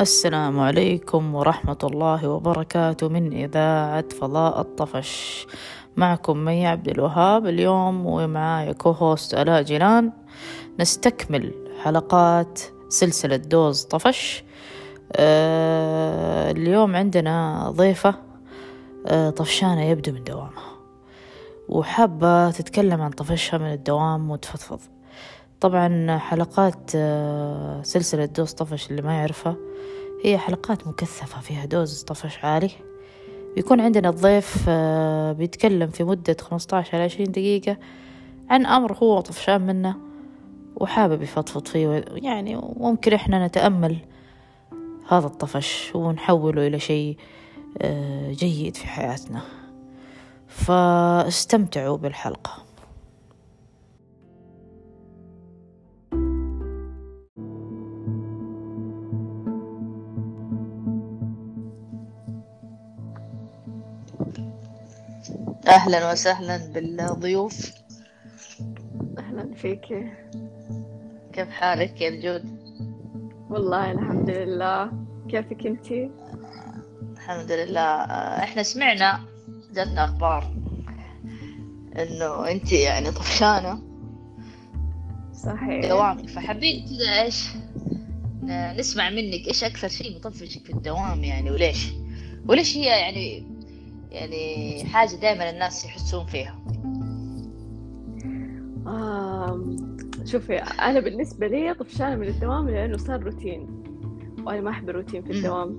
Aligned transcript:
السلام 0.00 0.60
عليكم 0.60 1.34
ورحمة 1.34 1.78
الله 1.82 2.28
وبركاته 2.28 3.08
من 3.08 3.32
إذاعة 3.32 4.04
فضاء 4.08 4.60
الطفش. 4.60 5.46
معكم 5.96 6.38
مي 6.38 6.66
عبد 6.66 6.88
الوهاب 6.88 7.46
اليوم 7.46 8.06
ومعايا 8.06 8.72
co-host 8.72 9.34
آلاء 9.34 9.62
جيلان. 9.62 10.12
نستكمل 10.80 11.54
حلقات 11.82 12.60
سلسلة 12.88 13.36
dose 13.36 13.82
طفش. 13.82 14.44
آه 15.12 16.50
اليوم 16.50 16.96
عندنا 16.96 17.68
ضيفة 17.70 18.14
آه 19.06 19.30
طفشانة 19.30 19.82
يبدو 19.82 20.12
من 20.12 20.24
دوامها. 20.24 20.74
وحابة 21.68 22.50
تتكلم 22.50 23.00
عن 23.00 23.10
طفشها 23.10 23.58
من 23.58 23.72
الدوام 23.72 24.30
وتفضفض. 24.30 24.93
طبعا 25.64 26.18
حلقات 26.18 26.90
آه 26.96 27.82
سلسلة 27.82 28.24
dose 28.24 28.52
طفش 28.52 28.90
اللي 28.90 29.02
ما 29.02 29.12
يعرفها 29.12 29.56
هي 30.24 30.38
حلقات 30.38 30.86
مكثفة 30.86 31.40
فيها 31.40 31.64
dose 31.64 32.02
طفش 32.02 32.44
عالي. 32.44 32.70
بيكون 33.56 33.80
عندنا 33.80 34.08
الضيف 34.08 34.64
آه 34.68 35.32
بيتكلم 35.32 35.90
في 35.90 36.04
مدة 36.04 36.36
15 36.40 36.96
إلى 36.96 37.02
20 37.04 37.32
دقيقة 37.32 37.76
عن 38.50 38.66
أمر 38.66 38.92
هو 38.92 39.20
طفشان 39.20 39.66
منه 39.66 39.94
وحابب 40.76 41.22
يفضفض 41.22 41.66
فيه 41.68 42.04
يعني 42.10 42.56
ممكن 42.76 43.12
إحنا 43.12 43.46
نتأمل 43.46 43.96
هذا 45.08 45.26
الطفش 45.26 45.90
ونحوله 45.94 46.66
إلى 46.66 46.78
شيء 46.78 47.16
آه 47.82 48.32
جيد 48.32 48.76
في 48.76 48.86
حياتنا. 48.86 49.40
فاستمتعوا 50.48 51.96
بالحلقة. 51.96 52.63
أهلا 65.68 66.12
وسهلا 66.12 66.56
بالضيوف. 66.56 67.70
أهلا 69.18 69.54
فيك. 69.54 69.86
كيف 71.32 71.48
حالك 71.50 72.00
يا 72.00 72.08
الجود؟ 72.08 72.44
والله 73.50 73.92
الحمد 73.92 74.30
لله. 74.30 74.90
كيفك 75.30 75.66
انتي؟ 75.66 76.10
الحمد 77.12 77.52
لله. 77.52 77.80
إحنا 78.44 78.62
سمعنا 78.62 79.20
جاتنا 79.74 80.04
أخبار 80.04 80.54
إنه 81.98 82.50
أنت 82.50 82.72
يعني 82.72 83.10
طفشانة. 83.10 83.82
صحيح. 85.32 85.84
دوامك. 85.88 86.28
فحابين 86.28 86.84
كذا 86.88 87.22
إيش 87.22 87.48
ن- 88.42 88.76
نسمع 88.76 89.10
منك 89.10 89.48
إيش 89.48 89.64
أكثر 89.64 89.88
شيء 89.88 90.16
مطفشك 90.16 90.64
في 90.64 90.70
الدوام 90.72 91.24
يعني 91.24 91.50
وليش؟ 91.50 91.88
وليش 92.48 92.76
هي 92.76 92.84
يعني 92.86 93.53
يعني 94.14 94.84
حاجة 94.84 95.16
دائما 95.16 95.50
الناس 95.50 95.84
يحسون 95.84 96.26
فيها 96.26 96.58
شوفي 100.24 100.56
أنا 100.58 101.00
بالنسبة 101.00 101.46
لي 101.46 101.74
طفشانة 101.74 102.16
من 102.16 102.26
الدوام 102.28 102.68
لأنه 102.70 102.96
صار 102.96 103.22
روتين 103.24 103.82
وأنا 104.46 104.60
ما 104.60 104.70
أحب 104.70 104.88
الروتين 104.90 105.22
في. 105.22 105.30
الدوام 105.30 105.76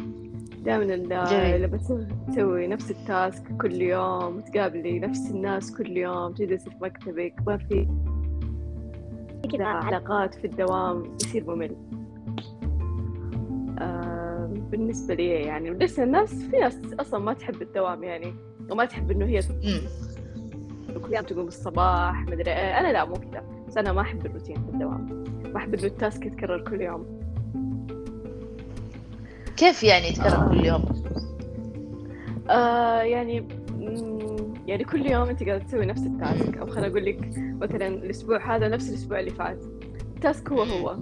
دائما. 1.25 1.65
لما 1.65 1.77
تسوي- 1.77 2.07
تسوي 2.27 2.67
نفس 2.67 2.91
التاسك 2.91 3.43
كل 3.61 3.81
يوم 3.81 4.39
تقابلي 4.41 4.99
نفس 4.99 5.31
الناس 5.31 5.77
كل 5.77 5.97
يوم 5.97 6.33
تجلسي 6.33 6.69
في 6.69 6.75
مكتبك 6.81 7.33
ما 7.47 7.57
في 7.57 7.87
كذا 9.51 9.65
علاقات 9.65 10.35
في 10.35 10.47
الدوام 10.47 11.03
يصير 11.21 11.55
ممل 11.55 11.75
آم، 14.65 14.71
بالنسبة 14.71 15.13
لي 15.13 15.29
يعني 15.29 15.69
بالنسبة 15.71 16.05
للناس 16.05 16.33
في 16.33 16.57
ناس 16.57 16.77
أصلا 16.99 17.19
ما 17.19 17.33
تحب 17.33 17.61
الدوام 17.61 18.03
يعني 18.03 18.33
وما 18.69 18.85
تحب 18.85 19.11
إنه 19.11 19.25
هي. 19.25 19.39
كل 21.05 21.13
يوم 21.13 21.23
تقوم 21.25 21.47
الصباح 21.47 22.21
مدري 22.25 22.51
إيه. 22.51 22.79
أنا 22.79 22.91
لا 22.91 23.05
مو 23.05 23.13
كذا 23.13 23.43
بس 23.67 23.77
أنا 23.77 23.91
ما 23.93 24.01
أحب 24.01 24.25
الروتين 24.25 24.55
في 24.55 24.69
الدوام. 24.73 25.23
ما 25.53 25.57
أحب 25.57 25.73
إنه 25.73 25.83
ال 25.83 25.92
task 25.92 26.25
يتكرر 26.25 26.61
كل 26.69 26.81
يوم. 26.81 27.05
كيف 29.57 29.83
يعني 29.83 30.07
يتكرر 30.07 30.49
كل 30.49 30.65
يوم؟ 30.65 30.85
آه 32.49 33.01
يعني 33.01 33.47
يعني 34.67 34.83
كل 34.83 35.05
يوم 35.11 35.29
أنت 35.29 35.43
قاعدة 35.43 35.63
تسوي 35.63 35.85
نفس 35.85 36.01
ال 36.01 36.10
task. 36.10 36.57
أو 36.57 36.67
خليني 36.67 36.87
أقول 36.91 37.05
لك 37.05 37.29
مثلا 37.37 37.87
الأسبوع 37.87 38.55
هذا 38.55 38.67
نفس 38.67 38.89
الأسبوع 38.89 39.19
اللي 39.19 39.31
فات. 39.31 39.63
ال 40.15 40.22
task 40.22 40.51
هو 40.51 40.63
هو. 40.63 40.97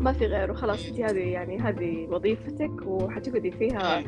ما 0.00 0.12
في 0.12 0.26
غيره 0.26 0.52
خلاص 0.52 0.88
انت 0.88 1.00
هذه 1.00 1.18
يعني 1.18 1.58
هذه 1.58 2.06
وظيفتك 2.10 2.86
وحتقعدي 2.86 3.50
فيها 3.50 3.98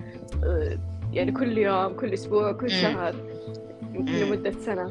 آه، 0.44 0.78
يعني 1.12 1.32
كل 1.32 1.58
يوم 1.58 1.92
كل 1.92 2.12
أسبوع 2.12 2.52
كل 2.52 2.62
مم. 2.62 2.68
شهر 2.68 3.14
يمكن 3.94 4.12
مم. 4.12 4.18
لمدة 4.18 4.50
سنة 4.50 4.90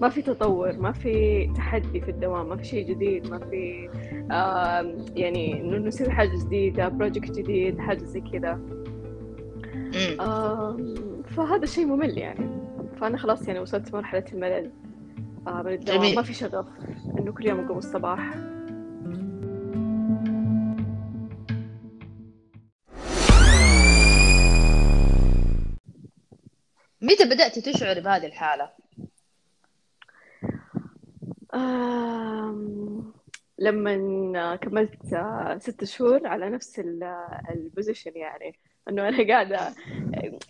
ما 0.00 0.08
في 0.08 0.22
تطور 0.22 0.72
ما 0.72 0.92
في 0.92 1.46
تحدي 1.56 2.00
في 2.00 2.10
الدوام 2.10 2.48
ما 2.48 2.56
في 2.56 2.64
شيء 2.64 2.88
جديد 2.88 3.30
ما 3.30 3.38
في 3.38 3.88
يعني 5.16 5.60
إنه 5.60 5.76
نسوي 5.76 6.10
حاجة 6.10 6.44
جديدة 6.44 6.88
project 6.88 7.30
جديد 7.30 7.78
حاجة 7.78 8.04
زي 8.04 8.20
كذا 8.20 8.60
فهذا 11.24 11.66
شيء 11.66 11.86
ممل 11.86 12.18
يعني 12.18 12.50
فأنا 13.00 13.16
خلاص 13.16 13.48
يعني 13.48 13.60
وصلت 13.60 13.94
مرحلة 13.94 14.24
الملل 14.32 14.70
آه، 15.46 15.62
من 15.62 15.72
الدوام. 15.72 16.14
ما 16.14 16.22
في 16.22 16.34
شغف 16.34 16.66
إنه 17.18 17.32
كل 17.32 17.46
يوم 17.46 17.60
أقوم 17.60 17.78
الصباح 17.78 18.34
بدأت 27.56 27.68
تشعر 27.68 28.00
بهذه 28.00 28.26
الحالة؟ 28.26 28.70
آم، 31.54 33.12
لما 33.58 34.56
كملت 34.56 34.96
ست 35.58 35.84
شهور 35.84 36.26
على 36.26 36.50
نفس 36.50 36.80
البوزيشن 37.50 38.12
يعني. 38.16 38.58
إنه 38.88 39.08
أنا 39.08 39.28
قاعدة 39.28 39.74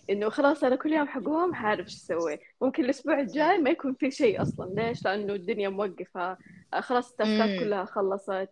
إنه 0.09 0.29
خلاص 0.29 0.63
أنا 0.63 0.75
كل 0.75 0.93
يوم 0.93 1.07
حقوم 1.07 1.53
حعرف 1.53 1.85
إيش 1.85 1.95
أسوي. 1.95 2.39
ممكن 2.61 2.83
الأسبوع 2.83 3.19
الجاي 3.19 3.57
ما 3.57 3.69
يكون 3.69 3.93
في 3.93 4.11
شيء 4.11 4.41
أصلا. 4.41 4.73
ليش؟ 4.73 5.05
لأنه 5.05 5.33
الدنيا 5.33 5.69
موقفة. 5.69 6.37
خلاص 6.79 7.11
التاسكات. 7.11 7.59
كلها 7.59 7.85
خلصت. 7.85 8.49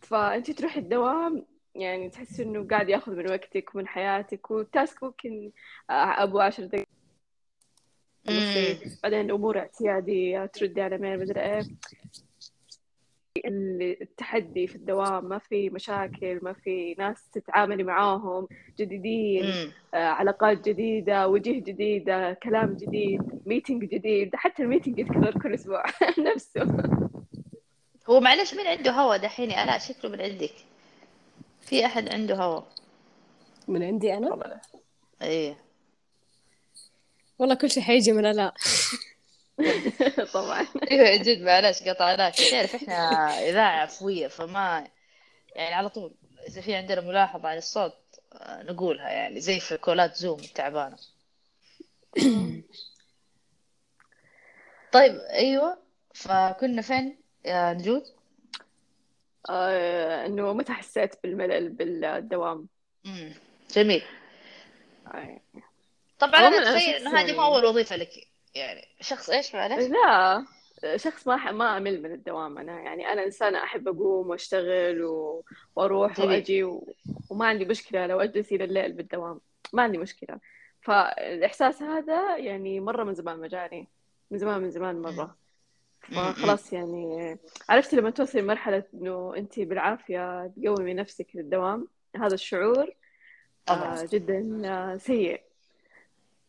فأنت 0.00 0.50
تروحي 0.50 0.80
الدوام 0.80 1.46
يعني 1.74 2.10
تحسي 2.10 2.42
إنه 2.42 2.66
قاعد 2.68 2.88
ياخذ 2.88 3.12
من 3.12 3.30
وقتك 3.30 3.74
ومن 3.74 3.88
حياتك. 3.88 4.50
والتاسك 4.50 5.02
ممكن 5.02 5.50
آه، 5.90 6.22
أبو 6.22 6.40
عشر 6.40 6.64
دقائق 6.64 6.86
بعدين 9.02 9.30
امور 9.30 9.58
اعتيادية 9.58 10.46
تردي 10.46 10.80
على 10.82 10.98
ميل 10.98 11.20
مدري 11.20 11.40
إيه. 11.40 11.62
التحدي 13.46 14.66
في 14.66 14.76
الدوام 14.76 15.24
ما 15.24 15.38
في 15.38 15.70
مشاكل 15.70 16.38
ما 16.42 16.52
في 16.52 16.94
ناس 16.98 17.30
تتعاملي 17.30 17.82
معاهم 17.82 18.48
جديدين 18.78 19.44
مم. 19.44 19.72
آه، 19.94 19.96
علاقات 19.96 20.68
جديدة 20.68 21.28
وجيه 21.28 21.60
جديدة 21.60 22.32
كلام 22.32 22.72
جديد 22.74 23.22
meeting 23.46 23.84
جديد 23.84 24.36
حتى 24.36 24.62
ال 24.62 24.67
meeting 24.67 24.98
يتكرر 24.98 25.30
كل 25.42 25.54
أسبوع 25.54 25.84
نفسه. 26.34 26.62
هو 28.10 28.20
معلش 28.20 28.54
مين 28.54 28.66
عنده 28.66 28.90
هوا 28.92 29.16
دحين؟ 29.16 29.50
يا 29.50 29.64
آلاء 29.64 29.78
شكله 29.78 30.10
من 30.10 30.20
عندك. 30.20 30.54
في 31.60 31.86
أحد 31.86 32.08
عنده 32.08 32.34
هوا؟ 32.36 32.60
من 33.68 33.82
عندي 33.82 34.14
أنا؟ 34.14 34.60
إيه. 35.22 35.65
والله 37.38 37.54
كل 37.54 37.70
شيء 37.70 37.82
حيجي 37.82 38.12
من 38.12 38.30
لا 38.30 38.54
طبعا. 40.34 40.66
أيوه 40.90 41.16
جد 41.16 41.42
معلش 41.42 41.82
قطعناك. 41.82 42.34
تعرف 42.34 42.74
إحنا 42.74 43.28
إذاعة 43.48 43.82
عفوية 43.82 44.26
فما 44.28 44.88
يعني 45.54 45.74
على 45.74 45.88
طول 45.88 46.14
إذا 46.48 46.60
في 46.60 46.74
عندنا 46.74 47.00
ملاحظة 47.00 47.48
عن 47.48 47.56
الصوت 47.56 47.94
آه، 48.32 48.62
نقولها 48.62 49.10
يعني 49.10 49.40
زي 49.40 49.60
في 49.60 49.76
كولات 49.76 50.14
زوم 50.16 50.40
التعبانة. 50.40 50.96
طيب 54.92 55.14
أيوه 55.16 55.78
فكنا 56.14 56.82
فين 56.82 57.18
يا 57.44 57.72
نجود؟ 57.72 58.02
آه، 59.50 60.26
إنه 60.26 60.52
متى 60.52 60.72
حسيت 60.72 61.22
بالملل 61.22 61.68
بالدوام؟ 61.68 62.68
مم. 63.04 63.32
جميل. 63.74 64.02
آه، 65.06 65.40
طبعا 66.18 66.40
أنا 66.40 66.56
اتخيل 66.56 66.94
انه 66.94 67.20
هذه 67.20 67.36
مو 67.36 67.42
اول 67.42 67.64
وظيفه 67.64 67.96
لك 67.96 68.10
يعني 68.54 68.88
شخص 69.00 69.30
إيش 69.30 69.54
معلش 69.54 69.90
لا 69.90 70.44
شخص 70.96 71.28
ما 71.28 71.52
ما 71.52 71.76
أمل 71.76 72.02
من 72.02 72.12
الدوام 72.12 72.58
أنا 72.58 72.80
يعني 72.80 73.12
أنا 73.12 73.24
إنسانة 73.24 73.62
أحب 73.62 73.88
أقوم 73.88 74.30
وأشتغل 74.30 75.02
و... 75.04 75.44
وأروح 75.76 76.20
جميل. 76.20 76.30
وأجي 76.30 76.64
و... 76.64 76.94
وما 77.30 77.46
عندي 77.46 77.64
مشكلة 77.64 78.06
لو 78.06 78.20
أجلس 78.20 78.52
إلى 78.52 78.64
الليل 78.64 78.92
بالدوام 78.92 79.40
ما 79.72 79.82
عندي 79.82 79.98
مشكلة. 79.98 80.38
فالإحساس 80.80 81.82
هذا 81.82 82.36
يعني 82.36 82.80
مرة 82.80 83.04
من 83.04 83.14
زمان 83.14 83.36
ما 83.38 83.48
جاني 83.48 83.88
من 84.30 84.38
زمان 84.38 84.60
من 84.60 84.70
زمان 84.70 85.02
مرة. 85.02 85.36
فخلاص 86.00 86.72
يعني 86.72 87.38
عرفت 87.68 87.94
لما 87.94 88.10
توصلي 88.10 88.40
لمرحلة 88.40 88.84
إنه 88.94 89.34
أنت 89.36 89.60
بالعافية 89.60 90.46
تقومي 90.46 90.94
نفسك 90.94 91.26
للدوام 91.34 91.88
هذا 92.16 92.34
الشعور 92.34 92.94
آه 93.68 94.06
جدا 94.12 94.62
آه، 94.64 94.96
سيء. 94.96 95.45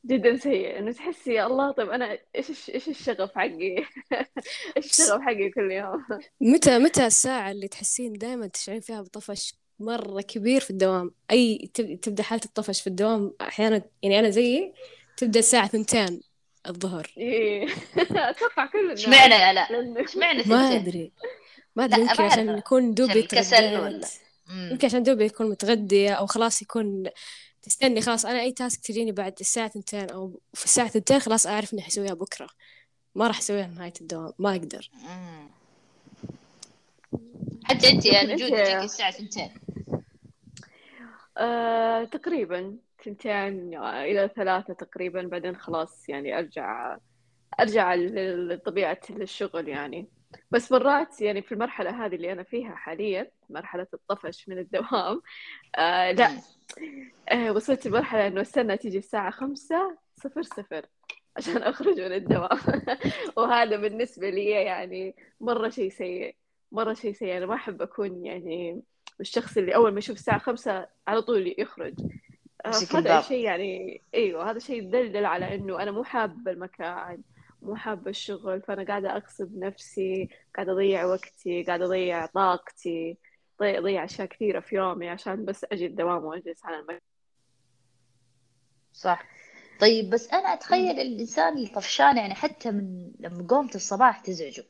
جدا 0.08 0.38
سيء. 0.38 0.80
إنه 0.80 0.92
تحسي 0.92 1.34
يا 1.34 1.46
الله 1.48 1.72
طيب 1.72 1.90
أنا 1.90 2.18
إيش 2.36 2.70
إيش 2.70 2.88
الشغف 2.88 3.36
حقي؟ 3.36 3.76
إيش 4.78 4.86
الشغف 4.86 5.22
حقي 5.22 5.50
كل 5.50 5.72
يوم؟ 5.72 6.06
متى 6.42 6.78
متى 6.80 7.06
الساعة 7.06 7.52
اللي 7.52 7.68
تحسين 7.68 8.14
دائما 8.14 8.48
تشعرين 8.48 8.82
فيها 8.82 9.02
بطفش 9.02 9.54
مرة 9.80 10.22
كبير 10.22 10.62
في 10.62 10.70
الدوام؟ 10.70 11.12
أي 11.32 11.72
تبدأ 12.02 12.24
حالة 12.24 12.42
الطفش 12.46 12.82
في 12.82 12.88
الدوام 12.88 13.34
أحيانا 13.42 13.82
يعني 14.04 14.20
أنا 14.20 14.30
زيي 14.30 14.74
تبدأ 15.18 15.40
الساعة 15.40 15.68
ثنتين 15.68 16.22
الظهر. 16.68 17.14
إيه. 17.18 17.68
أتوقع 18.12 18.66
كل 18.66 18.80
الناس. 18.80 19.00
إشمعنى 19.00 19.54
لا؟ 19.54 19.68
إشمعنى 20.06 20.44
ما 20.46 20.76
أدري. 20.76 21.12
ما 21.76 21.86
أدري 21.86 22.02
يمكن 22.02 22.24
عشان 22.24 22.58
يكون 22.58 22.94
دوبي 22.94 23.22
تغديت. 23.22 24.06
يمكن 24.72 24.88
عشان 24.88 25.04
دوبي 25.04 25.26
يكون 25.26 25.50
متغدية 25.50 26.14
أو 26.14 26.26
خلاص 26.26 26.62
يكون 26.62 27.04
تستني 27.68 28.02
خلاص 28.02 28.26
أنا 28.26 28.42
أي 28.42 28.52
تاسك 28.52 28.82
تجيني 28.82 29.12
بعد 29.12 29.34
الساعة 29.40 29.68
ثنتين 29.68 30.10
أو 30.10 30.40
في 30.54 30.66
الساعة 30.66 30.88
ثنتين 30.88 31.20
خلاص 31.20 31.48
أعرف 31.48 31.74
إني 31.74 31.82
حسويها 31.82 32.14
بكرة. 32.14 32.48
ما 33.16 33.28
راح 33.28 33.38
أسويها 33.38 33.68
نهاية 33.68 33.94
الدوام 34.02 34.34
ما 34.40 34.52
أقدر. 34.52 34.90
حتى 37.64 37.90
أنت 37.90 38.06
يا 38.06 38.24
نجود 38.24 38.50
تجيك 38.50 38.84
الساعة 38.84 39.12
ثنتين 39.12 39.50
آه، 41.38 42.04
تقريبا 42.04 42.78
ثنتين 43.06 43.84
إلى 43.84 44.30
ثلاثة 44.36 44.74
تقريبا 44.74 45.22
بعدين 45.22 45.56
خلاص 45.56 46.10
يعني 46.10 46.40
أرجع 46.40 46.98
أرجع 47.60 47.96
لطبيعة 47.96 49.00
الشغل 49.10 49.68
يعني. 49.68 50.08
بس 50.52 50.72
مرات 50.72 51.22
يعني 51.22 51.42
في 51.42 51.52
المرحلة 51.52 52.06
هذه 52.06 52.16
اللي 52.16 52.32
أنا 52.32 52.44
فيها 52.44 52.76
حاليا 52.76 53.32
مرحلة 53.50 53.88
الطفش 53.94 54.50
من 54.50 54.58
الدوام 54.58 55.22
آه 55.76 56.12
لا. 56.12 56.42
آه 57.30 57.52
وصلت 57.52 57.88
لمرحلة 57.88 58.28
إنه 58.28 58.42
استنى 58.42 58.78
تيجي 58.78 58.98
الساعة 58.98 59.32
خمسة 59.32 59.98
صفر 60.16 60.42
صفر 60.42 60.86
عشان 61.38 61.58
أخرج 61.58 62.00
من 62.00 62.14
الدوام. 62.14 62.60
وهذا 63.38 63.78
بالنسبة 63.78 64.30
لي 64.30 64.50
يعني 64.50 65.16
مرة 65.42 65.70
شيء 65.70 65.90
سيء 65.90 66.36
مرة 66.72 66.94
شيء 66.94 67.14
سيء. 67.14 67.38
أنا 67.38 67.46
ما 67.46 67.56
أحب 67.56 67.82
أكون 67.82 68.26
يعني 68.26 68.82
الشخص 69.20 69.58
اللي 69.58 69.76
أول 69.76 69.92
ما 69.94 70.00
يشوف 70.00 70.18
الساعة 70.18 70.40
خمسة 70.40 70.88
على 71.08 71.22
طول 71.22 71.56
يخرج. 71.58 71.94
آه، 72.66 72.72
هذا 72.94 73.22
شيء 73.22 73.46
يعني 73.46 74.02
إيوه 74.14 74.52
هذا 74.52 74.60
شيء 74.60 74.84
يدلل 74.84 75.26
على 75.26 75.56
إنه 75.56 75.84
أنا 75.84 75.92
مو 75.92 76.04
حابة 76.04 76.52
المكان. 76.52 77.22
مو 77.62 77.76
حابة 77.76 78.10
الشغل 78.10 78.62
فأنا 78.62 78.84
قاعدة 78.84 79.16
أغصب 79.16 79.58
نفسي 79.58 80.30
قاعدة 80.56 80.72
أضيع 80.72 81.06
وقتي 81.06 81.64
قاعدة 81.64 81.86
أضيع 81.86 82.26
طاقتي 82.26 83.18
أضيع 83.62 84.04
أشياء 84.04 84.28
كثيرة 84.28 84.60
في 84.60 84.76
يومي 84.76 85.10
عشان 85.10 85.46
بس 85.46 85.66
أجي 85.72 85.86
الدوام 85.86 86.26
وأجلس 86.26 86.66
على 86.66 86.80
المكتب. 86.80 87.02
صح. 88.94 89.26
طيب 89.80 90.10
بس 90.10 90.30
أنا 90.34 90.54
أتخيل 90.54 91.00
الإنسان 91.00 91.58
الطفشان 91.58 92.18
يعني 92.18 92.36
حتى 92.36 92.72
من 92.72 93.12
لما 93.20 93.48
قومت 93.48 93.76
الصباح 93.76 94.20
تزعجه. 94.20 94.64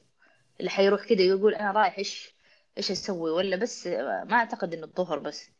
اللي 0.59 0.69
حيروح 0.69 1.05
كده 1.05 1.23
يقول 1.23 1.55
أنا 1.55 1.71
رايح 1.71 1.97
إيش 1.97 2.35
إيش 2.77 2.91
أسوي؟ 2.91 3.31
ولا 3.31 3.55
بس 3.57 3.87
ما 3.87 4.33
أعتقد 4.33 4.73
إنه 4.73 4.85
الظهر 4.85 5.19
بس. 5.19 5.56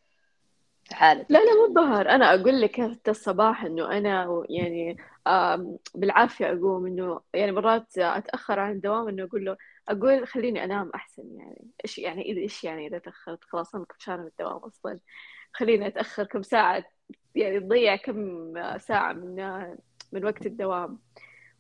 حالة 0.92 1.26
لا 1.30 1.40
لا 1.46 1.54
مو 1.54 1.66
الظهر. 1.66 2.10
أنا 2.10 2.34
أقول 2.34 2.62
لك 2.62 2.82
حتى 2.82 3.12
الصباح 3.12 3.66
إنه 3.66 3.98
أنا 3.98 4.44
يعني 4.50 4.98
بالعافية 5.96 6.52
أقوم 6.54 6.86
إنه 6.86 7.22
يعني 7.34 7.52
مرات 7.52 7.98
أتأخر 7.98 8.60
عن 8.60 8.72
الدوام 8.72 9.08
إنه 9.08 9.24
أقول 9.24 9.46
له 9.46 9.58
أقول 9.90 10.28
خليني 10.28 10.64
أنام 10.64 10.92
أحسن 10.96 11.24
يعني. 11.38 11.68
إيش 11.86 12.00
يعني 12.00 12.22
إذا 12.22 12.40
إيش 12.40 12.64
يعني 12.64 12.88
إذا 12.88 12.98
تأخرت؟ 12.98 13.44
خلاص 13.44 13.76
أنا 13.76 13.86
كنت 13.86 14.10
من 14.10 14.28
الدوام 14.28 14.58
أصلا. 14.58 15.00
خليني 15.54 15.88
أتأخر 15.88 16.24
كم 16.24 16.42
ساعة 16.42 16.84
يعني 17.36 17.60
تضيع 17.60 17.96
كم 17.96 18.54
ساعة 18.78 19.14
من 19.14 19.36
من 20.12 20.26
وقت 20.26 20.46
الدوام. 20.46 21.00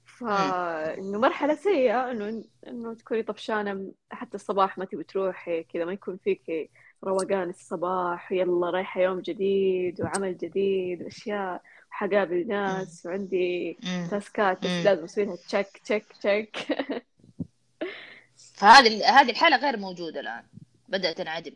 فإنه 0.05 1.19
مرحلة 1.19 1.55
سيئة 1.55 2.11
إنه 2.11 2.43
إنه 2.67 2.93
تكوني 2.93 3.23
طفشانة 3.23 3.91
حتى 4.11 4.35
الصباح 4.35 4.77
ما 4.77 4.85
تبي 4.85 5.03
تروحي 5.03 5.63
كذا 5.63 5.85
ما 5.85 5.93
يكون 5.93 6.17
فيك 6.17 6.71
روقان 7.03 7.49
الصباح 7.49 8.31
يلا 8.31 8.69
رايحة 8.69 9.01
يوم 9.01 9.19
جديد 9.19 10.01
وعمل 10.01 10.37
جديد 10.37 11.01
وأشياء 11.03 11.61
حقابل 11.89 12.47
ناس 12.47 13.05
وعندي 13.05 13.77
تاسكات 14.11 14.57
بس 14.57 14.85
لازم 14.85 15.03
أسوي 15.03 15.25
لها 15.25 15.35
check 15.35 15.67
check 15.83 16.05
check 16.19 16.57
فهذه 18.57 19.19
هذه 19.19 19.31
الحالة 19.31 19.57
غير 19.57 19.77
موجودة 19.77 20.19
الآن 20.19 20.43
بدأت 20.89 21.17
تنعدم. 21.17 21.55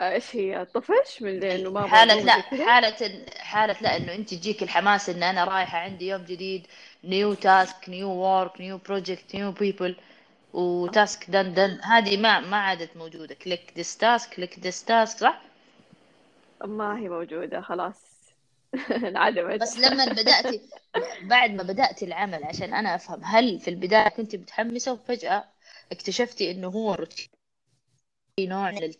إيش 0.00 0.36
هي؟ 0.36 0.64
طفش 0.64 1.22
من 1.22 1.44
إنه 1.44 1.70
ما 1.70 1.86
حالة 1.86 2.14
لا 2.14 2.32
حالة 2.66 3.26
حالة 3.38 3.76
لا 3.80 3.96
إنه 3.96 4.14
أنت 4.14 4.34
تجيك 4.34 4.62
الحماس 4.62 5.08
إن 5.08 5.22
أنا 5.22 5.44
رايحة 5.44 5.78
عندي 5.78 6.08
يوم 6.08 6.22
جديد 6.22 6.66
new 7.04 7.34
task 7.34 7.88
new 7.88 8.08
work 8.08 8.60
new 8.60 8.78
project 8.78 9.34
new 9.34 9.52
people 9.52 9.96
و 10.56 10.71
task 10.71 11.30
done 11.30 11.54
done 11.54 11.80
هذه 11.82 12.16
ما 12.16 12.40
ما 12.40 12.56
عادت 12.56 12.96
موجودة 12.96 13.34
click 13.34 13.72
this 13.78 13.96
task 13.96 14.34
click 14.34 14.58
this 14.58 14.84
task 14.84 15.18
صح؟ 15.18 15.42
ما 16.64 16.98
هي 16.98 17.08
موجودة 17.08 17.60
خلاص 17.60 18.02
انعدمت 19.08 19.62
بس 19.62 19.78
لما 19.78 20.04
بدأتي 20.04 20.60
بعد 21.22 21.50
ما 21.50 21.62
بدأتي 21.62 22.04
العمل 22.04 22.44
عشان 22.44 22.74
أنا 22.74 22.94
أفهم 22.94 23.24
هل 23.24 23.60
في 23.60 23.70
البداية 23.70 24.08
كنت 24.08 24.36
متحمسة 24.36 24.92
وفجأة 24.92 25.44
اكتشفتي 25.92 26.50
إنه 26.50 26.68
هو 26.68 26.94
روتين 26.94 27.28
نوع 28.40 28.70
من 28.70 28.92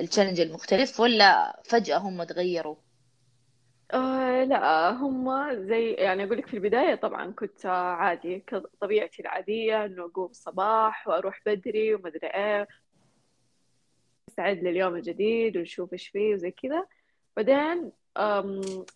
التشالنج 0.00 0.40
المختلف 0.40 1.00
ولا 1.00 1.62
فجأة 1.64 1.98
هم 1.98 2.24
تغيروا؟ 2.24 2.76
آه 3.94 4.44
لا 4.44 4.90
هم 4.90 5.54
زي 5.54 5.92
يعني 5.92 6.24
أقول 6.24 6.38
لك 6.38 6.46
في 6.46 6.54
البداية 6.54 6.94
طبعا 6.94 7.32
كنت 7.32 7.66
عادي 7.66 8.44
طبيعتي 8.80 9.22
العادية 9.22 9.84
إنه 9.84 10.04
أقوم 10.04 10.30
الصباح 10.30 11.08
وأروح 11.08 11.40
بدري 11.46 11.94
ومدري 11.94 12.26
إيه 12.26 12.68
أستعد 14.28 14.58
لليوم 14.58 14.96
الجديد 14.96 15.56
ونشوف 15.56 15.92
إيش 15.92 16.08
فيه 16.08 16.34
وزي 16.34 16.50
كذا. 16.50 16.86
بعدين 17.36 17.92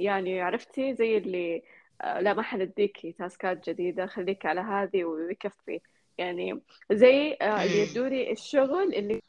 يعني 0.01 0.41
عرفتي 0.41 0.95
زي 0.95 1.17
اللي 1.17 1.63
آه، 2.03 2.21
لا 2.21 2.35
ما 2.35 2.43
حنديكي 2.43 3.13
تاسكات 3.13 3.71
جديدة 3.71 4.07
خليك 4.07 4.47
على 4.47 4.61
هذه 4.61 5.05
ويكفي. 5.05 5.81
يعني 6.19 6.61
زي 6.93 7.37
آه، 7.43 7.63
اللي 7.63 7.79
يدوري 7.79 8.33
الشغل 8.33 8.95
اللي 8.95 9.21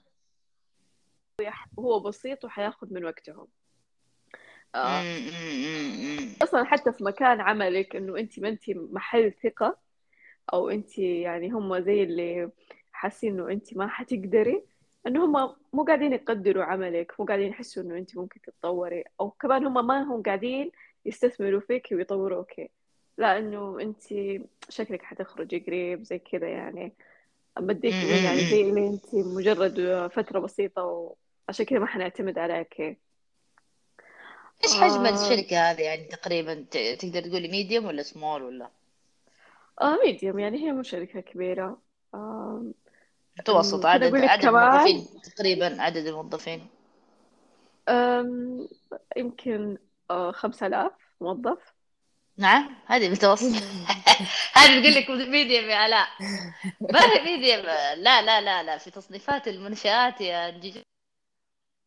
هو 1.79 1.99
بسيط 1.99 2.45
وحياخذ 2.45 2.93
من 2.93 3.05
وقتهم. 3.05 3.47
آه. 4.75 5.03
أصلا 6.43 6.63
حتى 6.63 6.93
في 6.93 7.03
مكان 7.03 7.41
عملك 7.41 7.95
إنه 7.95 8.17
انت 8.17 8.39
ما 8.39 8.49
انت 8.49 8.63
محل 8.69 9.33
ثقة 9.43 9.77
أو 10.53 10.69
انت 10.69 10.97
يعني 10.97 11.49
هم 11.49 11.79
زي 11.79 12.03
اللي 12.03 12.49
حاسين 12.91 13.33
إنه 13.33 13.51
انت 13.51 13.77
ما 13.77 13.87
حتقدري 13.87 14.63
إنه 15.07 15.25
هم 15.25 15.55
مو 15.73 15.83
قاعدين 15.83 16.13
يقدروا 16.13 16.63
عملك 16.63 17.13
مو 17.19 17.25
قاعدين 17.25 17.47
يحسوا 17.47 17.83
إنه 17.83 17.97
انت 17.97 18.17
ممكن 18.17 18.41
تتطوري 18.41 19.03
أو 19.19 19.29
كمان 19.29 19.65
هم 19.65 19.87
ما 19.87 20.01
هم 20.03 20.21
قاعدين 20.23 20.71
يستثمروا 21.05 21.59
فيك 21.59 21.87
ويطوروك. 21.91 22.51
لا 23.17 23.37
إنه 23.37 23.79
انت 23.81 24.03
شكلك 24.69 25.01
حتخرجي 25.01 25.59
قريب 25.59 26.03
زي 26.03 26.19
كذا 26.19 26.47
يعني. 26.47 26.93
بديك 27.59 27.95
يعني 28.03 28.49
زي 28.51 28.61
اللي 28.61 28.87
انت 28.87 29.15
مجرد 29.15 30.07
فترة 30.13 30.39
بسيطة 30.39 30.83
وعشان 31.47 31.65
كذا 31.65 31.79
ما 31.79 31.85
حنعتمد 31.85 32.37
عليك. 32.37 32.99
إيش 34.63 34.73
حجم 34.73 35.05
آه... 35.05 35.09
الشركة 35.09 35.71
هذه؟ 35.71 35.81
يعني 35.81 36.03
تقريبا 36.03 36.65
تقدر 36.71 37.21
تقولي 37.21 37.47
medium 37.47 37.85
ولا 37.85 38.03
small 38.03 38.43
ولا؟ 38.43 38.69
آه 39.81 39.97
medium 40.05 40.39
يعني 40.39 40.57
هي 40.57 40.71
مو 40.71 40.83
شركة 40.83 41.19
كبيرة. 41.19 41.81
آه 42.13 42.63
متوسط. 43.39 43.85
عدد 43.85 44.15
عدد 44.15 44.45
الموظفين 44.45 45.07
تقريبا 45.23 45.81
عدد 45.81 46.05
الموظفين. 46.07 46.67
يمكن 49.17 49.77
آه، 50.11 50.31
خمسة 50.31 50.67
آلاف 50.67 50.91
موظف. 51.21 51.73
نعم 52.37 52.75
هذه 52.85 53.09
متوسط. 53.09 53.63
هذه 54.57 54.81
بقول 54.81 54.95
لك 54.95 55.09
medium 55.09 55.69
يا 55.69 55.87
لا 55.87 56.07
ما 56.81 56.99
هي 56.99 57.23
medium 57.23 57.59
لا 57.95 57.95
لا 58.21 58.41
لا 58.41 58.63
لا 58.63 58.77
في 58.77 58.91
تصنيفات 58.91 59.47
المنشآت 59.47 60.21
يا 60.21 60.61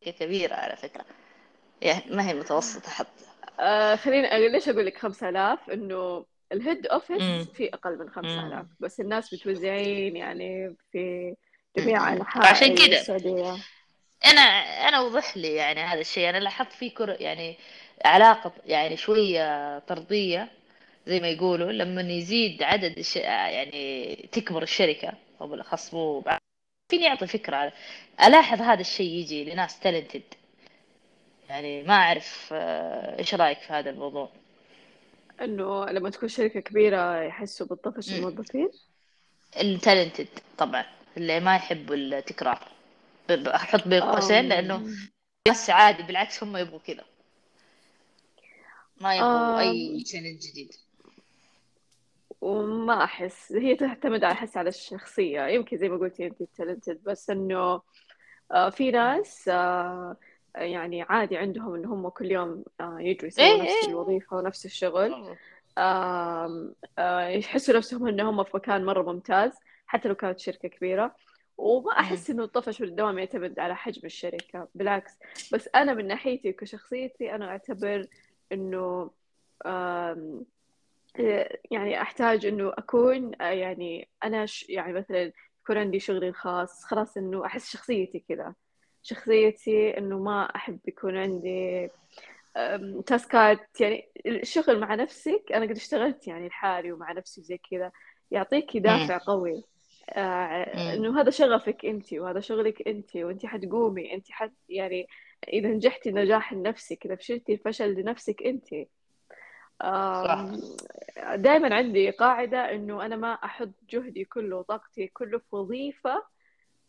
كبيرة 0.06 0.54
على 0.54 0.76
فكرة. 0.76 1.04
يعني 1.84 2.02
ما 2.10 2.28
هي 2.28 2.34
متوسطة 2.34 2.90
حتى. 2.90 3.24
آه 3.60 3.96
خليني 3.96 4.48
ليش 4.48 4.68
أقول 4.68 4.86
لك 4.86 4.98
خمسة 4.98 5.28
آلاف؟ 5.28 5.70
إنه 5.70 6.24
ال 6.52 6.59
head 6.59 6.86
office 6.86 7.48
في 7.54 7.74
أقل 7.74 7.98
من 7.98 8.10
5000 8.10 8.66
بس 8.80 9.00
الناس 9.00 9.34
متوزعين 9.34 10.16
يعني 10.16 10.76
في 10.92 11.34
جميع 11.76 12.12
أنحاء 12.12 12.46
عشان 12.46 12.74
كذا 12.74 13.00
السعودية. 13.00 13.56
أنا 14.24 14.40
أنا 14.88 15.00
وضح 15.00 15.36
لي 15.36 15.54
يعني 15.54 15.80
هذا 15.80 16.00
الشيء. 16.00 16.28
أنا 16.28 16.38
لاحظت 16.38 16.72
في 16.72 16.90
كر 16.90 17.16
يعني 17.20 17.56
علاقة 18.04 18.52
يعني 18.66 18.96
شوية 18.96 19.78
طردية 19.78 20.50
زي 21.06 21.20
ما 21.20 21.28
يقولوا. 21.28 21.72
لما 21.72 22.02
يزيد 22.02 22.62
عدد 22.62 22.98
الش... 22.98 23.16
يعني 23.16 24.28
تكبر 24.32 24.62
الشركة 24.62 25.12
أو 25.40 25.46
بالأخص 25.46 25.94
مو 25.94 26.24
فيني 26.90 27.08
أعطي 27.08 27.26
فكرة 27.26 27.56
على 27.56 27.72
ألاحظ 28.24 28.62
هذا 28.62 28.80
الشيء 28.80 29.10
يجي 29.10 29.44
لناس 29.44 29.80
talented 29.80 30.22
يعني 31.48 31.82
ما 31.82 31.94
أعرف 31.94 32.48
آه، 32.52 33.18
إيش 33.18 33.34
رأيك 33.34 33.58
في 33.58 33.72
هذا 33.72 33.90
الموضوع؟ 33.90 34.30
إنه 35.40 35.84
لما 35.86 36.10
تكون 36.10 36.28
شركة 36.28 36.60
كبيرة 36.60 37.22
يحسوا 37.22 37.66
بالطفش. 37.66 38.12
الموظفين؟ 38.12 38.70
ال 39.60 39.68
talented 39.68 40.28
طبعا 40.58 40.84
اللي 41.16 41.40
ما 41.40 41.56
يحبوا 41.56 41.94
التكرار. 41.94 42.68
أحط 43.30 43.88
بين 43.88 44.02
قوسين 44.02 44.48
لأنه 44.48 44.76
أم، 44.76 44.96
بس 45.50 45.70
عادي 45.70 46.02
بالعكس 46.02 46.42
هم 46.42 46.56
يبغوا 46.56 46.78
كذا. 46.78 47.04
ما 49.00 49.16
يبغوا 49.16 49.60
أي 49.60 50.02
challenge 50.04 50.38
جديد. 50.38 50.72
وما 52.40 53.04
أحس 53.04 53.52
هي 53.52 53.76
تعتمد 53.76 54.24
على 54.24 54.32
أحس 54.32 54.56
على 54.56 54.68
الشخصية. 54.68 55.46
يمكن 55.46 55.76
زي 55.76 55.88
ما 55.88 55.96
قلتي 55.96 56.26
أنت 56.26 56.42
talented 56.42 57.00
بس 57.04 57.30
إنه 57.30 57.82
آه، 58.52 58.70
في 58.70 58.90
ناس 58.90 59.48
آه، 59.48 60.16
يعني 60.56 61.02
عادي 61.02 61.36
عندهم 61.36 61.74
إن 61.74 61.84
هم 61.84 62.08
كل 62.08 62.30
يوم 62.30 62.64
آه، 62.80 62.96
يجوا 63.00 63.26
يسووا 63.28 63.46
إيه 63.46 63.62
نفس 63.62 63.84
إيه. 63.84 63.90
الوظيفة 63.90 64.36
ونفس 64.36 64.66
الشغل. 64.66 65.36
آم، 65.78 66.74
آه، 66.98 67.26
يحسوا 67.28 67.76
نفسهم 67.76 68.06
إن 68.06 68.20
هم 68.20 68.44
في 68.44 68.50
مكان 68.54 68.84
مرة 68.84 69.12
ممتاز 69.12 69.52
حتى 69.86 70.08
لو 70.08 70.14
كانت 70.14 70.38
شركة 70.38 70.68
كبيرة. 70.68 71.14
وما. 71.58 71.92
أحس 71.92 72.30
إنه 72.30 72.44
الطفش 72.44 72.80
والدوام 72.80 73.18
يعتمد 73.18 73.58
على 73.58 73.76
حجم 73.76 74.00
الشركة 74.04 74.68
بالعكس. 74.74 75.12
بس 75.52 75.68
أنا 75.74 75.94
من 75.94 76.06
ناحيتي 76.06 76.52
كشخصيتي 76.52 77.34
أنا 77.34 77.48
أعتبر 77.48 78.06
إنه 78.52 79.10
يعني 81.70 82.02
أحتاج 82.02 82.46
إنه 82.46 82.72
أكون 82.78 83.42
آه، 83.42 83.50
يعني 83.50 84.08
أنا 84.24 84.46
ش... 84.46 84.66
يعني 84.68 84.92
مثلا 84.92 85.32
يكون 85.62 85.78
عندي 85.78 86.00
شغلي 86.00 86.28
الخاص 86.28 86.84
خلاص 86.84 87.16
إنه 87.16 87.46
أحس 87.46 87.72
شخصيتي 87.72 88.24
كذا. 88.28 88.54
شخصيتي 89.04 89.98
إنه 89.98 90.18
ما 90.18 90.56
أحب 90.56 90.78
يكون 90.88 91.16
عندي 91.16 91.90
تاسكات. 93.06 93.80
يعني 93.80 94.08
الشغل 94.26 94.80
مع 94.80 94.94
نفسك 94.94 95.42
أنا 95.54 95.64
قد 95.64 95.76
اشتغلت 95.76 96.26
يعني 96.26 96.48
لحالي 96.48 96.92
ومع 96.92 97.12
نفسي 97.12 97.42
زي 97.42 97.58
كذا 97.70 97.92
يعطيكي. 98.30 98.78
دافع 98.78 99.18
قوي. 99.18 99.64
آه،. 100.10 100.94
إنه 100.94 101.20
هذا 101.20 101.30
شغفك 101.30 101.84
أنت 101.84 102.12
وهذا 102.12 102.40
شغلك 102.40 102.88
أنت 102.88 103.16
وأنت 103.16 103.46
حتقومي. 103.46 104.14
أنت 104.14 104.30
حت 104.30 104.52
يعني 104.68 105.08
إذا 105.48 105.68
نجحتي 105.68 106.10
نجاح 106.12 106.52
لنفسك 106.52 107.06
إذا 107.06 107.14
فشلتي 107.14 107.52
الفشل 107.52 107.94
لنفسك 107.94 108.42
صح. 109.82 110.46
دائما 111.34 111.74
عندي 111.74 112.10
قاعدة 112.10 112.74
إنه 112.74 113.06
أنا 113.06 113.16
ما 113.16 113.32
أحط 113.32 113.70
جهدي 113.90 114.24
كله 114.24 114.56
وطاقتي 114.56 115.06
كله 115.06 115.38
في 115.38 115.56
وظيفة 115.56 116.24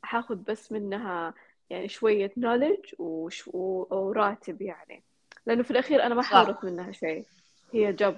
حاخذ 0.04 0.36
بس 0.36 0.72
منها 0.72 1.34
يعني 1.70 1.90
شوية 1.90 2.34
knowledge 2.40 3.00
وش... 3.00 3.48
و... 3.48 3.86
وراتب 3.92 4.62
يعني. 4.62 5.04
لأنه 5.46 5.64
في 5.64 5.72
الأخير 5.72 6.04
أنا 6.04 6.16
ما 6.16 6.22
حورث 6.22 6.64
منها 6.64 6.92
شيء. 6.92 7.26
هي 7.74 7.94
جب 7.94 8.18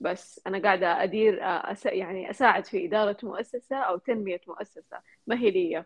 بس 0.00 0.40
أنا 0.46 0.58
قاعدة 0.62 1.02
أدير 1.02 1.38
أس... 1.42 1.86
يعني 1.86 2.30
أساعد 2.30 2.66
في 2.66 2.86
إدارة 2.86 3.16
مؤسسة 3.22 3.76
أو 3.76 3.98
تنمية 3.98 4.40
مؤسسة. 4.46 5.00
ما 5.26 5.38
هي 5.38 5.50
لي 5.50 5.84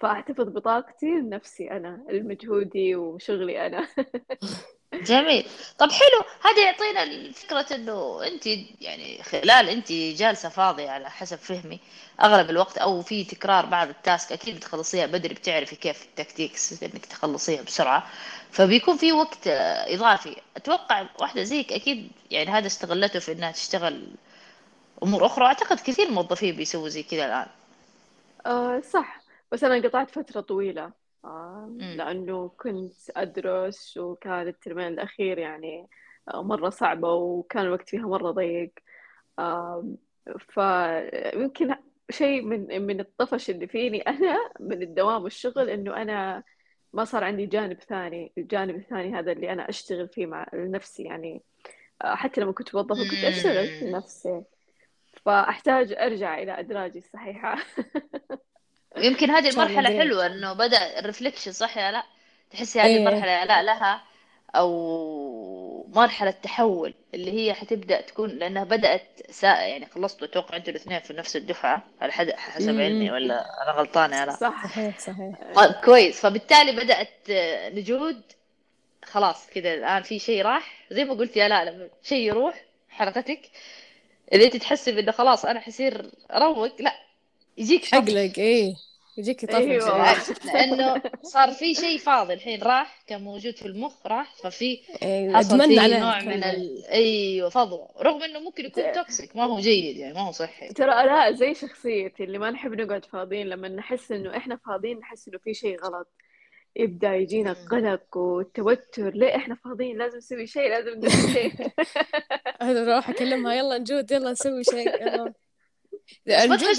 فأحتفظ 0.00 0.48
بطاقتي 0.48 1.06
لنفسي 1.06 1.70
أنا 1.70 2.04
لمجهودي 2.10 2.96
وشغلي 2.96 3.66
أنا. 3.66 3.88
جميل. 5.04 5.46
طب 5.78 5.90
حلو 5.92 6.24
هذا 6.42 6.64
يعطينا 6.64 7.02
الفكرة 7.02 7.66
إنه 7.74 8.26
انت 8.26 8.46
يعني 8.80 9.22
خلال 9.22 9.68
انت 9.68 9.92
جالسة 9.92 10.48
فاضية 10.48 10.90
على 10.90 11.10
حسب 11.10 11.36
فهمي 11.38 11.80
أغلب 12.22 12.50
الوقت 12.50 12.78
أو 12.78 13.02
في 13.02 13.24
تكرار 13.24 13.66
بعض 13.66 13.88
التاسك 13.88 14.32
أكيد 14.32 14.56
بتخلصيها 14.56 15.06
بدري 15.06 15.34
بتعرفي 15.34 15.76
كيف 15.76 16.02
التكتيكس 16.04 16.82
إنك 16.82 17.06
تخلصيها 17.06 17.62
بسرعة. 17.62 18.06
فبيكون 18.50 18.96
في 18.96 19.12
وقت 19.12 19.46
إضافي. 19.46 20.36
أتوقع 20.56 21.06
واحدة 21.20 21.42
زيك 21.42 21.72
أكيد 21.72 22.10
يعني 22.30 22.50
هذا 22.50 22.66
استغلته 22.66 23.18
في 23.18 23.32
إنها 23.32 23.52
تشتغل 23.52 24.08
أمور 25.02 25.26
أخرى. 25.26 25.46
أعتقد 25.46 25.80
كثير 25.80 26.10
موظفين 26.10 26.56
بيسووا 26.56 26.88
زي 26.88 27.02
كذا 27.02 27.26
الآن. 27.26 27.46
آه 28.46 28.80
صح. 28.80 29.22
بس 29.52 29.64
أنا 29.64 29.88
قطعت 29.88 30.10
فترة 30.10 30.40
طويلة. 30.40 30.92
لأنه 31.96 32.48
كنت 32.48 32.92
أدرس 33.16 33.96
وكان 33.96 34.48
الترمين 34.48 34.86
الأخير 34.86 35.38
يعني 35.38 35.88
آه 36.34 36.42
مرة 36.42 36.70
صعبة 36.70 37.12
وكان 37.12 37.62
الوقت 37.64 37.88
فيها 37.88 38.06
مرة 38.08 38.30
ضيق. 38.30 38.72
فيمكن 40.38 41.74
شيء 42.10 42.42
من 42.42 42.82
من 42.82 43.00
الطفش 43.00 43.50
اللي 43.50 43.66
فيني 43.66 44.00
أنا 44.12 44.50
من 44.60 44.82
الدوام 44.82 45.22
والشغل 45.22 45.70
إنه 45.70 46.02
أنا 46.02 46.42
ما 46.92 47.04
صار 47.04 47.24
عندي 47.24 47.46
جانب 47.46 47.80
ثاني 47.80 48.32
الجانب 48.38 48.76
الثاني 48.76 49.14
هذا 49.18 49.32
اللي 49.32 49.52
أنا 49.52 49.68
أشتغل 49.68 50.08
فيه 50.08 50.26
مع 50.26 50.46
لنفسي 50.54 51.02
يعني. 51.02 51.42
آه 52.04 52.14
حتى 52.14 52.40
لما 52.40 52.52
كنت 52.52 52.74
موظفة 52.74 53.04
كنت 53.04 53.24
أشتغل 53.24 53.70
لنفسي 53.82 54.42
فأحتاج 55.26 55.92
أرجع 55.92 56.38
إلى 56.38 56.60
أدراجي 56.60 56.98
الصحيحة. 56.98 57.56
يمكن 58.96 59.30
هذه 59.30 59.50
قريب 59.50 60.00
حلوة 60.00 60.26
إنه 60.26 60.52
بدأ 60.52 60.98
الرفليكشن 60.98 61.52
صح 61.52 61.78
يا 61.78 61.90
لا؟ 61.90 62.02
تحسي 62.50 62.80
هذه 62.80 62.86
إيه. 62.86 62.96
المرحلة 62.96 63.30
يا 63.30 63.44
لا 63.44 63.62
لها 63.62 64.02
أو 64.54 65.92
مرحلة 65.94 66.30
تحول 66.30 66.94
اللي 67.14 67.32
هي 67.32 67.54
حتبدأ 67.54 68.00
تكون 68.00 68.30
لأنها 68.30 68.64
بدأت 68.64 69.02
سا 69.30 69.46
يعني 69.46 69.86
خلصتوا 69.86 70.26
أتوقع 70.26 70.56
أنتوا 70.56 70.70
الاثنين 70.70 71.00
في 71.00 71.12
نفس 71.12 71.36
الدفعة 71.36 71.82
على 72.00 72.12
حد 72.12 72.30
حسب 72.30 72.80
علمي 72.80 73.08
أمم. 73.08 73.14
ولا 73.14 73.62
أنا 73.62 73.70
غلطانة 73.70 74.20
يا 74.20 74.26
لا؟ 74.26 74.32
صح 74.32 74.66
صحيح 74.66 74.98
صحيح. 74.98 75.34
طيب 75.54 75.72
كويس. 75.72 76.20
فبالتالي 76.20 76.72
بدأت 76.72 77.30
آه، 77.30 77.68
نجود 77.68 78.22
خلاص 79.04 79.50
كذا 79.50 79.74
الآن 79.74 80.02
في 80.02 80.18
شيء 80.18 80.42
راح. 80.42 80.84
زي 80.90 81.04
ما 81.04 81.14
قلت 81.14 81.36
يا 81.36 81.48
لا 81.48 81.64
لما 81.64 81.88
شيء 82.02 82.28
يروح 82.28 82.64
حلقتك 82.90 83.40
اللي 84.32 84.44
أنت 84.46 84.56
تحسي 84.56 85.00
انه 85.00 85.12
خلاص 85.12 85.44
أنا 85.44 85.60
حصير 85.60 86.10
أروق 86.32 86.82
لا. 86.82 86.92
يجيك 87.58 87.84
حقلق 87.84 88.38
إيه. 88.38 88.74
يجيك 89.18 89.44
طفش 89.44 89.54
أيوة. 89.54 90.14
لأنه 90.44 91.02
صار 91.22 91.50
في 91.50 91.74
شيء 91.74 91.98
فاضي 91.98 92.34
الحين 92.34 92.62
راح 92.62 93.02
كان 93.06 93.22
موجود 93.22 93.56
في 93.56 93.66
المخ 93.66 94.06
راح 94.06 94.34
ففي 94.36 94.80
إيه 95.02 95.36
حصل 95.36 95.60
عليه 95.60 96.00
نوع 96.00 96.20
من 96.20 96.40
كله 96.40 96.50
ال... 96.50 96.86
أيوه 96.86 97.48
فضوى 97.48 97.88
رغم 98.00 98.22
إنه 98.22 98.40
ممكن 98.40 98.64
يكون 98.64 98.92
توكسيك 98.92 99.36
ما 99.36 99.44
هو 99.44 99.60
جيد 99.60 99.96
يعني 99.96 100.14
ما 100.14 100.20
هو 100.20 100.32
صحي. 100.32 100.68
ترى 100.68 101.06
لا 101.06 101.32
زي 101.32 101.54
شخصيتي 101.54 102.24
اللي 102.24 102.38
ما 102.38 102.50
نحب 102.50 102.72
نقعد 102.80 103.04
فاضيين 103.04 103.46
لما 103.48 103.68
نحس 103.68 104.12
إنه 104.12 104.36
إحنا 104.36 104.56
فاضيين 104.66 104.98
نحس 104.98 105.28
إنه 105.28 105.38
في 105.38 105.54
شيء 105.54 105.80
غلط. 105.80 106.08
يبدأ 106.76 107.14
يجينا. 107.16 107.52
القلق 107.52 108.16
والتوتر 108.16 109.10
ليه 109.14 109.36
إحنا 109.36 109.54
فاضيين؟ 109.54 109.98
لازم 109.98 110.16
نسوي 110.16 110.46
شيء 110.46 110.68
لازم 110.68 110.98
نسوي 110.98 111.32
شيء. 111.32 111.52
أنا 112.62 112.82
أروح 112.82 113.10
أكلمها 113.10 113.54
يلا 113.54 113.78
نجود 113.78 114.12
يلا 114.12 114.32
نسوي 114.32 114.64
شيء 114.64 115.02
يلا. 115.02 115.34
د- 116.26 116.30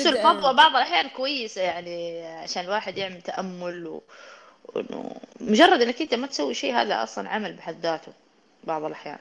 الفضوى 0.08 0.54
بعض 0.54 0.72
الأحيان 0.76 1.10
كويسة 1.10 1.62
يعني 1.62 2.26
عشان 2.28 2.64
الواحد 2.64 2.98
يعمل 2.98 3.22
تأمل 3.22 3.88
و... 3.88 4.04
وإنه 4.64 5.16
مجرد 5.42 5.82
إنك 5.82 6.02
أنت 6.02 6.14
ما 6.14 6.28
تسوي 6.28 6.54
شيء 6.54 6.74
هذا 6.76 7.04
أصلا 7.04 7.30
عمل 7.30 7.54
بحد 7.54 7.80
ذاته 7.80 8.14
بعض 8.64 8.84
الأحيان. 8.84 9.20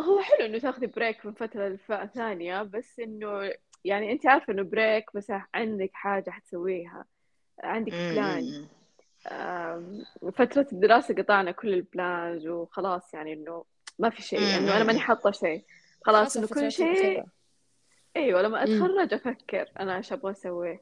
هو 0.00 0.20
حلو 0.22 0.46
إنه 0.46 0.58
تاخذي 0.58 0.86
break 0.86 1.26
من 1.26 1.32
فترة 1.32 1.78
للثانية 1.90 2.62
بس 2.62 3.00
إنه 3.00 3.52
يعني 3.84 4.12
أنت 4.12 4.26
عارفة 4.26 4.52
إنه 4.52 4.62
break 4.62 5.04
بس 5.14 5.32
عندك 5.54 5.90
حاجة 5.92 6.30
حتسويها 6.30 7.04
عندك 7.64 7.92
plan 7.92 8.66
فترة 10.32 10.66
الدراسة 10.72 11.14
قطعنا 11.14 11.50
كل 11.50 11.74
ال 11.74 11.86
plans 11.86 12.46
وخلاص 12.46 13.14
يعني 13.14 13.32
إنه 13.32 13.64
ما 13.98 14.10
في 14.10 14.22
شيء 14.22 14.38
إنه 14.58 14.76
أنا 14.76 14.84
ماني 14.84 15.00
حاطة 15.00 15.30
شيء. 15.30 15.64
خلاص 16.04 16.36
إنه 16.36 16.46
كل 16.46 16.72
شيء 16.72 17.24
إيوه 18.16 18.42
لما. 18.42 18.62
أتخرج 18.62 19.14
أفكر 19.14 19.70
أنا 19.80 19.96
إيش 19.96 20.12
أبغى 20.12 20.32
أسوي؟ 20.32 20.80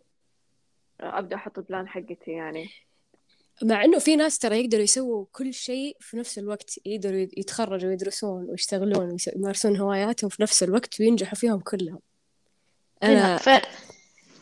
أبدأ 1.00 1.36
أحط 1.36 1.58
البلان 1.58 1.88
حقتي 1.88 2.30
يعني. 2.30 2.68
مع 3.62 3.84
إنه 3.84 3.98
في 3.98 4.16
ناس 4.16 4.38
ترى 4.38 4.60
يقدروا 4.60 4.82
يسووا 4.82 5.26
كل 5.32 5.54
شيء 5.54 5.96
في 6.00 6.16
نفس 6.16 6.38
الوقت 6.38 6.86
يقدروا 6.86 7.26
يتخرجوا 7.36 7.90
ويدرسون 7.90 8.46
ويشتغلون 8.50 9.16
ويمارسون 9.36 9.76
هواياتهم 9.76 10.30
في 10.30 10.42
نفس 10.42 10.62
الوقت 10.62 11.00
وينجحوا 11.00 11.34
فيهم 11.34 11.60
كلهم. 11.60 11.98
أنا 13.02 13.36
فعلا 13.36 13.66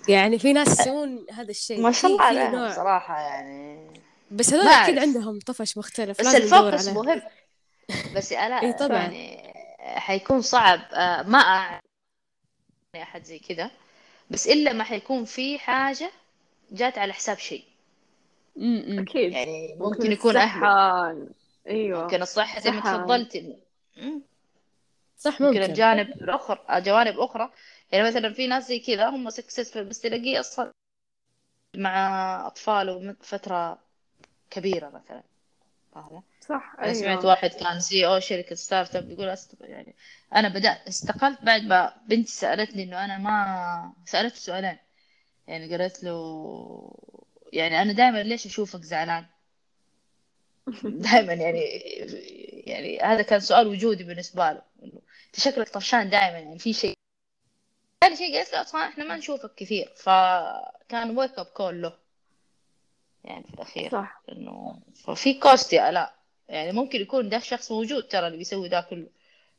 يعني 0.08 0.38
في 0.38 0.52
ناس 0.52 0.80
يسوون 0.80 1.26
هذا 1.30 1.50
الشيء. 1.50 1.80
ما 1.80 1.92
شاء 1.92 2.10
الله 2.10 2.22
عليهم 2.22 2.72
صراحة 2.72 3.20
يعني. 3.20 3.90
بس 4.30 4.54
هذول 4.54 4.66
اعرف 4.66 4.98
عندهم 4.98 5.38
طفش 5.38 5.78
مختلف 5.78 6.20
بس 6.20 6.34
ال 6.34 6.43
focus 6.43 6.88
مهم. 6.88 7.22
بس 8.16 8.32
إي 8.32 8.38
أنا 8.38 8.72
طبعا. 8.72 8.98
يعني 8.98 9.52
حيكون 9.78 10.40
صعب. 10.40 10.80
ما 11.26 11.38
اعرف 11.38 11.91
أحد 13.00 13.24
زي 13.24 13.38
كذا 13.38 13.70
بس 14.30 14.48
إلا 14.48 14.72
ما 14.72 14.84
حيكون 14.84 15.24
في 15.24 15.58
حاجة 15.58 16.10
جات 16.70 16.98
على 16.98 17.12
حساب 17.12 17.38
شيء. 17.38 17.64
أكيد. 18.56 19.32
يعني 19.32 19.74
ممكن 19.74 19.84
ممكن 19.84 20.12
يكون 20.12 20.36
الصحة 20.36 21.14
أيوه. 21.66 22.02
ممكن 22.02 22.22
الصحة 22.22 22.60
زي 22.60 22.70
ما 22.70 22.80
تفضلتي. 22.80 23.56
صح 25.16 25.40
ممكن 25.40 25.44
ممكن. 25.60 25.70
الجانب 25.70 26.08
الأخرى 26.08 26.80
جوانب 26.80 27.18
أخرى. 27.18 27.52
يعني 27.92 28.08
مثلا 28.08 28.32
في 28.32 28.46
ناس 28.46 28.68
زي 28.68 28.78
كذا 28.78 29.08
هم 29.08 29.30
successful 29.30 29.84
بس 29.84 30.00
تلاقيه 30.00 30.40
أصلا 30.40 30.72
مع 31.76 32.46
أطفاله 32.46 32.98
من 32.98 33.14
فترة 33.14 33.78
كبيرة 34.50 34.88
مثلا. 34.88 35.22
فاهمة؟ 35.94 36.22
صح 36.48 36.74
أنا 36.78 36.94
سمعت 36.94 37.18
أيوة 37.18 37.26
واحد 37.26 37.50
كان 37.50 37.80
CEO 37.80 38.20
شركة 38.20 38.54
startup 38.54 39.10
يقول 39.10 39.28
أست... 39.28 39.56
يعني 39.60 39.94
أنا 40.34 40.48
بدأت 40.48 40.86
استقلت 40.88 41.42
بعد 41.42 41.62
ما 41.62 41.94
بنتي 42.06 42.32
سألتني 42.32 42.82
إنه 42.82 43.04
أنا 43.04 43.18
ما 43.18 43.92
سألت 44.04 44.34
سؤالين. 44.34 44.78
يعني 45.46 45.76
قالت 45.76 46.04
له 46.04 46.14
يعني 47.52 47.82
أنا 47.82 47.92
دائما 47.92 48.22
ليش 48.22 48.46
أشوفك 48.46 48.82
زعلان؟ 48.82 49.26
دائما 50.84 51.32
يعني 51.32 51.60
يعني 52.66 53.00
هذا 53.00 53.22
كان 53.22 53.40
سؤال 53.40 53.66
وجودي 53.66 54.04
بالنسبة 54.04 54.52
له 54.52 54.62
إنه 54.82 55.00
أنت 55.26 55.40
شكلك 55.40 55.68
طفشان 55.68 56.10
دائما 56.10 56.38
يعني 56.38 56.58
في 56.58 56.72
شيء 56.72 56.94
ثاني 58.00 58.16
شيء 58.16 58.36
قالت 58.36 58.52
له 58.52 58.60
أصلا 58.60 58.88
إحنا 58.88 59.04
ما 59.04 59.16
نشوفك 59.16 59.54
كثير. 59.54 59.92
فكان 59.96 61.18
wake 61.18 61.38
up 61.38 61.46
call 61.46 61.82
له. 61.82 61.98
يعني 63.24 63.44
في 63.44 63.54
الأخير 63.54 63.90
صح. 63.90 64.22
إنه 64.32 64.80
ففي 65.04 65.34
cost 65.34 65.72
يا 65.72 65.90
آلاء 65.90 66.21
يعني 66.52 66.72
ممكن 66.72 67.00
يكون 67.00 67.28
ده 67.28 67.38
شخص 67.38 67.72
موجود 67.72 68.02
ترى 68.08 68.26
اللي 68.26 68.38
بيسوي 68.38 68.68
ده 68.68 68.80
كله. 68.90 69.06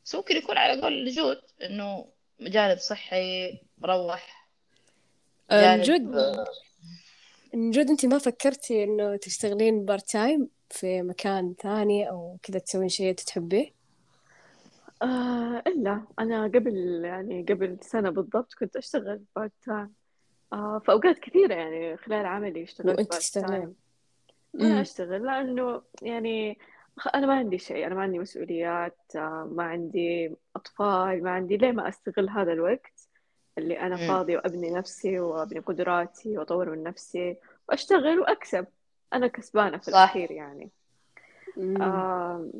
بس 0.04 0.14
ممكن 0.14 0.36
يكون 0.36 0.56
على 0.58 0.80
قول 0.80 0.92
نجود 0.92 1.40
إنه 1.62 2.06
جانب 2.40 2.78
صحي 2.78 3.58
مروح 3.78 4.48
آه، 5.50 5.76
جانب 5.76 5.80
نجد 5.80 6.44
نجد 7.54 7.88
انت 7.90 8.06
ما 8.06 8.18
فكرتي 8.18 8.84
إنه 8.84 9.16
تشتغلين 9.16 9.84
part 9.84 10.10
time 10.10 10.48
في 10.70 11.02
مكان 11.02 11.54
ثاني 11.62 12.10
أو 12.10 12.38
كذا 12.42 12.58
تسوين 12.58 12.88
شيء 12.88 13.14
تحبيه؟ 13.14 13.72
آه 15.02 15.62
إلا. 15.66 16.02
أنا 16.18 16.44
قبل 16.44 17.02
يعني 17.04 17.42
قبل 17.48 17.78
سنة 17.82 18.10
بالضبط 18.10 18.54
كنت 18.54 18.76
أشتغل 18.76 19.20
part 19.36 19.52
time 19.66 19.94
آه 20.52 20.82
في 20.84 20.92
أوقات 20.92 21.18
كثيرة 21.18 21.54
يعني 21.54 21.96
خلال 21.96 22.26
عملي 22.26 22.62
اشتغلت 22.62 22.98
وانت 22.98 23.10
part 23.10 23.22
تشتغلين. 23.22 23.48
time 23.50 23.74
أنا 24.54 24.64
امم 24.64 24.80
أشتغل 24.80 25.26
لأنه 25.26 25.82
يعني 26.02 26.58
أنا 27.14 27.26
ما 27.26 27.34
عندي 27.34 27.58
شيء 27.58 27.86
أنا 27.86 27.94
ما 27.94 28.02
عندي 28.02 28.18
مسؤوليات 28.18 28.98
آه 29.16 29.48
ما 29.52 29.64
عندي 29.64 30.36
أطفال 30.56 31.22
ما 31.22 31.30
عندي 31.30 31.56
ليه 31.56 31.72
ما 31.72 31.88
أستغل 31.88 32.28
هذا 32.30 32.52
الوقت 32.52 33.08
اللي 33.58 33.80
أنا 33.80 33.94
أمم 33.94 34.08
فاضية 34.08 34.36
وأبني 34.36 34.70
نفسي 34.70 35.20
وأبني 35.20 35.60
قدراتي 35.60 36.38
وأطور 36.38 36.70
من 36.70 36.82
نفسي 36.82 37.36
وأشتغل 37.68 38.18
وأكسب؟ 38.18 38.66
أنا 39.12 39.26
كسبانة 39.26 39.78
في 39.78 39.84
صح. 39.84 39.98
الأخير 39.98 40.30
يعني. 40.30 40.70
آه 41.82 42.50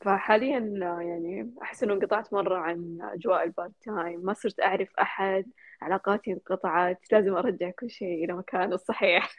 فحاليا 0.00 0.58
يعني 1.02 1.54
أحس 1.62 1.82
إنه 1.82 1.94
انقطعت 1.94 2.32
مرة 2.32 2.56
عن 2.56 2.98
أجواء 3.02 3.44
ال 3.44 3.50
part 3.50 3.72
time. 3.84 4.20
ما 4.20 4.32
صرت 4.32 4.60
أعرف 4.60 4.88
أحد 5.00 5.46
علاقاتي 5.82 6.32
انقطعت 6.32 7.12
لازم 7.12 7.34
أرجع 7.36 7.70
كل 7.70 7.90
شيء 7.90 8.24
إلى 8.24 8.32
مكانه 8.32 8.74
الصحيح. 8.74 9.36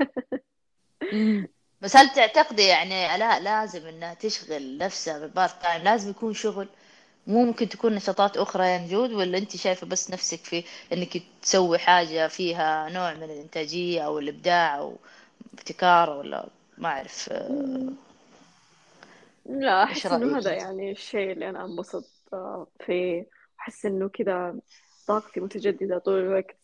بس 1.84 1.96
هل 1.98 2.10
تعتقدي 2.10 2.64
يعني 2.64 3.16
آلاء 3.16 3.42
لازم 3.42 3.88
إنها 3.88 4.14
تشغل 4.14 4.78
نفسها 4.78 5.20
بال 5.20 5.34
part 5.34 5.62
time 5.62 5.84
لازم 5.84 6.10
يكون 6.10 6.34
شغل 6.34 6.68
مو 7.28 7.46
ممكن 7.46 7.70
تكون 7.70 7.96
نشاطات 7.96 8.38
أخرى 8.38 8.66
يا 8.66 8.78
نجود 8.78 9.14
ولا 9.14 9.38
أنت 9.38 9.56
شايفة 9.56 9.88
بس 9.88 10.12
نفسك 10.12 10.40
في 10.40 10.64
إنك 10.94 11.22
تسوي 11.42 11.78
حاجة 11.78 12.28
فيها 12.28 12.90
نوع 12.90 13.14
من 13.14 13.24
الإنتاجية 13.24 14.02
أو 14.02 14.20
الإبداع 14.20 14.78
أو 14.78 14.98
ابتكار 15.54 16.10
ولا 16.10 16.48
ما 16.78 16.90
أعرف 16.90 17.30
آه،. 17.32 17.94
لا 19.46 19.84
إنه 19.84 20.06
رأيك 20.06 20.48
هذا؟ 20.48 20.52
يعني 20.52 20.92
الشيء 20.92 21.32
اللي 21.32 21.50
أنا 21.50 21.66
أنبسط 21.66 22.10
آه، 22.34 22.68
فيه 22.86 23.26
أحس 23.60 23.86
إنه 23.86 24.10
كذا 24.10 24.56
طاقتي 25.08 25.40
متجددة 25.40 25.98
طول 25.98 26.20
الوقت 26.20 26.58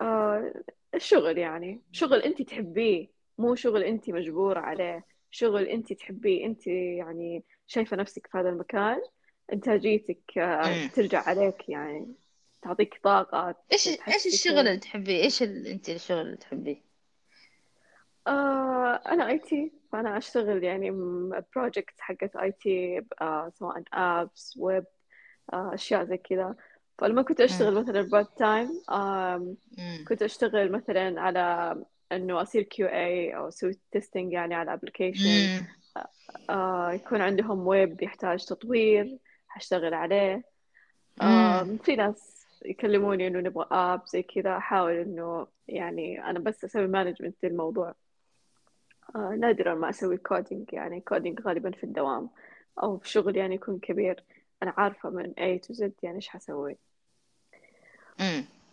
آه 0.00 0.52
الشغل 0.94 1.38
يعني 1.38 1.80
شغل 1.92 2.22
أنت 2.22 2.42
تحبيه 2.42 3.13
مو 3.38 3.54
شغل 3.54 3.82
أنت 3.82 4.10
مجبورة 4.10 4.60
عليه 4.60 5.04
شغل 5.30 5.66
أنت 5.66 5.92
تحبيه 5.92 6.46
أنت 6.46 6.66
يعني 6.66 7.44
شايفة 7.66 7.96
نفسك 7.96 8.26
في 8.26 8.38
هذا 8.38 8.48
المكان 8.48 9.00
إنتاجيتك 9.52 10.38
آه 10.38 10.66
أمم 10.66 10.88
ترجع 10.88 11.20
عليك 11.20 11.68
يعني 11.68 12.14
تعطيك 12.62 13.00
طاقة 13.04 13.54
إيش 13.72 13.88
إيش 13.88 13.96
تحسسك 13.96 14.26
الشغل 14.26 14.58
اللي 14.58 14.76
تحبيه؟ 14.76 15.22
إيش 15.22 15.42
ال... 15.42 15.66
أنت 15.66 15.88
الشغل 15.88 16.20
اللي 16.20 16.36
تحبيه؟ 16.36 16.82
آه 18.26 18.94
أنا 18.94 19.28
IT 19.28 19.72
فأنا 19.92 20.18
أشتغل 20.18 20.64
يعني 20.64 20.90
project 21.56 22.00
حقت 22.00 22.36
IT 22.36 23.02
آه 23.20 23.52
سواء 23.54 23.82
ويب 24.58 24.84
آه 25.52 25.74
أشياء 25.74 26.04
زي 26.04 26.16
كذا 26.16 26.54
فلما 26.98 27.22
كنت 27.22 27.40
أمم 27.40 27.50
أشتغل 27.50 27.74
مثلا 27.74 28.02
part 28.02 28.38
time 28.38 28.68
كنت 30.08 30.22
أشتغل 30.22 30.72
مثلا 30.72 31.20
على 31.20 31.76
إنه 32.12 32.42
أصير 32.42 32.62
QA 32.62 33.36
أو 33.36 33.48
أسوي 33.48 33.78
testing 33.92 34.32
يعني 34.32 34.54
على 34.54 34.72
application 34.72 35.30
أمم 35.30 35.66
آه 36.50 36.92
يكون 36.92 37.20
عندهم 37.20 37.66
ويب 37.66 38.02
يحتاج 38.02 38.44
تطوير 38.44 39.18
أشتغل 39.50 39.94
عليه. 39.94 40.44
آه 41.22 41.76
في 41.84 41.96
ناس 41.96 42.46
يكلموني 42.64 43.26
إنه 43.26 43.38
نبغى 43.38 43.66
app 43.70 44.06
زي 44.06 44.22
كذا 44.22 44.56
أحاول 44.56 44.92
إنه 44.92 45.46
يعني 45.68 46.30
أنا 46.30 46.38
بس 46.38 46.64
أسوي 46.64 46.86
management 46.86 47.36
للموضوع. 47.42 47.94
آه 49.16 49.36
نادرا 49.38 49.74
ما 49.74 49.90
أسوي 49.90 50.16
coding 50.16 50.72
يعني 50.72 51.00
coding 51.00 51.40
غالبا 51.40 51.70
في 51.70 51.84
الدوام 51.84 52.30
أو 52.82 52.98
في 52.98 53.10
شغل 53.10 53.36
يعني 53.36 53.54
يكون 53.54 53.78
كبير. 53.78 54.24
أنا 54.62 54.74
عارفة 54.76 55.10
من 55.10 55.32
A 55.32 55.66
to 55.66 55.74
Z 55.76 55.90
يعني 56.02 56.16
إيش 56.16 56.28
حسوي. 56.28 56.76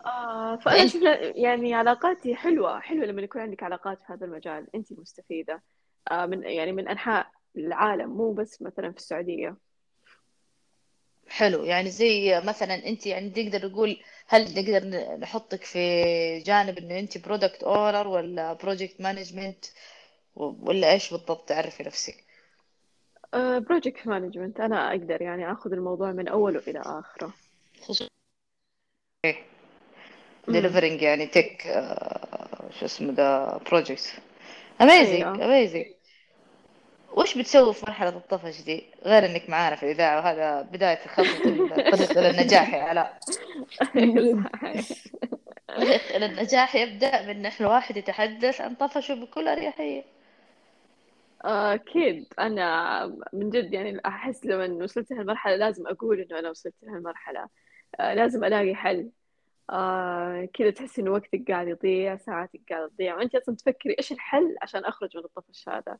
آه 0.04 0.56
فأنا 0.56 0.84
أشوف 0.84 1.02
لا- 1.02 1.36
يعني 1.36 1.74
علاقاتي 1.74 2.34
حلوة 2.34 2.80
حلوة 2.80 3.04
لما 3.06 3.22
يكون 3.22 3.42
عندك 3.42 3.62
علاقات 3.62 3.98
في 3.98 4.12
هذا 4.12 4.24
المجال 4.26 4.66
أنت 4.74 4.92
مستفيدة. 4.92 5.62
آه 6.10 6.26
من 6.26 6.42
يعني 6.42 6.72
من 6.72 6.88
أنحاء 6.88 7.26
العالم 7.56 8.10
مو 8.10 8.32
بس 8.32 8.62
مثلا 8.62 8.90
في 8.92 8.96
السعودية. 8.98 9.56
حلو. 11.28 11.64
يعني 11.64 11.90
زي 11.90 12.40
مثلا 12.44 12.74
انت 12.86 13.06
يعني 13.06 13.32
نقدر 13.36 13.68
نقول 13.68 14.00
هل 14.28 14.42
نقدر 14.54 14.88
نحطك 15.18 15.64
في 15.64 15.78
جانب 16.38 16.78
إنه 16.78 16.98
انت 16.98 17.18
product 17.26 17.62
owner 17.62 18.08
ولا 18.08 18.52
project 18.52 19.00
management 19.00 19.64
ولا 20.36 20.92
إيش 20.92 21.10
بالضبط 21.10 21.48
تعرفي 21.48 21.82
نفسك؟ 21.82 22.24
project 23.34 24.06
management 24.06 24.60
أنا 24.60 24.90
أقدر 24.90 25.22
يعني 25.22 25.52
أخذ 25.52 25.72
الموضوع 25.72 26.12
من 26.12 26.28
أوله 26.28 26.62
إلى 26.68 26.80
آخره. 26.80 27.32
خصوصا. 27.80 28.08
Delivering 30.50 31.02
يعني 31.02 31.26
tech 31.26 31.62
شو 32.80 32.84
اسمه 32.84 33.12
ده 33.12 33.58
project 33.58 34.12
amazing 34.80 35.22
amazing 35.42 35.86
وش 37.16 37.38
بتسوي 37.38 37.74
في 37.74 37.86
مرحلة 37.86 38.08
الطفش 38.08 38.62
دي؟ 38.62 38.84
غير 39.04 39.26
إنك 39.26 39.50
معانا 39.50 39.76
في 39.76 39.82
الإذاعة 39.82 40.16
وهذا 40.16 40.62
بداية 40.62 40.98
خطوة 41.08 41.76
الطريق 41.78 42.18
إلى 42.18 42.30
النجاح 42.30 42.74
يا 42.74 42.82
علاء. 42.82 43.18
الطريق 45.70 46.16
إلى 46.16 46.26
النجاح 46.26 46.74
يبدأ 46.74 47.22
من 47.22 47.46
إن 47.46 47.52
الواحد 47.60 47.96
يتحدث 47.96 48.60
عن 48.60 48.74
طفشه 48.74 49.14
بكل 49.14 49.48
أريحية. 49.48 50.04
أكيد. 51.44 52.26
أنا 52.38 53.04
من 53.32 53.50
جد 53.50 53.72
يعني 53.72 54.00
أحس 54.06 54.46
لما 54.46 54.84
وصلت 54.84 55.10
لهالمرحلة 55.10 55.56
لازم 55.56 55.86
أقول 55.86 56.20
إنه 56.20 56.38
أنا 56.38 56.50
وصلت 56.50 56.74
لهالمرحلة. 56.82 57.48
آه 58.00 58.14
لازم 58.14 58.44
ألاقي 58.44 58.74
حل. 58.74 59.10
آه 59.72 60.48
كذا 60.54 60.70
تحس 60.70 60.98
إنه 60.98 61.10
وقتك 61.10 61.44
قاعد 61.48 61.68
يضيع 61.68 62.16
ساعاتك 62.16 62.60
قاعدة 62.70 62.88
تضيع. 62.88 63.16
وأنت 63.16 63.34
أصلا 63.34 63.56
تفكري 63.56 63.96
إيش 63.98 64.12
الحل 64.12 64.56
عشان 64.62 64.84
أخرج 64.84 65.16
من 65.16 65.24
الطفش 65.24 65.68
هذا 65.68 65.98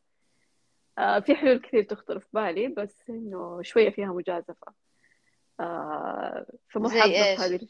آه 0.99 1.19
في 1.21 1.35
حلول 1.35 1.59
كثير 1.59 1.83
تخطر 1.83 2.19
في 2.19 2.27
بالي 2.33 2.69
بس 2.69 3.11
إنه 3.11 3.63
شوية 3.63 3.91
فيها 3.91 4.13
مجازفة. 4.13 4.73
آه 5.61 6.47
فمو 6.69 6.89
حابة 6.89 7.35
هذه 7.35 7.69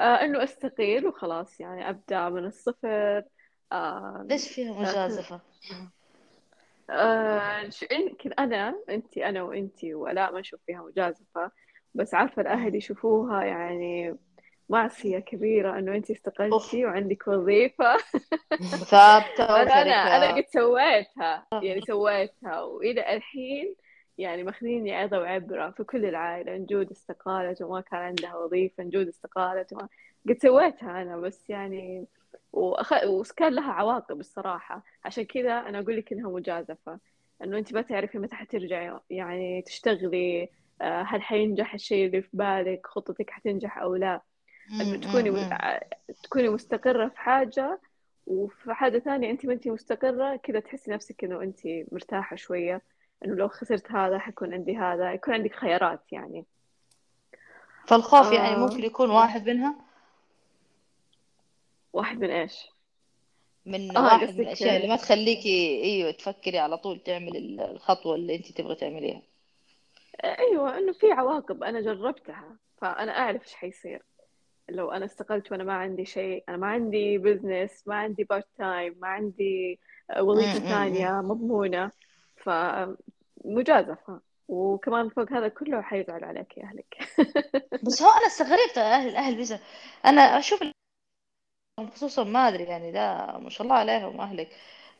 آه 0.00 0.02
إنه 0.02 0.44
أستقيل 0.44 1.06
وخلاص 1.06 1.60
يعني 1.60 1.90
أبدأ 1.90 2.28
من 2.28 2.44
الصفر. 2.44 3.22
آه 3.72 4.26
ليش 4.28 4.48
فيها 4.48 4.70
آه 4.72 4.80
مجازفة 4.80 5.40
آه 6.90 7.70
يمكن 7.92 8.32
أنا 8.32 8.82
أنتي 8.88 9.28
أنا 9.28 9.42
وأنتي 9.42 9.94
وآلاء 9.94 10.32
ما 10.32 10.40
نشوف 10.40 10.60
فيها 10.66 10.82
مجازفة. 10.82 11.50
بس 11.94 12.14
عارفة 12.14 12.42
مم. 12.42 12.48
الأهل 12.48 12.74
يشوفوها 12.74 13.44
يعني 13.44 14.16
معصية 14.70 15.18
كبيرة 15.18 15.78
إنه 15.78 15.94
أوف 15.94 16.10
استقلتي 16.10 16.84
وعندك 16.84 17.28
وظيفة. 17.28 17.96
ثابتة 18.90 19.62
أنا 19.62 20.16
أنا 20.16 20.36
قد 20.36 20.44
سويتها. 20.48 21.46
يعني 21.52 21.80
سويتها. 21.80 22.60
وإلى 22.62 23.16
الحين 23.16 23.74
يعني 24.18 24.42
ماخذيني 24.42 24.96
عظة 24.96 25.18
وعبرة 25.18 25.70
في 25.70 25.84
كل 25.84 26.04
العائلة. 26.04 26.56
نجود 26.56 26.90
استقالت 26.90 27.62
وما 27.62 27.80
كان 27.80 28.00
عندها 28.00 28.36
وظيفة. 28.36 28.84
نجود 28.84 29.08
استقالت 29.08 29.72
وما 29.72 29.88
قد 30.28 30.38
سويتها 30.42 31.02
أنا. 31.02 31.16
بس 31.16 31.50
يعني 31.50 32.06
وأخ... 32.52 32.92
وكان 33.04 33.54
لها 33.54 33.72
عواقب 33.72 34.20
الصراحة. 34.20 34.82
عشان 35.04 35.24
كذا 35.24 35.52
أنا 35.52 35.80
أقول 35.80 35.96
لك 35.96 36.12
إنها 36.12 36.30
مجازفة. 36.30 36.98
إنه 37.44 37.58
أنت 37.58 37.74
ما 37.74 37.82
تعرفي 37.82 38.18
متى 38.18 38.36
حترجعي. 38.36 38.98
يعني 39.10 39.62
تشتغلي 39.62 40.48
آه، 40.82 41.02
هل 41.02 41.22
حينجح 41.22 41.74
الشيء 41.74 42.06
اللي 42.06 42.22
في 42.22 42.28
بالك؟ 42.32 42.86
خطتك 42.86 43.30
حتنجح 43.30 43.78
أو 43.78 43.94
لا؟ 43.94 44.20
مم. 44.70 45.00
تكوني. 45.00 45.50
تكوني 46.22 46.48
مستقرة 46.48 47.08
في 47.08 47.18
حاجة 47.18 47.80
وفي 48.26 48.74
حاجة 48.74 48.98
ثانية 48.98 49.30
أنت 49.30 49.46
ما 49.46 49.52
أنت 49.52 49.68
مستقرة 49.68 50.36
كذا 50.36 50.60
تحسي 50.60 50.90
نفسك 50.90 51.24
إنه 51.24 51.42
أنت 51.42 51.58
مرتاحة 51.92 52.36
شوية 52.36 52.82
إنه 53.24 53.34
لو 53.34 53.48
خسرت 53.48 53.92
هذا 53.92 54.18
حيكون 54.18 54.54
عندي 54.54 54.76
هذا 54.76 55.12
يكون 55.12 55.34
عندك 55.34 55.54
خيارات 55.54 56.00
يعني 56.12 56.44
فالخوف 57.86 58.32
يعني 58.32 58.54
آه. 58.54 58.58
ممكن 58.58 58.84
يكون 58.84 59.10
واحد 59.10 59.48
منها 59.50 59.74
واحد 61.92 62.18
من 62.20 62.30
إيش؟ 62.30 62.66
من 63.66 63.96
آه، 63.96 64.04
واحد 64.04 64.28
من 64.34 64.40
الأشياء 64.40 64.76
اللي 64.76 64.88
ما 64.88 64.96
تخليكي 64.96 65.82
أيوة 65.84 66.10
تفكري 66.10 66.58
على 66.58 66.76
طول 66.78 67.00
تعمل 67.00 67.36
ال- 67.36 67.60
الخطوة 67.60 68.14
اللي 68.14 68.34
أنت 68.36 68.52
تبغي 68.52 68.74
تعمليها 68.74 69.22
أيوة 70.24 70.78
إنه 70.78 70.92
في 70.92 71.12
عواقب 71.12 71.64
أنا 71.64 71.80
جربتها 71.80 72.56
فأنا 72.80 73.18
أعرف 73.18 73.42
إيش 73.42 73.54
حيصير 73.54 74.02
لو 74.70 74.90
أنا 74.90 75.04
استقلت 75.04 75.52
وأنا 75.52 75.64
ما 75.64 75.72
عندي 75.74 76.04
شيء 76.04 76.44
أنا 76.48 76.56
ما 76.56 76.66
عندي 76.66 77.18
business 77.18 77.82
ما 77.88 77.94
عندي 77.96 78.24
part 78.24 78.46
time 78.58 78.96
ما 79.00 79.08
عندي 79.08 79.80
وظيفة 80.20 80.58
مم، 80.58 80.64
مم، 80.64 80.68
ثانية 80.68 81.10
مضمونة. 81.20 81.90
فمجازفة 82.36 84.20
وكمان 84.48 85.08
فوق 85.08 85.32
هذا 85.32 85.48
كله 85.48 85.82
حيزعل 85.82 86.24
عليك 86.24 86.58
أهلك. 86.58 86.98
بس 87.82 88.02
هو 88.02 88.08
أنا 88.10 88.26
استغربت 88.26 88.78
أهل 88.78 89.08
الأهل 89.08 89.40
بس 89.40 89.54
أنا 90.04 90.20
أشوف 90.38 90.62
ال- 90.62 90.72
خصوصا 91.94 92.24
ما 92.24 92.48
أدري 92.48 92.64
يعني 92.64 92.92
ده 92.92 93.26
ما 93.38 93.50
شاء 93.50 93.62
الله 93.62 93.74
عليهم 93.76 94.20
أهلك. 94.20 94.48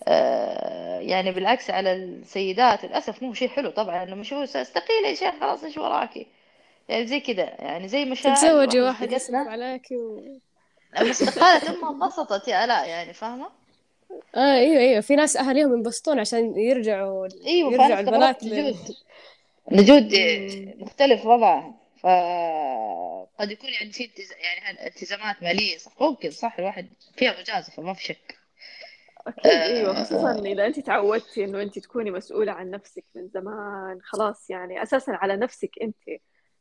آه 0.08 1.00
يعني 1.00 1.32
بالعكس 1.32 1.70
على 1.70 1.92
السيدات 1.92 2.84
للأسف 2.84 3.22
مو 3.22 3.34
شيء 3.34 3.48
حلو 3.48 3.70
طبعا. 3.70 4.04
لما 4.04 4.20
يشوفوا 4.20 4.62
استقيلي 4.62 5.08
يا 5.08 5.14
شيخ 5.14 5.34
خلاص 5.40 5.64
إيش 5.64 5.78
وراكي؟ 5.78 6.26
يعني 6.90 7.06
زي 7.06 7.20
كذا 7.20 7.44
يعني 7.58 7.88
زي 7.88 8.04
مشاعر 8.04 8.36
تتزوجي 8.36 8.80
واحد 8.80 9.12
يصرف 9.12 9.22
صديقتنا 9.22 9.50
عليك 9.50 9.90
و... 9.90 10.20
لما 11.00 11.10
استقالت 11.10 11.64
أمها 11.64 11.90
انبسطت 11.90 12.48
يا 12.48 12.64
آلاء 12.64 12.88
يعني 12.88 13.12
فاهمة؟ 13.12 13.50
آه 14.34 14.54
أيوه 14.54 14.78
أيوه 14.78 15.00
في 15.00 15.16
ناس 15.16 15.36
أهاليهم 15.36 15.72
ينبسطون 15.72 16.20
عشان 16.20 16.58
يرجعوا 16.58 17.28
أيوه 17.46 17.72
يرجعوا 17.72 18.00
البنات. 18.00 18.44
نجود 18.44 18.76
نجود. 19.72 20.14
مختلف 20.78 21.26
وضعها 21.26 21.74
فقد 21.98 23.50
يكون 23.50 23.70
يعني 23.70 23.92
في 23.92 24.04
التز... 24.04 24.32
يعني 24.32 24.86
التزامات 24.86 25.42
مالية 25.42 25.78
صح 25.78 25.92
ممكن 26.00 26.30
صح 26.30 26.58
الواحد 26.58 26.88
فيها 27.16 27.40
مجازفة 27.40 27.82
ما 27.82 27.94
في 27.94 28.04
شك 28.04 28.36
أكيد 29.26 29.46
أيوة 29.52 30.00
آه. 30.00 30.04
خصوصا 30.04 30.40
إذا 30.40 30.66
أنت 30.66 30.80
تعودتي 30.80 31.44
إنه 31.44 31.62
أنت 31.62 31.78
تكوني 31.78 32.10
مسؤولة 32.10 32.52
عن 32.52 32.70
نفسك 32.70 33.04
من 33.14 33.28
زمان 33.28 33.98
خلاص 34.02 34.50
يعني 34.50 34.82
أساسا 34.82 35.10
على 35.10 35.36
نفسك 35.36 35.70
أنت 35.82 36.20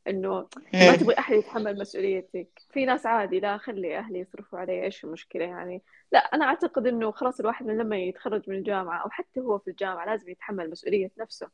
إنه 0.09 0.47
ما 0.73 0.91
مم. 0.91 0.95
تبغي 0.95 1.19
أحد 1.19 1.33
يتحمل 1.35 1.79
مسؤوليتك 1.79 2.47
في 2.69 2.85
ناس 2.85 3.05
عادي 3.05 3.39
لا 3.39 3.57
خلي 3.57 3.97
أهلي 3.97 4.19
يصرفوا 4.19 4.59
علي 4.59 4.83
إيش 4.83 5.03
المشكلة 5.03 5.45
يعني 5.45 5.81
لا 6.11 6.19
أنا 6.19 6.45
أعتقد 6.45 6.87
إنه 6.87 7.11
خلاص 7.11 7.39
الواحد 7.39 7.65
من 7.65 7.77
لما 7.77 7.97
يتخرج 7.97 8.49
من 8.49 8.55
الجامعة 8.55 9.03
أو 9.03 9.09
حتى 9.09 9.39
هو 9.39 9.59
في 9.59 9.69
الجامعة 9.69 10.05
لازم 10.05 10.29
يتحمل 10.29 10.69
مسؤولية 10.69 11.11
نفسه 11.19 11.49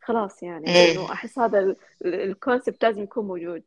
خلاص 0.00 0.42
يعني 0.42 0.66
مم. 0.66 0.90
إنه 0.90 1.12
أحس 1.12 1.38
هذا 1.38 1.76
الكونسبت 2.04 2.84
لازم 2.84 3.02
يكون 3.02 3.26
موجود 3.26 3.62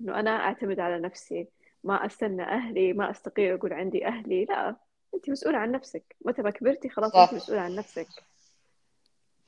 إنه 0.00 0.20
أنا 0.20 0.30
أعتمد 0.30 0.80
على 0.80 0.98
نفسي 0.98 1.48
ما 1.84 2.06
أستنى 2.06 2.42
أهلي 2.42 2.92
ما 2.92 3.10
أستقيل 3.10 3.54
أقول 3.54 3.72
عندي 3.72 4.06
أهلي 4.06 4.44
لا 4.44 4.76
أنت 5.14 5.30
مسؤولة 5.30 5.58
عن 5.58 5.72
نفسك 5.72 6.16
متى 6.24 6.42
ما 6.42 6.50
كبرتي 6.50 6.88
خلاص 6.88 7.12
صح. 7.12 7.18
أنت 7.18 7.34
مسؤولة 7.34 7.60
عن 7.60 7.74
نفسك 7.74 8.08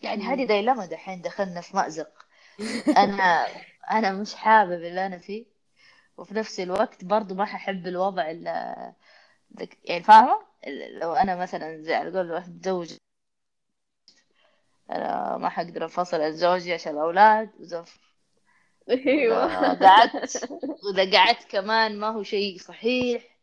يعني. 0.03 0.23
هذه 0.23 0.45
ديلما 0.45 0.87
دحين 0.87 1.23
دخلنا 1.23 1.61
في 1.61 1.77
مأزق 1.77 2.27
أنا 2.97 3.47
أنا 3.90 4.12
مش 4.12 4.35
حابب 4.35 4.72
اللي 4.72 5.07
أنا 5.07 5.18
فيه. 5.18 5.46
وفي 6.16 6.35
نفس 6.35 6.61
الوقت 6.61 7.05
برضو 7.05 7.35
ما 7.35 7.44
ححب 7.44 7.87
الوضع 7.87 8.31
اللي 8.31 8.94
يعني 9.85 10.03
فاهمة؟ 10.03 10.46
لو 11.01 11.12
أنا 11.12 11.37
مثلا 11.37 11.83
زي 11.83 11.94
على 11.94 12.18
قول 12.18 12.33
واحد 12.33 12.55
متزوج. 12.57 12.96
أنا 14.90 15.37
ما 15.37 15.48
حقدر 15.48 15.83
أنفصل 15.83 16.20
عن 16.20 16.33
زوجي 16.33 16.74
عشان 16.74 16.92
الأولاد 16.92 17.51
وزف 17.61 17.98
إذا 18.88 19.74
قعدت. 19.87 20.51
وإذا 20.85 21.18
قعدت 21.18 21.44
كمان 21.51 21.98
ما 21.98 22.09
هو 22.09 22.22
شيء 22.22 22.59
صحيح. 22.59 23.38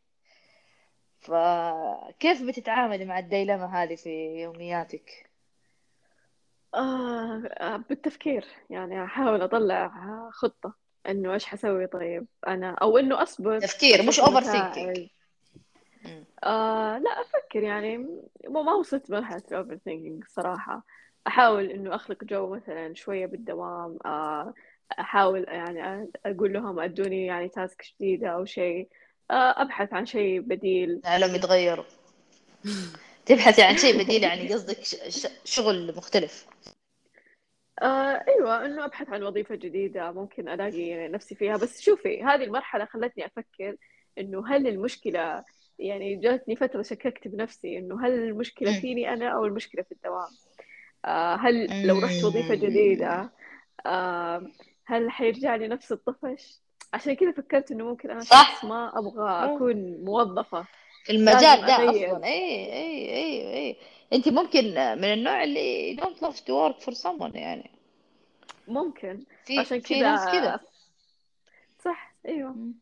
فكيف 1.19 2.43
بتتعاملي 2.43 3.05
مع 3.05 3.19
الديلمة 3.19 3.83
هذه 3.83 3.95
في 3.95 4.41
يومياتك؟ 4.41 5.29
آه 6.75 7.77
بالتفكير. 7.89 8.45
يعني 8.69 9.03
أحاول 9.03 9.41
أطلع 9.41 9.91
خطة 10.31 10.73
إنه 11.09 11.33
إيش 11.33 11.45
حسوي 11.45 11.87
طيب. 11.87 12.27
أنا 12.47 12.71
أو 12.71 12.97
إنه 12.97 13.21
أصبر 13.23 13.59
تفكير 13.59 14.03
مش 14.03 14.19
over. 14.19 14.41
thinking 14.41 15.07
آه 16.43 16.97
لا 16.97 17.09
أفكر 17.21 17.63
يعني. 17.63 17.97
ما 18.49 18.61
ما 18.61 18.73
وصلت 18.73 19.11
مرحلة 19.11 19.43
ال 19.51 19.57
over 19.57 19.77
thinking 19.85 20.23
صراحة. 20.27 20.85
أحاول 21.27 21.65
إنه 21.65 21.95
أخلق 21.95 22.23
جو 22.23 22.55
مثلا 22.55 22.93
شوية 22.93 23.25
بالدوام. 23.25 23.97
آه 24.05 24.53
أحاول 24.99 25.45
يعني 25.47 26.11
أقول 26.25 26.53
لهم 26.53 26.79
أدوني 26.79 27.25
يعني 27.25 27.49
task 27.49 27.85
جديدة 27.95 28.27
أو 28.27 28.45
شيء. 28.45 28.87
آه 29.31 29.61
أبحث 29.61 29.93
عن 29.93 30.05
شيء 30.05 30.39
بديل. 30.39 31.01
العالم 31.05 31.35
يتغيروا 31.35 31.85
تبحثي 33.25 33.61
عن 33.61 33.77
شيء 33.77 34.03
بديل 34.03 34.23
يعني 34.23 34.53
قصدك 34.53 34.83
شغل 35.45 35.93
مختلف 35.97 36.45
آه 37.81 38.23
أيوة 38.27 38.65
إنه 38.65 38.85
أبحث 38.85 39.09
عن 39.09 39.23
وظيفة 39.23 39.55
جديدة 39.55 40.11
ممكن 40.11 40.49
ألاقي 40.49 41.07
نفسي 41.07 41.35
فيها 41.35 41.57
بس 41.57 41.81
شوفي 41.81 42.23
هذه 42.23 42.43
المرحلة 42.43 42.85
خلتني 42.85 43.25
أفكر 43.25 43.75
إنه 44.17 44.47
هل 44.47 44.67
المشكلة 44.67 45.43
يعني 45.79 46.15
جاتني 46.15 46.55
فترة 46.55 46.81
شككت 46.81 47.27
بنفسي 47.27 47.77
إنه 47.77 48.05
هل 48.05 48.11
المشكلة 48.11 48.71
مم. 48.71 48.81
فيني 48.81 49.13
أنا 49.13 49.29
أو 49.29 49.45
المشكلة 49.45 49.83
في 49.83 49.91
الدوام 49.91 50.29
آه 51.05 51.35
هل 51.35 51.87
لو 51.87 51.99
رحت 51.99 52.23
وظيفة 52.23 52.55
مم. 52.55 52.61
جديدة 52.61 53.29
آه 53.85 54.47
هل 54.85 55.11
حيرجع 55.11 55.55
لي 55.55 55.67
نفس 55.67 55.91
الطفش 55.91 56.61
عشان 56.93 57.13
كذا 57.13 57.31
فكرت 57.31 57.71
إنه 57.71 57.85
ممكن 57.85 58.21
صح. 58.21 58.51
شخص 58.51 58.65
ما. 58.65 58.91
أكون 59.55 60.03
موظفة 60.03 60.61
في 60.61 60.69
المجال 61.09 61.41
لازم 61.61 61.65
ده. 61.67 61.89
أصلا. 61.89 62.25
اي 62.25 62.73
اي 62.73 63.15
اي 63.15 63.53
اي 63.57 63.77
انت 64.13 64.29
ممكن 64.29 64.63
من 64.73 65.13
النوع 65.13 65.43
اللي 65.43 65.97
don't 66.01 66.19
love 66.25 66.35
to 66.35 66.51
work 66.51 66.83
for 66.85 66.93
someone 67.03 67.35
يعني. 67.35 67.71
ممكن. 68.67 69.23
في 69.45 69.59
عشان 69.59 69.79
في 69.79 69.95
كذا 69.95 70.11
ناس 70.11 70.25
كذا 70.25 70.59
صح 71.79 72.15
مم. 72.27 72.73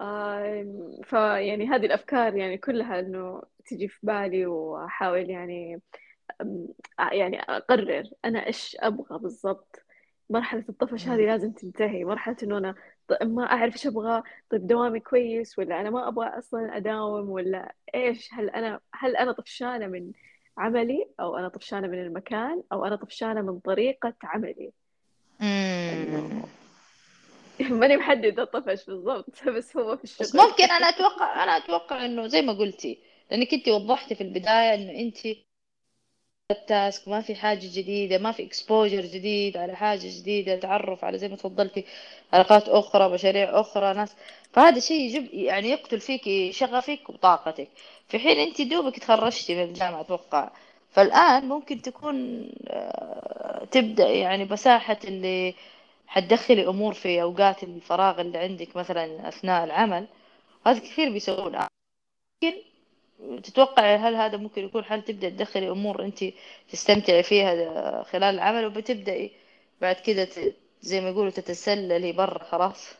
آه 0.00 0.98
فيعني 1.04 1.66
هذه 1.68 1.86
الأفكار 1.86 2.36
يعني 2.36 2.58
كلها 2.58 3.00
إنه 3.00 3.42
تجي 3.66 3.88
في 3.88 3.98
بالي 4.02 4.46
وأحاول 4.46 5.30
يعني 5.30 5.80
يعني 7.12 7.40
أقرر 7.40 8.04
أنا 8.24 8.46
إيش 8.46 8.76
أبغى 8.80 9.18
بالضبط. 9.18 9.82
مرحلة 10.30 10.64
الطفش. 10.68 11.08
هذه 11.08 11.26
لازم 11.26 11.52
تنتهي. 11.52 12.04
مرحلة 12.04 12.36
إنه 12.42 12.58
أنا 12.58 12.72
ط- 12.72 12.76
ما 13.22 13.44
أعرف 13.52 13.74
إيش 13.74 13.86
أبغى 13.86 14.22
طيب 14.50 14.66
دوامي 14.66 15.00
كويس 15.00 15.58
ولا 15.58 15.80
أنا 15.80 15.90
ما 15.90 16.08
أبغى 16.08 16.26
أصلا 16.38 16.76
أداوم 16.76 17.30
ولا 17.30 17.74
إيش؟ 17.94 18.28
هل 18.32 18.50
أنا 18.50 18.80
هل 18.94 19.16
أنا 19.16 19.32
طفشانة 19.32 19.86
من 19.86 20.12
عملي 20.58 21.06
أو 21.20 21.36
أنا 21.36 21.48
طفشانة 21.48 21.88
من 21.88 22.02
المكان 22.02 22.62
أو 22.72 22.84
أنا 22.84 22.96
طفشانة 22.96 23.42
من 23.42 23.58
طريقة 23.58 24.14
عملي؟ 24.22 24.72
مم. 25.40 26.42
ماني 27.80 27.96
محددة 27.96 28.42
الطفش 28.42 28.84
بالضبط 28.86 29.44
بس 29.48 29.76
هو 29.76 29.96
في 29.96 30.02
بس 30.02 30.20
الشغل. 30.22 30.42
ممكن 30.42 30.64
أنا 30.64 30.88
أتوقع 30.88 31.44
أنا 31.44 31.56
أتوقع 31.56 32.04
إنه 32.04 32.26
زي 32.26 32.42
ما 32.42 32.52
قلتي 32.52 33.02
لأنك 33.30 33.54
انت 33.54 33.68
وضحتي 33.68 34.14
في 34.14 34.20
البداية 34.20 34.74
إنه 34.74 34.90
انت 35.00 35.18
ال 36.50 36.62
task 36.62 37.08
ما 37.08 37.20
في 37.20 37.34
حاجة 37.34 37.60
جديدة 37.62 38.18
ما 38.18 38.32
في 38.32 38.42
exposure 38.44 39.00
جديد 39.00 39.56
على 39.56 39.76
حاجة 39.76 40.00
جديدة 40.18 40.56
تعرف 40.56 41.04
على 41.04 41.18
زي 41.18 41.28
ما 41.28 41.36
تفضلتي 41.36 41.84
علاقات 42.32 42.68
أخرى 42.68 43.08
مشاريع 43.08 43.60
أخرى 43.60 43.94
ناس. 43.94 44.16
فهذا 44.52 44.80
شيء 44.80 45.00
يجب 45.00 45.34
يعني 45.34 45.68
يقتل 45.70 46.00
فيك 46.00 46.52
شغفك 46.54 47.10
وطاقتك 47.10 47.68
في 48.08 48.18
حين 48.18 48.38
أنت 48.38 48.62
دوبك 48.62 48.98
تخرجتي 48.98 49.54
من 49.54 49.62
الجامعة 49.62 50.00
أتوقع. 50.00 50.50
فالآن 50.90 51.48
ممكن 51.48 51.82
تكون 51.82 52.48
آه، 52.68 53.64
تبدأ 53.70 54.08
يعني 54.08 54.44
مساحه 54.44 54.98
اللي 55.04 55.54
حتدخلي 56.06 56.66
أمور 56.68 56.94
في 56.94 57.22
أوقات 57.22 57.62
الفراغ 57.62 58.20
اللي 58.20 58.38
عندك 58.38 58.76
مثلا 58.76 59.28
أثناء 59.28 59.64
العمل. 59.64 60.06
هذا 60.66 60.78
كثير 60.78 61.10
بيسوون 61.12 61.56
ممكن 62.42 62.58
تتوقع 63.42 63.94
هل 63.96 64.14
هذا 64.14 64.36
ممكن 64.36 64.64
يكون 64.64 64.84
حل؟ 64.84 65.02
تبدأ 65.02 65.28
تدخلي 65.28 65.70
أمور 65.70 66.04
أنت 66.04 66.24
تستمتعي 66.72 67.22
فيها 67.22 68.02
خلال 68.02 68.34
العمل 68.34 68.66
وبتبدأي 68.66 69.32
بعد 69.80 69.96
كده 69.96 70.28
زي 70.80 71.00
ما 71.00 71.08
يقولوا 71.08 71.30
تتسللي 71.30 72.12
برا 72.12 72.44
خلاص؟ 72.44 72.94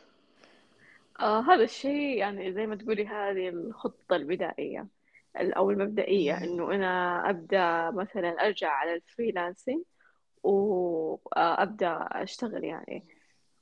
آه 1.19 1.41
هذا 1.41 1.63
الشيء 1.63 2.17
يعني 2.17 2.53
زي 2.53 2.67
ما 2.67 2.75
تقولي 2.75 3.07
هذه 3.07 3.49
الخطة 3.49 4.15
البدائية 4.15 4.87
ال- 5.39 5.53
أو 5.53 5.71
المبدئية. 5.71 6.37
إنه 6.37 6.71
أنا 6.75 7.23
أبدأ 7.29 7.91
مثلا 7.91 8.29
أرجع 8.29 8.69
على 8.69 8.93
ال 8.93 9.01
freelancing 9.01 9.83
وأبدأ 10.43 12.07
أشتغل 12.11 12.63
يعني. 12.63 13.05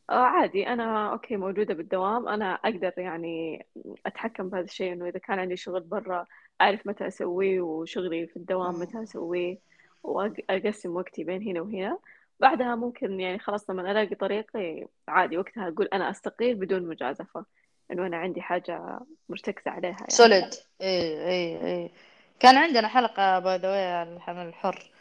آه 0.09 0.13
عادي 0.13 0.67
أنا 0.67 1.11
okay 1.11 1.37
موجودة 1.37 1.73
بالدوام 1.73 2.27
أنا 2.27 2.53
أقدر 2.53 2.93
يعني 2.97 3.65
أتحكم 4.05 4.49
بهذا 4.49 4.63
الشيء 4.63 4.93
إنه 4.93 5.07
إذا 5.07 5.19
كان 5.19 5.39
عندي 5.39 5.57
شغل 5.57 5.81
برا 5.81 6.25
أعرف 6.61 6.87
متى 6.87 7.07
أسويه 7.07 7.61
وشغلي 7.61 8.27
في 8.27 8.37
الدوام 8.37 8.79
متى 8.79 9.03
أسويه 9.03 9.57
وأقسم 10.03 10.95
وقتي 10.95 11.23
بين 11.23 11.47
هنا 11.47 11.61
وهنا. 11.61 11.97
بعدها 12.39 12.75
ممكن 12.75 13.19
يعني 13.19 13.39
خلاص 13.39 13.69
لما 13.69 13.91
ألاقي 13.91 14.15
طريقي 14.15 14.87
عادي 15.07 15.37
وقتها 15.37 15.67
أقول 15.67 15.89
أنا 15.93 16.09
أستقيل 16.09 16.55
بدون 16.55 16.87
مجازفة 16.87 17.45
إنه 17.91 18.07
أنا 18.07 18.17
عندي 18.17 18.41
حاجة 18.41 18.99
مرتكزة 19.29 19.71
عليها 19.71 19.91
يعني. 19.91 20.09
solid 20.09 20.49
اي 20.81 21.27
اي 21.27 21.65
اي 21.65 21.91
كان 22.39 22.57
عندنا 22.57 22.87
حلقة 22.87 23.39
by 23.39 23.57
the 23.57 23.76
way 23.76 23.95
عن 23.95 24.15
العمل 24.15 24.47
الحر. 24.47 24.91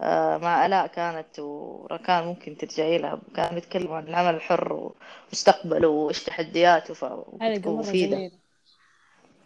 آه، 0.00 0.38
مع 0.38 0.66
آلاء 0.66 0.86
كانت 0.86 1.38
وركان 1.38 2.24
ممكن 2.24 2.56
ترجعي 2.56 2.98
لها. 2.98 3.20
كانوا 3.36 3.58
يتكلموا 3.58 3.96
عن 3.96 4.08
العمل 4.08 4.34
الحر 4.34 4.92
ومستقبله 5.28 5.88
وإيش 5.88 6.24
تحدياته 6.24 6.94
فبتكون 6.94 7.74
مرة 7.74 7.80
مفيدة 7.80 8.16
جميلة. 8.16 8.43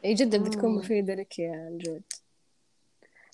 إي 0.05 0.15
جدا 0.15 0.39
بتكون 0.39 0.71
مم. 0.71 0.77
مفيدة 0.77 1.15
لك 1.15 1.39
يا 1.39 1.69
نجود. 1.71 2.03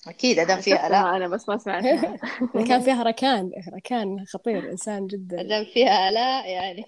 أكيد 0.07 0.39
أدام 0.39 0.61
فيها 0.61 0.75
آلاء. 0.87 0.99
شفتها 1.01 1.15
أنا 1.17 1.27
بس 1.27 1.49
ما 1.49 1.57
سمعتها 1.57 2.17
كان 2.69 2.81
فيها 2.81 3.03
ركان 3.03 3.51
ركان 3.75 4.25
خطير 4.25 4.71
إنسان 4.71 5.07
جدا. 5.07 5.41
أدام 5.41 5.65
فيها 5.65 6.09
آلاء 6.09 6.49
يعني. 6.51 6.85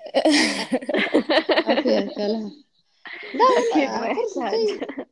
ما 1.68 1.82
فيها 1.82 2.02
كلام 2.02 2.52
لا 3.34 3.46
ما 4.02 4.08
يحتاج. 4.08 4.60
جيدة 4.68 5.08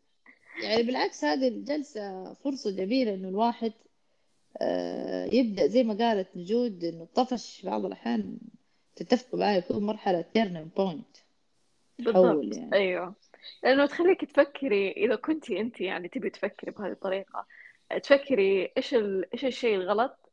يعني 0.64 0.84
بالعكس 0.84 1.24
هذه 1.24 1.48
الجلسة 1.48 2.34
فرصة 2.34 2.72
جميلة 2.72 3.14
إنه 3.14 3.30
الواحد 3.30 3.74
آه، 4.62 5.26
يبدأ 5.34 5.68
زي 5.68 5.84
ما 5.84 5.94
قالت 5.94 6.28
نجود 6.38 6.84
إنه 6.84 7.04
الطفش 7.04 7.62
بعض 7.66 7.86
الأحيان 7.86 8.38
تتفقوا 8.96 9.40
معي 9.40 9.58
يكون 9.58 9.84
مرحلة 9.86 10.26
turning 10.38 10.80
point. 10.80 11.20
تحول 12.06 12.38
بالضبط. 12.40 12.58
يعني. 12.58 12.74
أيوه. 12.76 13.14
لأنه 13.64 13.86
تخليك 13.86 14.26
تفكري 14.26 14.92
إذا 14.92 15.16
كنتي 15.16 15.60
أنت 15.60 15.82
يعني 15.82 16.08
تبي 16.08 16.30
تفكري 16.30 16.72
بهذه 16.72 16.92
الطريقة 16.92 17.46
تفكري 18.04 18.72
إيش 18.78 18.94
ال... 18.94 19.34
إيش 19.34 19.46
الشيء 19.46 19.76
الغلط 19.76 20.32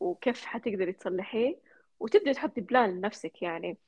وكيف 0.00 0.44
حتقدري 0.44 0.92
تصلحيه 0.92 1.56
وتبدأي 2.00 2.34
تحطي 2.34 2.60
بلان 2.60 2.90
لنفسك 2.90 3.42
يعني. 3.42 3.78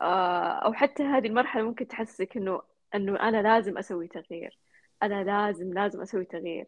آه 0.00 0.50
أو 0.64 0.72
حتى 0.72 1.02
هذه 1.02 1.26
المرحلة 1.26 1.62
ممكن 1.62 1.88
تحسسك 1.88 2.36
إنه 2.36 2.62
إنه 2.94 3.20
أنا 3.20 3.42
لازم 3.42 3.78
أسوي 3.78 4.08
تغيير. 4.08 4.58
أنا 5.02 5.24
لازم 5.24 5.72
لازم 5.72 6.00
أسوي 6.00 6.24
تغيير. 6.24 6.66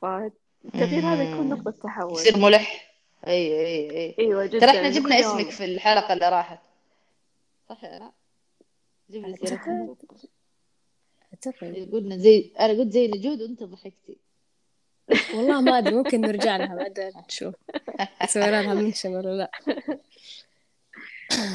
فالتغيير 0.00 1.02
هذا 1.04 1.22
يكون. 1.22 1.48
نقطة 1.48 1.70
تحول. 1.70 2.12
يصير 2.12 2.38
ملح. 2.38 2.94
أي 3.26 3.60
أي 3.60 4.14
أيوة 4.18 4.46
ترى 4.46 4.58
جدا 4.58 4.70
إنه 4.70 4.88
كل 4.88 4.94
جبنا 4.94 5.20
اسمك 5.20 5.50
في 5.50 5.64
الحلقة 5.64 6.12
اللي 6.12 6.28
راحت. 6.28 6.60
صح 7.68 7.84
آلاء 7.84 8.12
جبنا 9.10 9.36
سيرتك 9.36 10.30
أعتقد. 11.46 11.88
قلنا 11.92 12.16
زي 12.16 12.50
أنا 12.60 12.72
قلت 12.72 12.92
زي 12.92 13.08
نجود 13.08 13.42
وأنت 13.42 13.62
ضحكتي. 13.62 14.16
والله 15.34 15.60
ما 15.60 15.78
أدري 15.78 15.94
ممكن 15.94 16.20
نرجع 16.20 16.56
لها 16.56 16.76
بعدين 16.76 17.12
نشوف. 17.28 17.54
نسوي 18.22 18.50
لها 18.50 18.74
منشن 18.74 19.16
ولا 19.16 19.36
لا. 19.36 19.50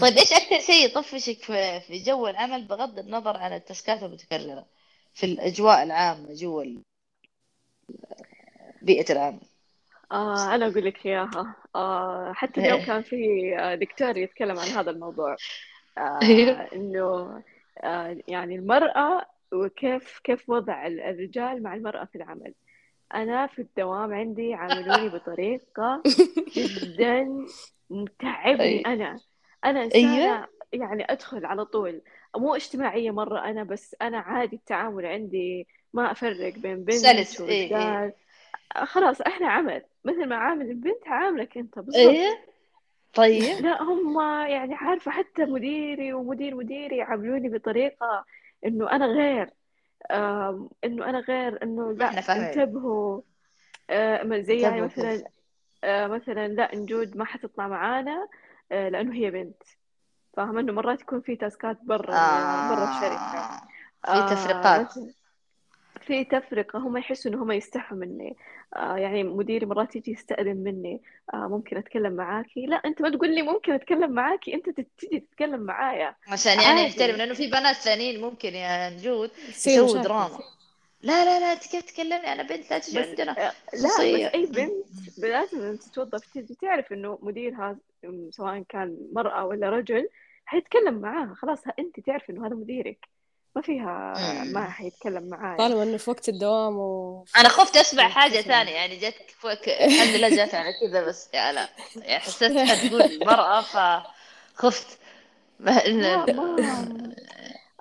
طيب 0.02 0.18
إيش 0.18 0.34
أكثر 0.34 0.60
شيء 0.60 0.86
يطفشك 0.86 1.44
في 1.44 1.80
في 1.80 2.04
جو 2.04 2.28
العمل 2.28 2.66
بغض 2.66 3.00
النظر 3.00 3.38
عن 3.38 3.54
التاسكات 3.54 4.04
المتكررة 4.04 4.66
في 5.14 5.26
الأجواء 5.26 5.84
العامة 5.84 6.34
جوا 6.34 6.64
بيئة 8.82 9.14
العمل؟ 9.14 9.40
آه 10.12 10.56
أنا 10.56 10.68
أقول 10.68 10.86
لك 10.86 11.06
إياها. 11.06 11.56
آه 11.76 12.34
حتى 12.34 12.62
اليوم 12.62 12.80
إيه. 12.80 12.86
كان 12.86 13.02
في 13.02 13.18
آه، 13.60 13.76
دكتور 13.76 14.18
يتكلم 14.18 14.60
عن 14.60 14.68
هذا 14.68 14.92
الموضوع. 14.92 15.36
آه 15.98 16.20
إنه 16.74 17.42
آه 17.84 18.18
يعني 18.28 18.56
المرأة 18.56 19.26
وكيف 19.54 20.20
كيف 20.24 20.50
وضع 20.50 20.88
ال- 20.88 21.00
الرجال 21.02 21.64
مع 21.64 21.76
المرأة 21.76 22.06
في 22.06 22.16
العمل. 22.16 22.54
أنا 23.16 23.48
في 23.48 23.60
الدوام 23.62 24.14
عندي 24.14 24.54
عاملوني 24.54 25.10
بطريقة 25.10 26.02
جدا 26.58 27.46
متعبني. 27.90 28.86
أنا. 28.86 29.20
أنا 29.66 29.80
أيوه. 29.80 29.86
إنسانة 29.86 30.48
يعني 30.74 31.06
أدخل 31.12 31.46
على 31.46 31.66
طول. 31.66 32.02
مو 32.36 32.56
اجتماعية 32.56 33.12
مرة 33.12 33.40
أنا 33.40 33.64
بس 33.64 33.96
أنا 34.02 34.18
عادي 34.20 34.56
التعامل 34.56 35.06
عندي 35.06 35.68
ما 35.94 36.12
أفرق 36.12 36.54
بين 36.58 36.76
بنت 36.84 36.92
سلس. 36.94 37.42
إيه 37.42 37.50
إيه. 37.50 37.74
ورجال. 37.76 38.14
خلاص 38.76 39.22
إحنا 39.22 39.48
عمل. 39.48 39.82
مثل 40.06 40.26
ما 40.26 40.36
عامل 40.36 40.70
البنت 40.70 41.08
عاملك 41.08 41.58
أنت 41.58 41.76
بالضبط. 41.80 41.96
إيه. 41.96 42.40
طيب. 43.14 43.42
لا 43.66 43.82
هم 43.84 44.20
يعني 44.50 44.74
عارفة 44.74 45.12
حتى 45.12 45.46
مديري 45.46 46.14
ومدير 46.14 46.56
مديري 46.56 46.98
يعاملوني 46.98 47.50
بطريقة 47.50 48.26
إنه 48.66 48.92
أنا 48.92 49.06
غير 49.06 49.50
إنه 50.84 51.10
أنا 51.10 51.20
غير 51.20 51.64
إنه 51.64 51.92
لا. 51.92 52.10
انتبهوا. 52.50 53.22
آه، 53.90 54.42
زي 54.42 54.60
يعني 54.60 54.82
مثلا 54.82 55.24
آه، 55.84 56.08
مثلا 56.08 56.48
لا 56.48 56.76
نجود 56.76 57.18
ما 57.18 57.26
حتطلع 57.26 57.68
معانا 57.68 58.28
آه، 58.72 58.90
لأنه 58.90 59.14
هي 59.14 59.32
بنت. 59.32 59.64
فاهمة؟ 60.38 60.60
إنه 60.60 60.74
مرات 60.74 61.02
يكون 61.02 61.22
في 61.22 61.36
تاسكات 61.36 61.78
برا 61.84 62.14
ال- 62.14 62.70
برا 62.76 62.86
الشركة 62.90 63.18
آه. 63.18 63.62
في 64.06 64.12
آه 64.12 64.30
تفرقات. 64.30 64.88
مثلا 64.88 65.14
في 66.08 66.24
تفرقة 66.24 66.80
هم 66.80 66.98
يحسوا 66.98 67.32
إن 67.32 67.38
هم 67.38 67.52
يستحوا 67.52 67.98
مني. 67.98 68.36
آه 68.76 68.98
يعني 68.98 69.24
مديري 69.24 69.66
مرات 69.66 69.96
يجي 69.96 70.12
يستأذن 70.12 70.58
مني 70.58 71.02
آه 71.34 71.48
ممكن 71.48 71.78
أتكلم 71.78 72.14
معاكي؟ 72.14 72.66
لا 72.66 72.76
أنت 72.76 73.02
ما 73.02 73.10
تقول 73.10 73.36
لي 73.36 73.42
ممكن 73.42 73.74
أتكلم 73.74 74.12
معاكي 74.12 74.54
أنت 74.54 74.70
تجي 74.70 75.20
تتكلم 75.20 75.60
معايا. 75.60 76.16
عشان 76.28 76.62
يعني. 76.62 76.82
يحترم 76.82 77.16
لأنه 77.16 77.34
في 77.34 77.48
بنات 77.48 77.76
ثانيين 77.76 78.22
ممكن 78.22 78.54
يا 78.54 78.90
نجود 78.90 79.32
يسووا. 79.50 80.02
دراما. 80.02 80.40
لا 81.02 81.26
لا 81.26 81.40
لا 81.40 81.54
أنت 81.54 81.68
كيف 81.72 81.82
تكلمني 81.82 82.34
أنا 82.34 82.44
بنت 82.44 82.72
لا 82.72 82.80
تجي 82.80 83.00
عندنا. 83.00 83.32
آه 83.48 83.54
لا 83.74 83.84
بس 83.84 84.00
أي 84.00 84.46
بنت 84.46 84.72
لازم 85.18 85.78
تتوظف 85.78 86.26
تجي 86.34 86.56
تعرف 86.62 86.94
إنه 86.94 87.20
مديرها 87.22 87.78
سواء 88.30 88.64
كان 88.70 88.98
مرأة 89.14 89.46
ولا 89.46 89.70
رجل 89.70 90.10
حيتكلم 90.46 90.94
معاها 90.94 91.34
خلاص 91.34 91.60
أنت 91.80 92.00
تعرف 92.00 92.30
إنه 92.30 92.48
هذا 92.48 92.56
مديرك. 92.56 93.13
ما 93.56 93.62
فيها. 93.62 94.44
ما 94.44 94.70
حيتكلم 94.70 95.30
معايا 95.30 95.58
طالما 95.58 95.84
إنه 95.84 95.98
في 95.98 96.10
وقت 96.10 96.30
الدوام 96.30 96.78
و 96.78 97.26
أنا 97.38 97.50
خفت 97.50 97.76
أسمع 97.78 98.08
حاجة 98.10 98.32
كثر. 98.32 98.42
ثانية 98.42 98.72
يعني 98.72 98.96
جت 98.98 99.32
فوق 99.32 99.52
الحمد 99.68 100.16
لله 100.16 100.30
جت 100.30 100.56
على 100.56 100.74
كذا 100.82 101.06
بس 101.08 101.30
يا 101.34 101.52
لا 101.52 101.70
يعني 101.96 102.20
حسيتها 102.20 102.88
تقول 102.88 103.26
مرأة 103.26 103.62
فخفت 103.62 105.00
ما 105.60 105.80
إن- 105.80 106.30
ما 106.36 107.16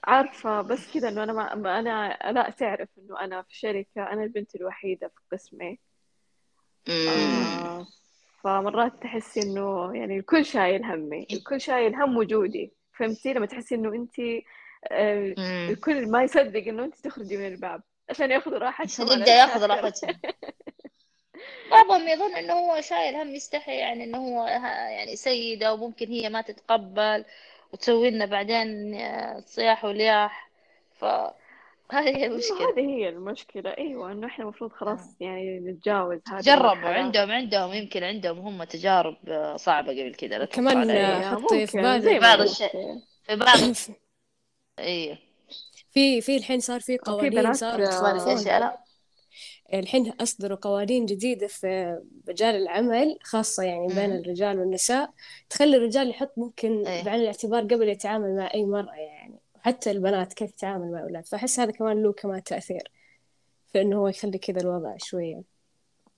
عارفة 0.05 0.61
بس 0.61 0.93
كذا 0.95 1.09
إنه 1.09 1.23
أنا 1.23 1.33
ما 1.33 1.55
ما 1.55 1.79
أنا 1.79 2.19
لا 2.33 2.51
تعرف 2.51 2.89
إنه 2.99 3.21
أنا 3.21 3.43
في 3.43 3.59
شركة 3.59 3.89
أنا 4.13 4.23
البنت 4.25 4.55
الوحيدة 4.55 5.09
في 5.09 5.37
قسمي. 5.37 5.79
آه 7.09 7.87
فمرات 8.45 9.03
تحسي 9.03 9.43
إنه 9.43 9.97
يعني 9.97 10.19
الكل 10.19 10.45
شايل 10.45 10.85
همي 10.85 11.27
الكل 11.33 11.61
شايل 11.61 11.95
هم 11.95 12.17
وجودي 12.17 12.73
فهمتي 12.99 13.33
لما 13.33 13.47
تحسي 13.47 13.75
إنه 13.75 13.95
أنت 13.95 14.19
آه 14.19 14.23
مم. 14.25 14.43
الكل 14.91 16.09
ما 16.11 16.23
يصدق 16.23 16.65
إنه 16.69 16.85
أنت 16.85 16.95
تخرجي 16.95 17.37
من 17.37 17.47
الباب 17.47 17.83
عشان 18.11 18.31
ياخذوا 18.31 18.59
راحتهم 18.59 19.07
عشان 19.07 19.19
يبدأ 19.19 19.33
ياخذ. 19.35 19.63
راحتهم 19.67 20.17
بعضهم 21.71 22.09
يظن 22.09 22.35
إنه 22.37 22.53
هو 22.53 22.81
شايل 22.81 23.15
هم 23.17 23.35
يستحي 23.35 23.77
يعني 23.77 24.05
إنه 24.05 24.19
هو 24.19 24.47
يعني 24.47 25.17
سيدة 25.17 25.75
وممكن 25.75 26.09
هي 26.09 26.29
ما 26.29 26.41
تتقبل 26.41 27.25
وتسوي 27.73 28.11
لنا 28.11 28.27
بعدين 28.27 28.95
آه، 28.95 29.41
صياح 29.47 29.85
ولياح 29.85 30.51
فهذه 30.99 31.33
هي 32.17 32.27
المشكلة 32.27 32.71
هذه 32.71 32.81
هي 32.81 33.09
المشكلة 33.09 33.75
أيوة 33.79 34.13
إنه 34.13 34.27
إحنا 34.27 34.45
المفروض 34.45 34.73
خلاص 34.73 35.01
يعني 35.21 35.61
نتجاوز 35.61 36.19
هذه 36.33 36.41
جربوا 36.41 36.89
عندهم 36.89 37.31
عندهم 37.31 37.73
يمكن 37.73 38.03
عندهم 38.05 38.39
هم 38.39 38.65
تجارب 38.65 39.17
آه، 39.29 39.57
صعبة 39.57 39.93
قبل 39.93 40.15
كذا 40.15 40.45
كمان. 40.45 40.91
إيه، 40.91 41.31
حطي 41.31 41.67
في 41.67 41.77
ما 41.77 42.19
بعض. 42.19 42.41
الشيء. 42.41 42.99
في 43.27 43.37
بعض 43.37 43.59
أيوه 44.79 45.19
في 45.91 46.21
في 46.21 46.37
الحين 46.37 46.61
صار 46.61 46.81
في 46.81 46.99
قوانين 46.99 47.47
آه، 47.47 47.53
صار 47.53 47.81
يخالفون 47.81 48.39
يا 48.47 48.59
لا 48.59 48.79
الحين 49.75 50.13
أصدروا 50.21 50.59
قوانين 50.63 51.07
جديدة 51.07 51.47
في 51.47 51.99
مجال 52.29 52.55
العمل 52.55 53.19
خاصة 53.23 53.63
يعني 53.63 53.87
بين 53.87 54.11
مم. 54.11 54.17
الرجال 54.17 54.59
والنساء. 54.59 55.13
تخلي 55.51 55.77
الرجال 55.77 56.11
يحط 56.11 56.33
ممكن 56.37 56.87
إيه. 56.87 57.05
بعين 57.05 57.21
الاعتبار 57.21 57.63
قبل 57.63 57.89
يتعامل 57.89 58.37
مع 58.37 58.51
أي 58.55 58.65
مرأة 58.65 58.95
يعني. 58.95 59.39
وحتى 59.57 59.91
البنات 59.91 60.33
كيف 60.33 60.51
تتعامل 60.51 60.93
مع 60.93 60.99
الأولاد 60.99 61.27
فأحس 61.27 61.61
هذا 61.61 61.71
كمان 61.71 62.03
له 62.03 62.13
كمان 62.13 62.43
تأثير 62.43 62.91
في 63.73 63.81
إنه 63.81 63.97
هو 63.99 64.09
يخلي 64.09 64.39
كذا 64.39 64.61
الوضع 64.61 64.97
شوية. 64.99 65.43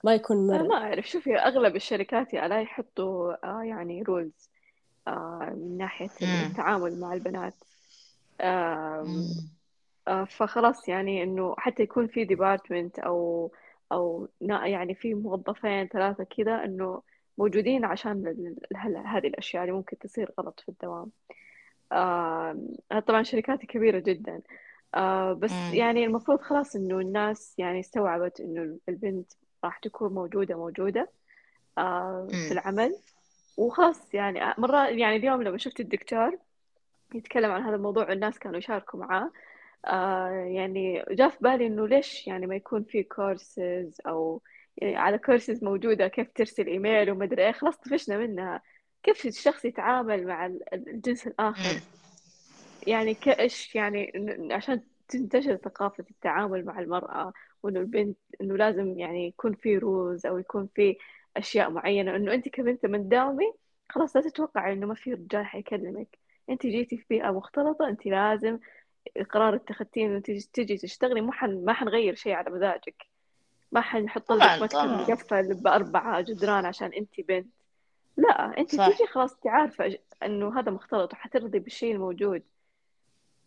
ما 0.03 0.13
يكون 0.13 0.37
أنا 0.37 0.57
مرن. 0.57 0.67
ما 0.67 0.75
أعرف. 0.75 1.09
شوفي 1.09 1.35
أغلب 1.35 1.75
الشركات 1.75 2.33
يا 2.33 2.45
آلاء 2.45 2.61
يحطوا 2.61 3.33
آه 3.43 3.63
يعني 3.63 4.01
رولز 4.01 4.49
آه 5.07 5.53
من 5.55 5.77
ناحية. 5.77 6.09
التعامل 6.21 6.99
مع 6.99 7.13
البنات. 7.13 7.53
آه. 7.53 7.57
آه 7.57 7.74
فخلاص 10.25 10.89
يعني 10.89 11.23
إنه 11.23 11.55
حتى 11.57 11.83
يكون 11.83 12.07
في 12.07 12.25
ديبارتمنت 12.25 12.99
أو 12.99 13.51
نا- 14.41 14.67
يعني 14.67 14.95
في 14.95 15.13
موظفين 15.13 15.87
ثلاثة 15.87 16.23
كذا 16.23 16.63
إنه 16.63 17.01
موجودين 17.37 17.85
عشان 17.85 18.35
هذه 19.05 19.27
الأشياء 19.27 19.63
اللي 19.63 19.73
ممكن 19.75 19.97
تصير 19.97 20.31
غلط 20.39 20.59
في 20.59 20.69
الدوام 20.69 21.11
آه 21.91 22.57
طبعا 23.07 23.23
شركات 23.23 23.59
كبيرة 23.65 23.99
جدا 23.99 24.41
آه 24.95 25.33
بس. 25.33 25.51
يعني 25.73 26.05
المفروض 26.05 26.41
خلاص 26.41 26.75
إنه 26.75 26.99
الناس 26.99 27.55
يعني 27.57 27.79
استوعبت 27.79 28.39
إنه 28.39 28.77
البنت 28.89 29.31
راح 29.63 29.77
تكون 29.79 30.13
موجودة 30.13 30.55
موجودة 30.55 31.09
آه 31.77 32.27
في. 32.29 32.51
العمل 32.51 32.95
وخلاص 33.57 34.13
يعني 34.13 34.53
مرة 34.57 34.87
يعني 34.87 35.15
اليوم 35.15 35.41
لما 35.43 35.57
شفت 35.57 35.79
الدكتور 35.79 36.37
يتكلم 37.15 37.51
عن 37.51 37.61
هذا 37.61 37.75
الموضوع 37.75 38.09
والناس 38.09 38.39
كانوا 38.39 38.57
يشاركوا 38.57 38.99
معاه. 38.99 39.31
آه 39.85 40.29
يعني 40.29 41.03
جاء 41.11 41.29
في 41.29 41.37
بالي 41.41 41.67
إنه 41.67 41.87
ليش 41.87 42.27
يعني 42.27 42.47
ما 42.47 42.55
يكون 42.55 42.83
في 42.83 43.03
كورسز 43.03 44.01
أو 44.07 44.41
يعني 44.77 44.95
على 44.95 45.17
كورسز 45.17 45.63
موجودة 45.63 46.07
كيف 46.07 46.31
ترسل 46.35 46.67
إيميل 46.67 47.11
ومدري 47.11 47.45
إيه. 47.45 47.51
خلاص 47.51 47.77
طفشنا 47.77 48.17
منها. 48.17 48.61
كيف 49.03 49.25
الشخص 49.25 49.65
يتعامل 49.65 50.27
مع 50.27 50.45
ال- 50.45 50.73
الجنس 50.73 51.27
الآخر؟ 51.27 51.73
مم. 51.73 51.79
يعني 52.87 53.13
كإيش 53.13 53.75
يعني 53.75 54.11
عشان 54.51 54.81
تنتشر 55.07 55.55
ثقافة 55.55 56.05
التعامل 56.11 56.65
مع 56.65 56.79
المرأة 56.79 57.33
وإنه 57.63 57.79
البنت 57.79 58.17
إنه 58.41 58.57
لازم 58.57 58.99
يعني 58.99 59.27
يكون 59.27 59.53
في 59.53 59.77
روز 59.77 60.25
أو 60.25 60.37
يكون 60.37 60.69
في 60.75 60.97
أشياء 61.37 61.69
معينة. 61.69 62.15
إنه 62.15 62.33
أنت 62.33 62.49
كبنت 62.49 62.85
لما 62.85 62.97
تداومي 62.97 63.53
خلاص 63.89 64.15
لا 64.15 64.21
تتوقعي 64.21 64.73
إنه 64.73 64.87
ما 64.87 64.95
في 64.95 65.13
رجال 65.13 65.45
حيكلمك. 65.45 66.24
أنت 66.49 66.65
جيتي 66.65 66.97
في 66.97 67.05
بيئة 67.09 67.31
مختلطة 67.31 67.89
أنت 67.89 68.05
لازم 68.05 68.59
القرار 69.17 69.55
اتخذتيه 69.55 70.05
إنه 70.05 70.19
تجي 70.19 70.49
تجي 70.53 70.77
تشتغلي. 70.77 71.21
ما 71.21 71.31
حن 71.31 71.65
ما 71.65 71.73
حنغير 71.73 72.15
شيء 72.15 72.33
على 72.33 72.49
مزاجك. 72.49 73.05
ما 73.71 73.81
حنحط 73.81 74.31
لك 74.31 74.61
مكتب 74.61 74.77
مقفل 74.77 75.53
بأربعة 75.53 76.21
جدران 76.21 76.65
عشان 76.65 76.93
أنت 76.93 77.21
بنت. 77.21 77.47
لا 78.17 78.57
أنت 78.57 78.75
صح. 78.75 78.87
تيجي 78.87 79.07
خلاص 79.07 79.33
أنت 79.33 79.47
عارفة 79.47 79.97
إنه 80.23 80.59
هذا 80.59 80.71
مختلط 80.71 81.13
وحترضي 81.13 81.59
بالشيء 81.59 81.93
الموجود. 81.95 82.43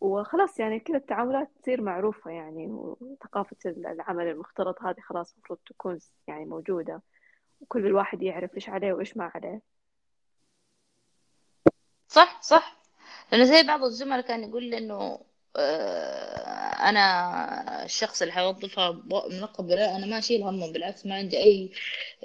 وخلاص 0.01 0.61
يعني 0.61 0.81
كذا 0.81 0.97
التعاملات 0.97 1.49
تصير 1.63 1.81
معروفة 1.83 2.31
يعني 2.31 2.67
وثقافة 2.67 3.57
العمل 3.67 4.29
المختلط 4.29 4.83
هذه 4.83 5.01
خلاص 5.01 5.35
المفروض 5.35 5.59
تكون 5.67 5.99
يعني 6.27 6.45
موجودة. 6.45 7.03
وكل 7.61 7.87
الواحد 7.87 8.23
يعرف 8.23 8.55
إيش 8.55 8.69
عليه 8.69 8.93
وإيش 8.93 9.17
ما 9.17 9.31
عليه. 9.35 9.61
صح 12.09 12.43
صح. 12.43 12.79
لأنه 13.33 13.45
زي 13.45 13.63
بعض 13.63 13.85
الزملاء 13.85 14.21
كان 14.21 14.45
يقول 14.49 14.65
لي 14.65 14.79
إنه 14.79 15.21
آه، 15.57 16.89
أنا 16.89 17.85
الشخص 17.85 18.23
اللي 18.23 18.33
حيوظفها 18.35 18.91
ب- 18.91 19.25
منقب 19.31 19.65
ولا 19.65 19.97
أنا 19.97 20.07
ما 20.07 20.19
أشيل 20.19 20.43
همهم 20.43 20.73
بالعكس 20.73 21.07
ما 21.07 21.15
عندي 21.15 21.39
أي 21.39 21.71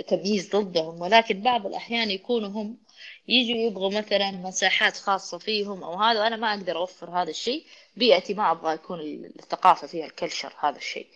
تمييز 0.08 0.56
ضدهم. 0.56 1.02
ولكن 1.02 1.42
بعض 1.42 1.66
الأحيان 1.66 2.12
يكونوا 2.12 2.50
هم 2.50 2.78
يجوا 3.28 3.58
يبغوا 3.58 3.92
مثلا 3.92 4.32
مساحات 4.32 4.98
خاصة 4.98 5.38
فيهم 5.38 5.84
أو 5.84 5.94
هذا 6.02 6.20
وأنا 6.20 6.36
ما 6.36 6.50
أقدر 6.54 6.76
أوفر 6.78 7.10
هذا 7.10 7.30
الشيء. 7.30 7.66
بيئتي 7.98 8.34
ما 8.34 8.52
أبغى 8.52 8.74
يكون 8.74 9.00
الثقافة 9.00 9.88
فيها 9.88 10.06
الكلشر 10.06 10.54
هذا 10.60 10.78
الشيء. 10.78 11.08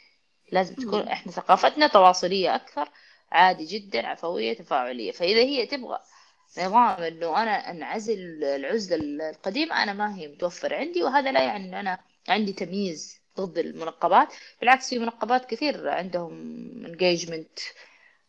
لازم 0.51 0.75
تكون 0.75 1.01
مم. 1.01 1.07
إحنا 1.07 1.31
ثقافتنا 1.31 1.87
تواصلية 1.87 2.55
أكثر 2.55 2.89
عادي 3.31 3.65
جدا 3.65 4.07
عفوية 4.07 4.53
تفاعلية. 4.53 5.11
فإذا 5.11 5.39
هي 5.41 5.65
تبغى 5.65 5.99
نظام 6.57 7.03
إنه 7.03 7.43
أنا 7.43 7.71
أنعزل 7.71 8.43
العزلة 8.43 9.29
القديمة 9.29 9.83
أنا 9.83 9.93
ما 9.93 10.15
هي 10.15 10.27
متوفرة 10.27 10.75
عندي 10.75 11.03
وهذا 11.03 11.31
لا 11.31 11.43
يعني 11.43 11.65
ان 11.69 11.73
أنا 11.73 11.99
عندي 12.29 12.53
تمييز 12.53 13.21
ضد 13.39 13.57
المنقبات. 13.57 14.33
بالعكس 14.59 14.89
في 14.89 14.99
منقبات 14.99 15.45
كثير 15.45 15.89
عندهم 15.89 16.31
انجيجمنت 16.85 17.59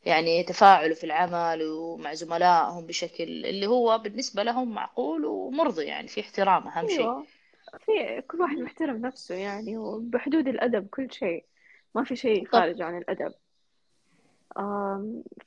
يعني 0.04 0.42
تفاعلوا 0.42 0.94
في 0.94 1.04
العمل 1.04 1.62
ومع 1.62 2.14
زملائهم 2.14 2.86
بشكل 2.86 3.24
اللي 3.24 3.66
هو 3.66 3.98
بالنسبة 3.98 4.42
لهم 4.42 4.74
معقول 4.74 5.24
ومرضي 5.24 5.84
يعني 5.84 6.08
في 6.08 6.20
احترام 6.20 6.68
أهم 6.68 6.88
شيء. 6.88 7.00
أيوة. 7.00 7.26
في 7.78 8.22
كل 8.28 8.40
واحد 8.40 8.56
محترم 8.56 8.96
نفسه 8.96 9.34
يعني 9.34 9.76
وبحدود 9.76 10.48
الأدب 10.48 10.86
كل 10.86 11.12
شيء. 11.12 11.44
ما 11.94 12.04
في 12.04 12.16
شيء 12.16 12.46
خارج 12.46 12.82
عن 12.82 12.98
الأدب. 12.98 13.34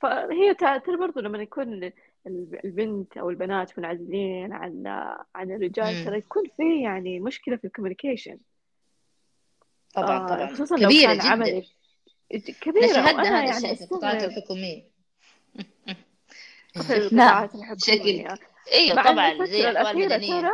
فهي 0.00 0.54
ترى 0.54 0.96
برضو 0.96 1.20
لما 1.20 1.38
يكون 1.38 1.92
البنت 2.26 3.16
أو 3.16 3.30
البنات 3.30 3.78
منعزلين 3.78 4.52
عن 4.52 4.86
عن 5.34 5.50
الرجال 5.50 6.04
ترى. 6.04 6.18
يكون 6.18 6.42
في 6.56 6.82
يعني 6.82 7.20
مشكلة 7.20 7.56
في 7.56 7.64
الكوميونيكيشن. 7.64 8.38
طبعا 9.94 10.26
طبعا. 10.26 10.46
خصوصا 10.46 10.76
لو 10.76 10.88
كبيرة 10.88 11.14
كان 11.14 11.18
جدا. 11.18 11.28
إحنا 11.28 11.62
كبيرة. 12.60 13.04
وأنا 13.04 13.20
هذا 13.20 13.44
يعني 13.44 13.50
الشيء 13.50 13.74
في 13.74 13.82
القطاعات 13.84 14.16
أستغرب 14.16 14.38
الحكومية. 14.38 14.82
في 16.72 17.08
نعم 17.16 17.44
القطاعات 17.44 17.76
بشكل 17.76 17.92
الحكومية. 17.92 18.38
إيوه 18.72 19.02
طبعا 19.02 19.44
زي 19.44 19.70
الأخيرة 19.70 20.18
ترى 20.18 20.50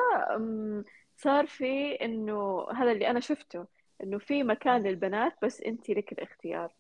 صار 1.17 1.47
في 1.47 1.93
إنه 1.93 2.67
هذا 2.75 2.93
اللي 2.93 3.11
أنا 3.11 3.21
شفته 3.21 3.67
إنه 4.03 4.19
في 4.19 4.43
مكان 4.43 4.83
للبنات 4.83 5.33
بس 5.43 5.61
أنت 5.61 5.91
لك 5.91 6.13
الاختيار. 6.13 6.73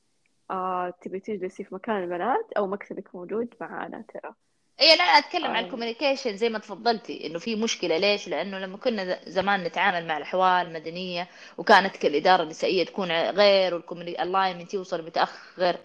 آه 0.50 0.90
تبي 1.02 1.20
تجلسي 1.20 1.64
في 1.64 1.74
مكان 1.74 2.02
البنات 2.02 2.52
أو 2.56 2.66
مكتبك 2.66 3.14
موجود 3.14 3.54
معانا 3.60 4.04
ترى. 4.08 4.34
اي 4.80 4.96
لا 4.96 5.04
أتكلم 5.04 5.44
عن 5.44 5.56
آه 5.56 5.60
الكوميونيكيشن 5.66 6.36
زي 6.36 6.48
ما 6.48 6.58
تفضلتي 6.58 7.26
إنه 7.26 7.38
في 7.38 7.56
مشكلة. 7.56 7.98
ليش؟ 7.98 8.28
لأنه 8.28 8.58
لما 8.58 8.76
كنا 8.76 9.20
زمان 9.26 9.64
نتعامل 9.64 10.06
مع 10.06 10.16
الأحوال 10.16 10.66
المدنية 10.66 11.28
وكانت 11.58 11.96
كالاداره 11.96 12.42
النسائية 12.42 12.84
تكون 12.84 13.12
غير 13.12 13.82
وال 13.90 14.06
alignment 14.06 14.74
يوصل 14.74 15.04
متأخر 15.04 15.76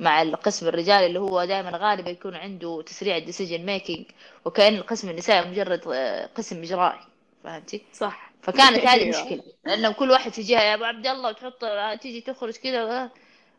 مع 0.00 0.22
القسم 0.22 0.68
الرجالي 0.68 1.06
اللي 1.06 1.20
هو 1.20 1.44
دائما 1.44 1.70
غالبا 1.78 2.10
يكون 2.10 2.34
عنده 2.36 2.82
تسريع 2.86 3.16
ال 3.16 3.22
decision 3.22 3.66
making 3.66 4.04
وكأن 4.44 4.74
القسم 4.74 5.10
النسائي 5.10 5.50
مجرد 5.50 5.80
آه، 5.92 6.26
قسم 6.34 6.62
إجرائي. 6.62 7.00
فهمتي؟ 7.44 7.82
صح. 7.92 8.32
فكانت 8.42 8.78
هذه 8.86 9.02
أيوه. 9.02 9.24
مشكلة. 9.24 9.42
لأنه 9.64 9.92
كل 9.92 10.10
واحد 10.10 10.32
في 10.32 10.42
جهة 10.42 10.60
يا 10.62 10.74
أبو 10.74 10.84
عبد 10.84 11.06
الله 11.06 11.28
وتحط 11.28 11.64
تيجي 12.00 12.20
تخرج 12.20 12.56
كذا 12.56 13.10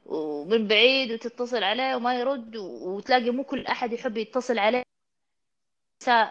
ومن 0.06 0.68
بعيد 0.68 1.12
وتتصل 1.12 1.64
عليه 1.64 1.96
وما 1.96 2.20
يرد 2.20 2.56
وتلاقي 2.58 3.30
مو 3.30 3.44
كل 3.44 3.66
أحد 3.68 3.94
يحب 3.94 4.18
يتصل 4.18 4.60
عليه. 4.60 4.84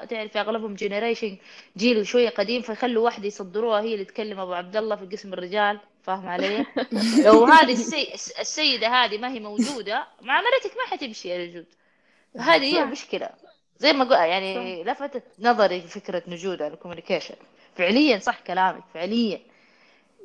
تعرف 0.08 0.37
أغلبهم 0.37 0.74
generation 0.74 1.38
جيل 1.76 2.06
شوية 2.06 2.28
قديم 2.28 2.62
فيخلوا 2.62 3.04
واحدة 3.04 3.26
يصدروها 3.26 3.80
هي 3.80 3.94
اللي 3.94 4.04
تكلم 4.04 4.40
أبو 4.40 4.52
عبد 4.52 4.76
الله 4.76 4.96
في 4.96 5.06
قسم 5.06 5.32
الرجال. 5.32 5.80
فاهم 6.02 6.28
علي؟ 6.28 6.66
لو 7.26 7.44
هذه 7.44 7.72
السي... 7.72 8.14
السيدة 8.40 8.88
هذه 8.88 9.18
ما 9.18 9.30
هي 9.32 9.40
موجودة 9.40 10.06
معاملتك 10.20 10.76
ما 10.76 10.87
حتمشي 10.90 11.28
يا 11.28 11.38
رجل 11.38 11.66
فهذه 12.35 12.64
هي 12.64 12.82
المشكلة. 12.82 13.30
زي 13.78 13.92
ما 13.92 14.04
قلت 14.04 14.12
يعني 14.12 14.85
لفتت 14.85 15.24
نظري 15.38 15.80
فكرة 15.80 16.22
نجود 16.28 16.62
على 16.62 16.74
ال 16.74 16.79
communication 16.79 17.35
فعليا 17.76 18.18
صح 18.18 18.40
كلامك 18.40 18.85
فعليا. 18.94 19.51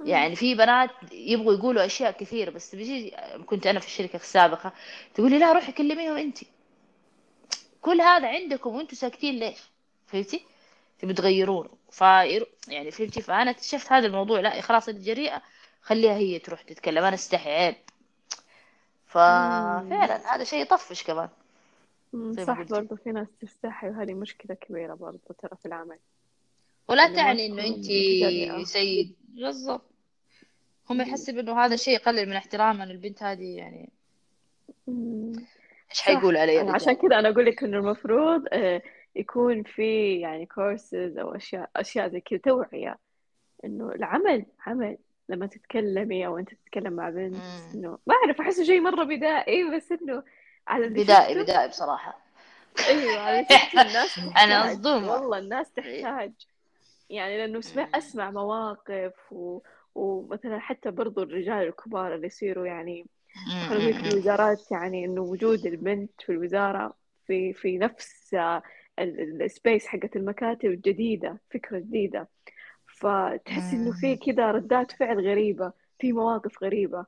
يعني 0.05 0.36
في 0.36 0.55
بنات 0.55 0.89
يبغوا 1.12 1.53
يقولوا 1.53 1.86
أشياء 1.86 2.12
كثير 2.12 2.49
بس 2.49 2.75
بيجي 2.75 3.15
كنت 3.45 3.67
أنا 3.67 3.79
في 3.79 3.88
الشركة 3.88 4.15
السابقة 4.15 4.73
تقولي 5.13 5.39
لا 5.39 5.53
روحي 5.53 5.71
كلميهم 5.71 6.17
انت. 6.17 6.38
كل 7.81 8.01
هذا 8.01 8.27
عندكم 8.27 8.75
وأنتم 8.75 8.95
ساكتين 8.95 9.36
ليش؟ 9.36 9.60
فهمتي؟ 10.07 10.45
تبي 10.99 11.13
تغيرونه 11.13 11.69
ف 11.91 12.01
يعني 12.01 12.91
فهمتي؟ 12.91 13.21
فأنا 13.21 13.51
اكتشفت 13.51 13.91
هذا 13.91 14.07
الموضوع 14.07 14.39
لا 14.39 14.62
خلاص 14.62 14.89
الجريئه 14.89 15.41
خليها 15.81 16.15
هي 16.15 16.39
تروح 16.39 16.62
تتكلم 16.62 17.03
أنا 17.03 17.15
استحي 17.15 17.49
عيب. 17.49 17.75
ففعلا 19.05 20.36
هذا 20.36 20.43
شيء 20.43 20.62
يطفش 20.62 21.03
كمان. 21.03 21.29
صح 22.47 22.62
برضو 22.62 22.95
في 22.95 23.12
ناس 23.12 23.27
تستحي 23.41 23.89
وهذه 23.89 24.13
مشكلة 24.13 24.55
كبيرة 24.55 24.93
برضو 24.93 25.19
ترى 25.41 25.57
في 25.62 25.65
العمل. 25.65 25.97
ولا 26.88 27.15
تعني 27.15 27.45
إنه 27.45 27.65
انت 27.65 27.86
سيد 28.67 29.15
بالضبط. 29.27 29.91
هم. 30.89 31.01
يحسب 31.01 31.37
إنه 31.37 31.59
هذا 31.59 31.73
الشيء 31.73 31.93
يقلل 31.93 32.29
من 32.29 32.35
احترامها 32.35 32.85
للبنت 32.85 33.23
هذه 33.23 33.57
يعني. 33.57 33.89
إيش 35.91 36.01
حيقول 36.01 36.37
علي 36.37 36.59
عشان 36.59 36.93
كذا 36.93 37.19
أنا 37.19 37.29
أقول 37.29 37.45
لك 37.45 37.63
إنه 37.63 37.77
المفروض 37.77 38.43
آه، 38.51 38.81
يكون 39.15 39.63
في 39.63 40.19
يعني 40.19 40.45
كورسز 40.45 41.17
أو 41.17 41.35
أشياء 41.35 41.69
أشياء 41.75 42.07
زي 42.07 42.19
كذا 42.21 42.39
توعية. 42.39 42.97
إنه 43.65 43.91
العمل 43.91 44.45
عمل. 44.65 44.97
لما 45.30 45.45
تتكلمي 45.45 46.25
أو 46.25 46.38
أنت 46.38 46.49
تتكلم 46.53 46.93
مع 46.93 47.09
بنت. 47.09 47.41
إنه 47.75 47.97
ما 48.07 48.15
أعرف 48.15 48.41
أحسه 48.41 48.63
شيء 48.63 48.82
مرة 48.82 49.03
بدائي 49.03 49.75
بس 49.75 49.91
إنه 49.91 50.23
على 50.67 50.89
بدائي 50.89 51.43
بدائي 51.43 51.67
بصراحة. 51.67 52.19
أيوة 52.88 53.19
على 53.19 53.39
الناس 53.39 54.19
أنا 54.43 54.61
تحتاج. 54.61 54.71
مصدومة 54.71 55.11
والله 55.11 55.38
الناس 55.38 55.71
تحتاج. 55.71 56.32
يعني 57.10 57.38
لأنه 57.38 57.62
سمع 57.62 57.84
مم. 57.84 57.89
أسمع 57.95 58.32
مواقف 58.32 59.14
و... 59.32 59.60
ومثلا 59.95 60.60
حتى 60.60 60.91
برضو 60.91 61.24
الرجال 61.24 61.68
الكبار 61.68 62.16
اللي 62.16 62.28
يصيروا 62.28 62.68
يعني 62.68 63.05
في 63.68 63.74
مم. 63.74 63.88
الوزارات 63.88 64.72
يعني 64.72 65.05
إنه 65.05 65.22
وجود 65.22 65.66
البنت 65.66 66.22
في 66.22 66.32
الوزارة 66.32 66.93
في 67.28 67.53
في 67.53 67.78
نفس 67.78 68.36
السبيس 68.99 69.88
حقت 69.88 70.16
المكاتب 70.16 70.82
جديدة 70.82 71.38
فكرة 71.49 71.80
جديدة 71.80 72.28
فتحس 72.88 73.74
إنه 73.74 73.91
في. 73.91 74.16
كذا 74.16 74.51
ردات 74.51 74.91
فعل 74.91 75.20
غريبة 75.28 75.74
في 75.99 76.14
مواقف 76.14 76.64
غريبة 76.64 77.05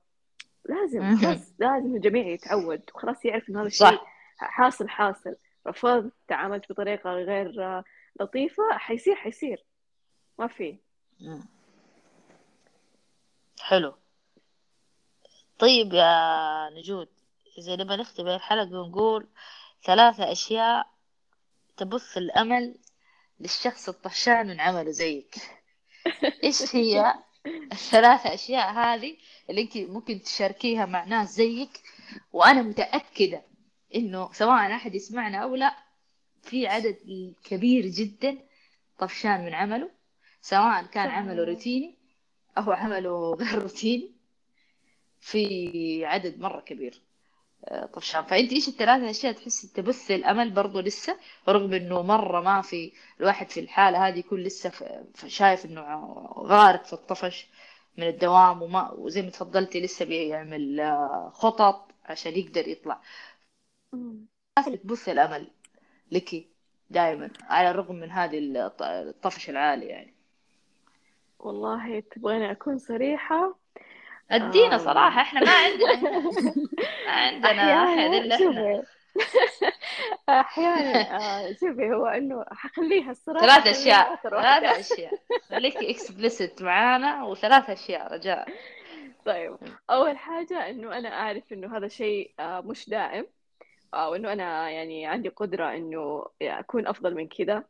لازم. 0.65 1.15
خلاص 1.15 1.53
لازم 1.59 1.95
الجميع 1.95 2.27
يتعود 2.27 2.81
وخلاص 2.95 3.25
يعرف 3.25 3.49
إنه 3.49 3.59
هذا 3.59 3.67
الشيء 3.67 3.99
حاصل 4.37 4.89
حاصل 4.89 5.35
رفضت 5.67 6.13
تعاملت 6.27 6.71
بطريقة 6.71 7.11
غير 7.13 7.83
لطيفة 8.19 8.63
حيصير 8.71 9.15
حيصير 9.15 9.65
ما 10.39 10.47
في. 10.47 10.77
مم. 11.19 11.45
حلو. 13.59 13.93
طيب 15.59 15.93
يا 15.93 16.69
نجود 16.69 17.07
إذا 17.57 17.75
نبغى 17.75 17.97
نختم 17.97 18.27
الحلقة 18.27 18.79
ونقول 18.79 19.27
ثلاثة 19.83 20.31
أشياء 20.31 20.87
تبث 21.77 22.17
الأمل 22.17 22.75
للشخص 23.39 23.89
الطفشان 23.89 24.47
من 24.47 24.59
عمله 24.59 24.91
زيك. 24.91 25.35
إيش 26.43 26.75
هي 26.75 27.13
الثلاثة 27.71 28.33
أشياء 28.33 28.73
هذه 28.73 29.17
اللي 29.49 29.61
أنت 29.61 29.77
ممكن 29.77 30.21
تشاركيها 30.21 30.85
مع 30.85 31.03
ناس 31.03 31.29
زيك؟ 31.29 31.81
وأنا 32.33 32.61
متأكدة 32.61 33.41
إنه 33.95 34.33
سواء 34.33 34.75
أحد 34.75 34.95
يسمعنا 34.95 35.37
أو 35.37 35.55
لا 35.55 35.75
في 36.41 36.67
عدد 36.67 36.97
كبير 37.43 37.85
جدا 37.85 38.37
طفشان 38.97 39.45
من 39.45 39.53
عمله. 39.53 39.98
سواء 40.41 40.85
كان. 40.85 41.07
عمله 41.09 41.43
روتيني 41.43 41.95
أو 42.57 42.71
عمله 42.71 43.33
غير 43.33 43.59
روتيني 43.61 44.11
في 45.19 46.05
عدد 46.05 46.39
مرة 46.39 46.61
كبير. 46.61 47.01
آه، 47.65 47.85
طفشان 47.85 48.23
فأنت 48.23 48.51
إيش 48.51 48.67
الثلاثة 48.67 49.09
أشياء 49.09 49.33
تحسي 49.33 49.67
تبث 49.73 50.11
الأمل 50.11 50.51
برضو 50.51 50.79
لسه؟ 50.79 51.17
رغم 51.47 51.73
إنه 51.73 52.01
مرة 52.01 52.41
ما 52.41 52.61
في 52.61 52.91
الواحد 53.19 53.49
في 53.49 53.59
الحالة 53.59 54.07
هذه 54.07 54.19
يكون 54.19 54.39
لسه 54.43 54.71
شايف 55.27 55.65
إنه 55.65 55.81
غارق 56.37 56.83
في 56.85 56.93
الطفش 56.93 57.47
من 57.97 58.07
الدوام 58.07 58.61
وما 58.61 58.91
وزي 58.91 59.21
ما 59.21 59.29
تفضلتي 59.29 59.81
لسه 59.81 60.05
بيعمل 60.05 60.79
آه، 60.79 61.31
خطط 61.33 61.91
عشان 62.05 62.31
يقدر 62.37 62.67
يطلع. 62.67 63.01
تبث 64.83 65.09
الأمل 65.09 65.47
لك 66.11 66.45
دائما 66.89 67.29
على 67.41 67.69
الرغم 67.71 67.95
من 67.95 68.11
هذه 68.11 68.39
الط- 68.39 68.81
الطفش 68.81 69.49
العالي 69.49 69.85
يعني. 69.85 70.13
والله 71.39 71.99
تبغيني 71.99 72.51
أكون 72.51 72.77
صريحة؟ 72.77 73.55
ادينا 74.31 74.75
آم. 74.75 74.79
صراحة 74.79 75.21
إحنا 75.21 75.39
ما 75.41 75.51
عندنا 75.51 76.19
ما 77.05 77.11
عندنا 77.21 77.83
أحد 77.83 77.99
أحيانا 77.99 78.17
إلا 78.17 78.35
إحنا. 78.35 78.37
شوفي 78.37 78.83
أحيانا 80.29 81.17
آه، 81.17 81.53
شوفي 81.53 81.91
هو 81.93 82.05
إنه 82.05 82.45
حخليها 82.51 83.11
الصراحة 83.11 83.47
ثلاث 83.47 83.67
واحدة. 83.87 84.19
ثلاث 84.23 84.91
أشياء. 84.91 85.13
خليكي 85.49 85.91
اكسبلسيت 85.91 86.61
معانا 86.61 87.23
وثلاث 87.23 87.69
أشياء 87.69 88.13
رجاء. 88.13 88.47
طيب 89.25 89.57
أول 89.89 90.17
حاجة 90.17 90.69
إنه 90.69 90.97
أنا 90.97 91.09
أعرف 91.09 91.53
إنه 91.53 91.77
هذا 91.77 91.87
شيء 91.87 92.31
آه، 92.39 92.61
مش 92.61 92.89
دائم 92.89 93.27
آه، 93.93 94.09
وإنه 94.09 94.33
أنا 94.33 94.69
يعني 94.69 95.05
عندي 95.07 95.29
قدرة 95.29 95.73
إنه 95.75 96.25
أكون 96.41 96.87
أفضل 96.87 97.15
من 97.15 97.27
كذا. 97.27 97.63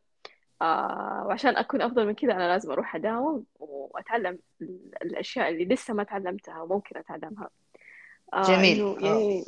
آه، 0.62 1.24
وعشان 1.28 1.58
أكون 1.58 1.82
أفضل 1.82 2.08
من 2.08 2.14
كذا 2.14 2.32
أنا 2.34 2.48
لازم 2.48 2.72
أروح 2.72 2.96
أداوم 2.96 3.46
وأتعلم 3.60 4.40
ال- 4.62 4.92
الأشياء 5.02 5.50
اللي 5.50 5.66
لسه 5.66 5.94
ما 5.94 6.04
تعلمتها 6.04 6.62
وممكن 6.62 6.98
أتعلمها. 6.98 7.50
آه، 8.34 8.42
جميل. 8.44 8.80
إنه 8.82 9.06
يعني 9.08 9.44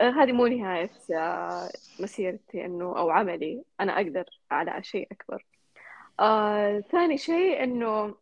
آه، 0.00 0.10
هذه 0.10 0.32
مو 0.32 0.46
نهاية 0.46 0.90
آه، 1.14 1.68
مسيرتي 2.00 2.64
إنه 2.66 2.98
أو 2.98 3.10
عملي. 3.10 3.62
أنا 3.80 3.96
أقدر 3.96 4.24
على 4.50 4.82
شيء 4.82 5.08
أكبر. 5.12 5.44
آه، 6.20 6.80
ثاني 6.80 7.18
شيء 7.18 7.64
إنه 7.64 8.14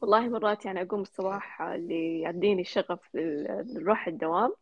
والله 0.00 0.28
مرات 0.28 0.64
يعني 0.64 0.82
أقوم 0.82 1.00
الصباح 1.00 1.62
اللي 1.62 2.20
يعديني 2.20 2.60
الشغف 2.62 3.00
لل- 3.14 3.66
للروح 3.74 4.06
الدوام 4.06 4.52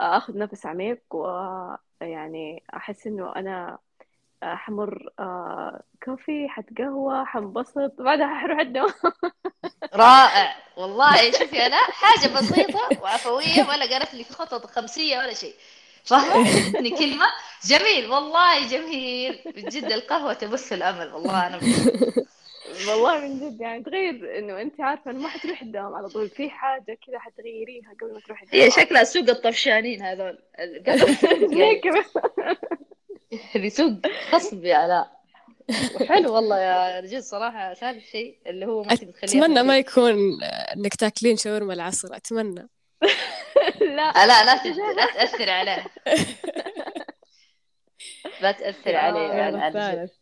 أخذ 0.00 0.38
نفس 0.38 0.66
عميق 0.66 1.00
ويعني 1.10 2.62
أحس 2.76 3.06
إنه 3.06 3.36
أنا 3.36 3.78
حمر 4.42 5.08
آه، 5.18 5.82
كوفي 6.04 6.48
حتقهوى 6.48 7.24
حنبسط 7.26 7.92
بعدها 7.98 8.34
حروح 8.40 8.58
الدوام 8.60 8.92
رائع. 9.94 10.56
والله 10.76 11.30
شوفي 11.30 11.66
أنا 11.66 11.76
حاجة 11.76 12.28
بسيطة 12.34 13.02
وعفوية 13.02 13.68
ولا 13.68 13.86
قالت 13.92 14.14
لي 14.14 14.24
خطط 14.24 14.66
خمسية 14.66 15.18
ولا 15.18 15.34
شيء. 15.34 15.54
فهمتني 16.04 16.90
كلمة 16.90 17.26
جميل. 17.66 18.10
والله 18.10 18.68
جميل. 18.68 19.38
بجد 19.46 19.84
القهوة 19.92 20.32
تبث 20.32 20.72
الأمل. 20.72 21.12
والله 21.14 21.46
أنا 21.46 21.60
والله 22.88 23.20
من 23.20 23.40
جد 23.50 23.60
يعني 23.60 23.82
تغير 23.84 24.38
إنه 24.38 24.60
أنت 24.60 24.80
عارفة 24.80 25.10
إنه 25.10 25.18
ما 25.20 25.28
حتروح 25.28 25.62
الدوام 25.62 25.94
على 25.94 26.08
طول. 26.08 26.28
في 26.28 26.50
حاجة 26.50 26.98
كذا 27.06 27.18
حتغيريها 27.18 27.92
قبل 28.00 28.12
ما 28.14 28.20
تروح 28.20 28.42
الدوام 28.42 28.62
هي 28.62 28.70
شكلها 28.70 29.04
سوق 29.04 29.28
الطفشانين 29.28 30.02
هذول. 30.02 30.38
زي 33.32 33.38
كذا 33.38 33.48
هذه 33.54 33.68
سوق 33.68 33.92
غصب 34.32 34.64
يا 34.64 34.86
آلاء 34.86 35.18
وحلو 36.00 36.34
والله 36.34 36.58
يا 36.58 37.00
رجل 37.00 37.22
صراحة 37.22 37.74
ثالث 37.74 38.10
شيء 38.10 38.38
اللي 38.46 38.66
هو 38.66 38.82
ممكن 38.82 39.12
تخليه 39.12 39.44
أتمنى 39.44 39.62
ما 39.62 39.78
يكون 39.78 40.42
إنك 40.44 40.94
تاكلين 40.94 41.36
شاورما 41.36 41.74
العصر 41.74 42.16
أتمنى. 42.16 42.68
لا. 43.80 44.26
لا 44.26 44.44
لا 44.44 44.56
تأثر 45.14 45.50
عليه. 45.50 45.86
لا 48.40 48.52
تأثر 48.52 48.96
عليه 48.96 50.08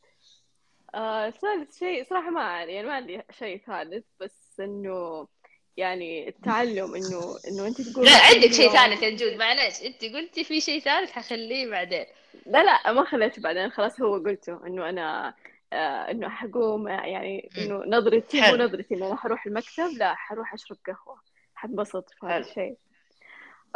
آه، 0.95 1.31
ثالث 1.31 1.79
شيء 1.79 2.05
صراحة 2.05 2.31
ما 2.31 2.41
أعرف 2.41 2.69
يعني 2.69 2.87
ما 2.87 2.95
عندي 2.95 3.23
شيء 3.39 3.61
ثالث 3.67 4.05
بس 4.21 4.61
إنه 4.61 5.29
يعني 5.77 6.29
التعلم 6.29 6.95
إنه 6.95 7.37
إنه 7.49 7.67
أنت 7.67 7.81
تقول 7.81 8.05
لا 8.05 8.17
عندك 8.35 8.53
شيء 8.53 8.71
ثالث 8.71 9.03
يا 9.03 9.11
نجود 9.11 9.33
معلش 9.33 9.83
أنت 9.83 10.05
قلتي 10.05 10.45
في 10.45 10.61
شيء 10.61 10.81
ثالث 10.81 11.11
حخليه 11.11 11.71
بعدين. 11.71 12.05
لا 12.47 12.63
لا 12.65 12.93
ما 12.93 13.05
خليته 13.05 13.43
بعدين 13.43 13.71
خلاص 13.71 14.01
هو 14.01 14.15
قلته 14.19 14.67
إنه 14.67 14.89
أنا 14.89 15.35
آه 15.73 16.11
إنه 16.11 16.29
حقوم 16.29 16.89
يعني 16.89 17.51
إنه 17.59 17.83
نظرتي 17.87 18.41
مو. 18.41 18.57
نظرتي 18.57 18.95
إنه 18.95 19.07
أنا 19.07 19.17
حروح 19.17 19.47
المكتب 19.47 19.89
لا 19.99 20.15
حروح 20.15 20.55
أشرب 20.55 20.77
قهوة 20.87 21.21
حنبسط 21.55 22.11
في 22.11 22.27
هذا. 22.27 22.37
الشيء 22.39 22.77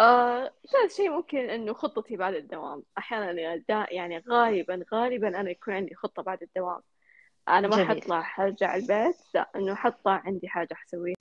آه 0.01 0.53
ثالث 0.73 0.97
شيء 0.97 1.11
ممكن 1.11 1.39
إنه 1.39 1.73
خطتي 1.73 2.17
بعد 2.17 2.35
الدوام 2.35 2.83
أحيانا 2.99 3.57
دا 3.69 3.87
يعني 3.91 4.23
غالبا 4.29 4.85
غالبا 4.95 5.29
أنا 5.41 5.51
يكون 5.51 5.75
عندي 5.75 5.95
خطة 5.95 6.23
بعد 6.23 6.43
الدوام 6.43 6.81
أنا 7.49 7.69
ما 7.69 7.77
جميل. 7.77 7.89
حطلع 8.03 8.23
حرجع 8.23 8.75
البيت 8.77 9.17
لا 9.35 9.49
إنه 9.57 9.75
حطلع 9.75 10.23
عندي 10.27 10.49
حاجة 10.49 10.75
حسويها 10.75 11.17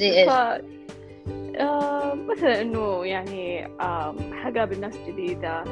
زي 0.00 0.10
إيش؟ 0.22 0.28
ف 0.28 0.60
آه، 1.60 2.14
مثلا 2.14 2.60
إنه 2.60 3.04
يعني 3.06 3.66
آم، 3.66 4.16
حقابل 4.34 4.80
ناس 4.80 4.98
جديدة 5.08 5.62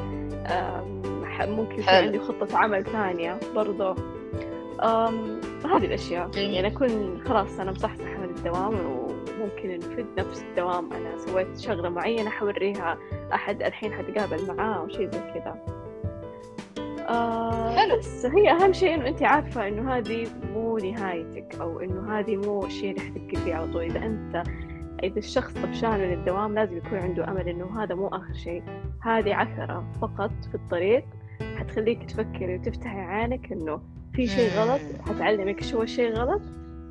آم، 0.47 1.01
ح- 1.25 1.41
ممكن 1.47 1.73
يكون. 1.73 1.83
عندي 1.93 2.19
خطة 2.19 2.57
عمل 2.57 2.83
ثانية 2.83 3.39
برضو 3.55 3.95
آم، 4.83 5.41
هذه 5.65 5.85
الأشياء 5.85 6.27
جميل. 6.27 6.49
يعني 6.53 6.67
أكون 6.67 7.21
خلاص 7.25 7.59
أنا 7.59 7.71
مصحصحة 7.71 8.17
من 8.17 8.29
الدوام 8.37 8.73
وممكن 8.73 9.69
إنه 9.69 9.95
في 9.95 10.05
نفس 10.17 10.41
الدوام 10.43 10.93
أنا 10.93 11.17
سويت 11.17 11.59
شغلة 11.59 11.89
معينة 11.89 12.29
حوريها 12.29 12.97
أحد 13.33 13.63
الحين 13.63 13.93
حتقابل 13.93 14.47
معاه 14.47 14.79
أو 14.79 14.87
شيء 14.87 15.09
زي 15.11 15.19
كذا 15.19 15.55
آه 17.09 17.75
حلو. 17.75 17.97
بس 17.97 18.25
هي 18.25 18.51
أهم 18.51 18.73
شيء 18.73 18.93
إنه 18.95 19.07
أنت 19.07 19.23
عارفة 19.23 19.67
إنه 19.67 19.97
هذه 19.97 20.27
مو 20.53 20.77
نهايتك 20.77 21.55
أو 21.61 21.79
إنه 21.79 22.19
هذه 22.19 22.35
مو 22.35 22.65
الشيء 22.65 22.89
اللي 22.91 23.01
حتبقي 23.01 23.35
فيه 23.45 23.55
على 23.55 23.71
طول. 23.73 23.83
إذا 23.83 24.05
أنت 24.05 24.43
إذا 25.03 25.17
الشخص 25.17 25.53
طفشان 25.53 25.99
من 25.99 26.13
الدوام 26.13 26.55
لازم 26.55 26.77
يكون 26.77 26.97
عنده 26.99 27.27
أمل 27.27 27.49
إنه 27.49 27.83
هذا 27.83 27.95
مو 27.95 28.07
آخر 28.07 28.33
شيء. 28.33 28.63
هذه 29.03 29.33
عثرة 29.35 29.85
فقط 30.01 30.31
في 30.49 30.55
الطريق. 30.55 31.05
حتخليك 31.57 32.03
تفكري 32.03 32.55
وتفتحي 32.55 32.99
عينك 32.99 33.51
إنه 33.51 33.81
في 34.13 34.27
شيء. 34.27 34.51
غلط 34.51 34.81
حتعلمك 35.09 35.63
شو 35.63 35.81
الشيء 35.83 36.13
غلط 36.13 36.41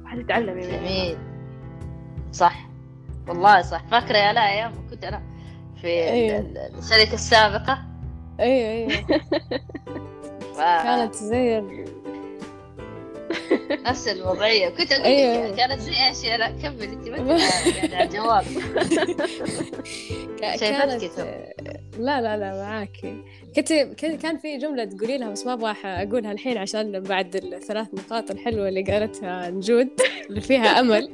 وحتتعلمي 0.04 0.66
منه. 0.66 0.76
جميل. 0.78 1.16
صح. 2.32 2.68
والله 3.28 3.62
صح. 3.62 3.84
فاكرة 3.90 4.16
يا 4.16 4.32
لا 4.32 4.48
أيام 4.52 4.72
كنت 4.90 5.04
أنا 5.04 5.22
في 5.80 6.08
ال- 6.38 6.58
الشركة 6.78 7.14
السابقة. 7.14 7.87
أيوة 8.40 8.70
أيوة. 8.70 8.90
ف- 10.56 10.60
كانت 10.60 11.14
زي 11.14 11.60
نفس 13.86 14.08
الوضعية. 14.08 14.68
كنت 14.68 14.92
أقول 14.92 15.04
أيوة. 15.04 15.46
لك 15.48 15.54
كانت 15.56 15.80
زي 15.80 15.92
إيش 16.08 16.24
يا 16.24 16.36
لا 16.36 16.48
كمل 16.62 16.82
أنت 16.82 17.08
ما 17.08 17.16
يعني 17.16 17.96
على 17.96 18.04
الجواب. 18.04 18.44
كتب. 20.98 21.26
لا 21.98 22.20
لا 22.20 22.36
لا 22.36 22.62
معاكي. 22.62 23.22
كنت 23.56 23.72
كان 23.72 24.16
كان 24.18 24.38
في 24.38 24.56
جملة 24.58 24.84
تقولي 24.84 25.18
لها 25.18 25.30
بس 25.30 25.46
ما 25.46 25.52
أبغى 25.52 25.74
أقولها 25.84 26.32
الحين 26.32 26.58
عشان 26.58 27.00
بعد 27.00 27.36
الثلاث 27.36 27.86
نقاط 27.94 28.30
الحلوة 28.30 28.68
اللي 28.68 28.82
قالتها 28.82 29.50
نجود 29.50 29.88
اللي 30.30 30.40
فيها 30.40 30.80
أمل. 30.80 31.10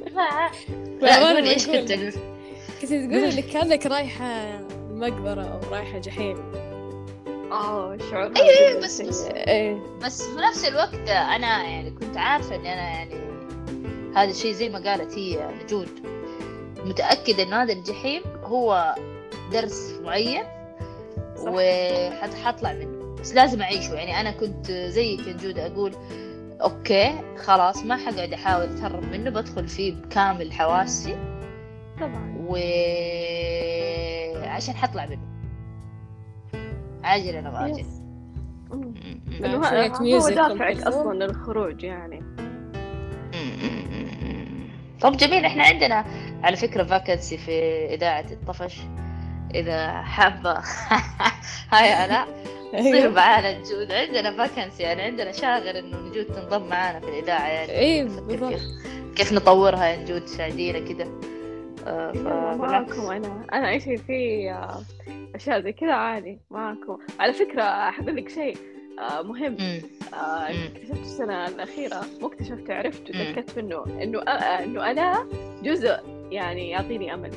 لا 1.01 1.33
قولي 1.33 1.49
إيش 1.53 1.67
كنت 1.67 1.91
أقول. 1.91 2.11
كنت 2.81 2.89
تقولي 2.89 3.25
إنك 3.33 3.45
كأنك 3.45 3.85
رايحة 3.85 4.59
مقبرة 4.89 5.43
أو 5.43 5.59
رايحة 5.73 5.99
جحيم. 5.99 6.64
آه 7.51 7.97
شعور 8.11 8.31
أيوة، 8.35 8.69
جداً 8.71 8.79
بس-. 8.85 9.01
بس- 9.01 9.25
إيه. 9.25 9.79
بس 10.01 10.23
في 10.23 10.35
نفس 10.41 10.65
الوقت 10.65 11.09
أنا 11.09 11.63
يعني 11.63 11.91
كنت 11.91 12.17
عارفة 12.17 12.55
إني 12.55 12.73
أنا 12.73 12.81
يعني 12.81 13.15
هذا 14.15 14.31
الشيء 14.31 14.51
زي 14.53 14.69
ما 14.69 14.79
قالت 14.89 15.17
هي 15.17 15.49
نجود. 15.63 15.89
متأكدة 16.85 17.43
إنه 17.43 17.63
هذا 17.63 17.73
الجحيم 17.73 18.21
هو 18.43 18.95
درس 19.51 19.91
معين. 20.03 20.43
وحطلع 21.39 22.73
منه. 22.73 23.15
بس 23.21 23.33
لازم 23.33 23.61
أعيشه. 23.61 23.93
يعني 23.93 24.21
أنا 24.21 24.31
كنت 24.31 24.71
زيك 24.71 25.27
يا 25.27 25.33
جودة 25.33 25.65
أقول 25.67 25.91
okay 26.61 27.13
خلاص 27.37 27.77
ما 27.83 27.97
حقعد 27.97 28.33
أحاول 28.33 28.63
أتهرب 28.63 29.03
منه. 29.03 29.29
بدخل 29.29 29.67
فيه 29.67 29.93
بكامل 29.93 30.51
حواسي 30.53 31.15
طبعا. 32.01 32.35
و 32.47 32.55
عشان 34.47 34.75
حطلع 34.75 35.05
منه. 35.05 35.34
عاجلا 37.05 37.39
ام 37.39 37.55
آجل 37.55 37.79
yes. 37.79 38.01
مم. 38.71 38.81
م- 38.81 38.93
م- 39.27 39.33
لأنه 39.41 39.57
مع 39.57 39.67
ه- 39.67 39.97
شوية 39.97 40.17
هو 40.17 40.29
دافعك. 40.29 40.77
أصلا 40.81 41.13
للخروج 41.25 41.83
يعني. 41.83 42.23
طب 45.01 45.17
جميل 45.17 45.45
إحنا 45.45 45.63
عندنا 45.63 46.05
على 46.43 46.55
فكرة 46.55 46.83
فاكنسي 46.83 47.37
في 47.37 47.85
إذاعة 47.93 48.25
الطفش. 48.31 48.79
إذا 49.55 50.01
حابة. 50.01 50.53
هاي 51.71 52.05
أنا. 52.05 52.25
تصير 52.73 52.95
أيوه 52.95 53.13
معانا 53.13 53.59
نجود. 53.59 53.91
عندنا 53.91 54.37
فاكنسي 54.47 54.83
يعني 54.83 55.01
عندنا 55.01 55.31
شاغر 55.31 55.79
إنه 55.79 55.97
نجود 55.99 56.25
تنضم 56.25 56.69
معانا 56.69 56.99
في 56.99 57.07
الإذاعة 57.09 57.47
يعني. 57.47 57.71
إيه 57.71 58.03
بالضبط. 58.03 58.49
كيف 58.53 58.61
كيف 59.15 59.33
نطورها 59.33 59.85
يا 59.85 60.03
نجود؟ 60.03 60.21
تساعدينا 60.25 60.79
كده. 60.79 61.07
معاكم 61.85 63.01
أنا 63.11 63.45
أنا 63.53 63.69
أي 63.69 63.79
شيء 63.79 63.97
فيه 63.97 64.51
آه، 64.55 64.81
أشياء 65.35 65.61
زي 65.61 65.71
كذا 65.71 65.93
عادي 65.93 66.39
معاكم 66.51 66.97
على 67.19 67.33
فكرة 67.33 67.91
حقول 67.91 68.15
لك 68.15 68.29
شيء 68.29 68.57
آه، 68.99 69.21
مهم. 69.21 69.57
آه،. 70.13 70.47
اكتشفت 70.49 71.01
السنة 71.01 71.47
الأخيرة 71.47 72.01
مو 72.21 72.27
اكتشفت 72.27 72.71
عرفت 72.71 73.15
مم. 73.15 73.21
وتأكدت 73.21 73.59
منه 73.59 73.83
إنه 74.03 74.19
آه، 74.21 74.63
إنه 74.63 74.91
أنا 74.91 75.27
جزء 75.63 75.95
يعني 76.31 76.69
يعطيني 76.69 77.13
أمل 77.13 77.31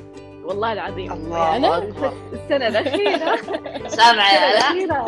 والله 0.44 0.72
العظيم 0.72 1.12
الله 1.12 1.56
أنا؟ 1.56 1.78
أكبر 1.78 2.12
السنة 2.32 2.66
الأخيرة 2.68 3.36
سامعة 3.88 4.32
يا 4.34 4.50
الأخيرة 4.52 5.06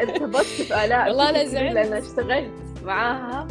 ارتبطت 0.00 0.44
في 0.44 0.84
آلاء 0.84 1.08
والله 1.08 1.30
كبير 1.32 1.44
زعلت. 1.44 1.72
لأن 1.72 1.92
اشتغلت 1.92 2.50
معاها 2.84 3.46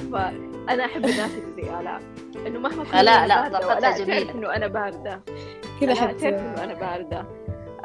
فأنا 0.70 0.86
أحب 0.86 1.06
الناس 1.06 1.32
اللي 1.32 1.62
زي 1.64 1.80
آلاء 1.80 2.02
إنه 2.48 2.60
مهما 2.60 2.84
كنت 2.84 2.96
لا، 2.96 3.50
طاقتها 3.50 3.76
وآلاء 3.76 3.98
جميلة. 4.04 4.24
تعرف 4.24 4.36
إنه 4.36 4.56
أنا 4.56 4.68
باردة. 4.68 5.22
كذا 5.82 5.92
آلاء 5.92 5.96
تعرف 5.96 6.16
حتى 6.18 6.30
إنه 6.30 6.64
أنا 6.64 6.74
باردة. 6.74 7.26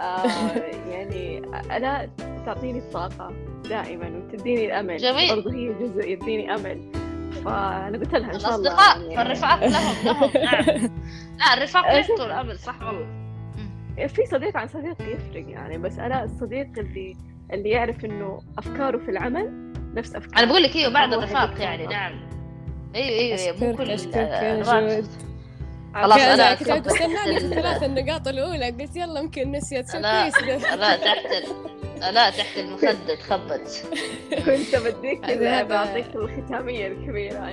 آه 0.01 0.57
يعني 0.91 1.39
آلاء 1.77 2.11
تعطيني 2.47 2.79
الطاقة 2.79 3.33
دائما 3.69 4.09
وتديني 4.09 4.67
الأمل. 4.67 4.97
جميل. 4.97 5.37
برضه 5.37 5.53
هي 5.53 5.73
جزء 5.73 6.09
يديني 6.09 6.55
أمل. 6.55 6.93
فأنا 7.45 7.99
قلت 7.99 8.15
لها 8.15 8.35
إن 8.35 8.39
شاء 8.39 8.55
الله 8.55 8.71
الأصدقاء 8.71 9.01
يعني. 9.01 9.17
فالرفاق 9.17 9.65
لهم 9.65 9.95
لهم. 10.05 10.31
نعم. 10.45 10.91
لا 11.39 11.55
الرفاق 11.57 11.85
يعطوا 11.87 12.27
الأمل 12.27 12.59
صح 12.59 12.83
والله. 12.83 13.07
مم. 13.57 14.07
في 14.09 14.27
صديق 14.27 14.57
عن 14.57 14.69
صديق 14.69 14.97
يفرق 15.03 15.45
يعني 15.49 15.79
بس 15.79 15.99
أنا 15.99 16.25
الصديق 16.25 16.69
اللي 16.79 17.17
اللي 17.53 17.69
يعرف 17.71 18.05
إنه 18.05 18.39
أفكاره 18.59 18.99
في 18.99 19.11
العمل 19.11 19.73
نفس 19.95 20.15
أفكاري 20.15 20.39
أنا 20.43 20.51
بقول 20.51 20.63
لك 20.63 20.77
أيوه 20.77 21.01
هو 21.01 21.15
الرفاق 21.19 21.61
يعني. 21.61 21.87
نعم. 21.87 22.35
أيوه 22.95 23.41
أيوه 23.41 23.57
مو 23.57 23.77
كل 23.77 23.99
خلاص 25.95 26.19
أنا 26.21 26.55
كنت 26.55 26.87
استناني 26.87 27.41
في 27.41 27.47
ال- 27.47 27.53
الثلاث 27.53 27.83
النقاط 27.83 28.29
الأولى. 28.29 28.71
قلت 28.71 28.97
يلا 28.97 29.21
يمكن 29.21 29.53
نسيت. 29.53 29.91
شو 29.93 29.99
لا. 29.99 30.29
لا 30.77 30.97
تحت 30.97 31.27
ال- 31.27 32.15
لا 32.15 32.31
تحت 32.31 32.59
المخدة 32.59 33.15
تخبط. 33.15 33.61
كنت 34.47 34.77
بديك 34.77 35.21
كذا 35.27 35.63
بعطيك 35.63 36.07
الختامية 36.15 36.87
الكبيرة. 36.87 37.39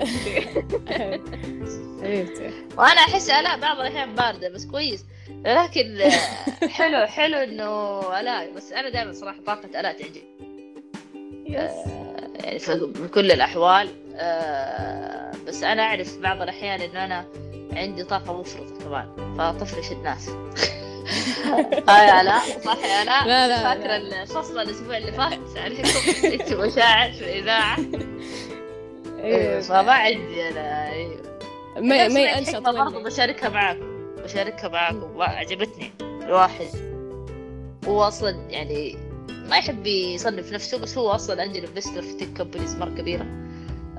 عندي 2.04 2.52
وأنا 2.78 3.00
أحس 3.02 3.30
الاء 3.30 3.60
بعض 3.60 3.80
الأحيان 3.80 4.16
باردة 4.16 4.50
بس 4.50 4.66
كويس. 4.66 5.06
لكن 5.46 5.98
آه، 6.02 6.68
حلو 6.78 7.06
حلو 7.08 7.38
إنه 7.38 8.00
الاء 8.20 8.52
بس 8.56 8.72
أنا 8.72 8.90
دائما 8.90 9.14
صراحة 9.14 9.38
طاقة 9.46 9.80
الاء 9.80 9.94
تعجبني. 9.94 10.24
يس 11.50 11.72
يعني 12.44 12.60
في 12.60 13.08
كل 13.14 13.32
الأحوال. 13.32 13.90
آه، 14.16 15.32
بس 15.48 15.64
أنا 15.64 15.82
أعرف 15.82 16.18
بعض 16.18 16.42
الأحيان 16.42 16.82
إنه 16.82 17.06
أنا 17.06 17.26
عندي 17.74 18.04
طاقة 18.04 18.40
مفرطة 18.40 18.80
كمان 18.86 19.36
فأطفش 19.38 19.92
الناس 19.92 20.30
هاي 21.90 22.10
علاء 22.10 22.40
صح 22.66 22.78
يا 22.78 23.04
لا، 23.04 23.48
لا، 23.48 23.64
فاكرة 23.64 23.98
لا. 23.98 24.22
الفصل 24.22 24.60
الأسبوع 24.60 24.98
اللي 24.98 25.12
فات؟ 25.12 25.40
عليكم 25.58 25.90
أنت 26.34 26.54
مشاعر 26.54 27.12
في 27.12 27.22
الإذاعة؟ 27.24 27.78
أيوه 29.24 29.62
فما 29.62 29.92
عندي 29.92 30.48
أنا 30.50 30.92
أيوه 30.92 31.22
ما 31.78 32.08
ما 32.08 32.20
ينشط 32.22 32.56
برضه 32.70 33.04
بشاركها 33.04 33.50
معاكم 33.50 34.06
بشاركها 34.24 34.68
معاكم 34.70 35.22
عجبتني 35.22 35.92
الواحد. 36.02 36.68
هو 37.88 38.02
أصلا 38.04 38.30
يعني 38.50 38.98
ما 39.50 39.58
يحب 39.58 39.88
يصنف 39.88 40.52
نفسه 40.54 40.78
بس 40.78 40.98
هو 40.98 41.10
أصلا 41.10 41.44
angel 41.44 41.66
investor 41.66 42.02
في 42.02 42.14
tech 42.14 42.38
companies 42.38 42.76
مره 42.76 42.90
كبيرة. 42.90 43.26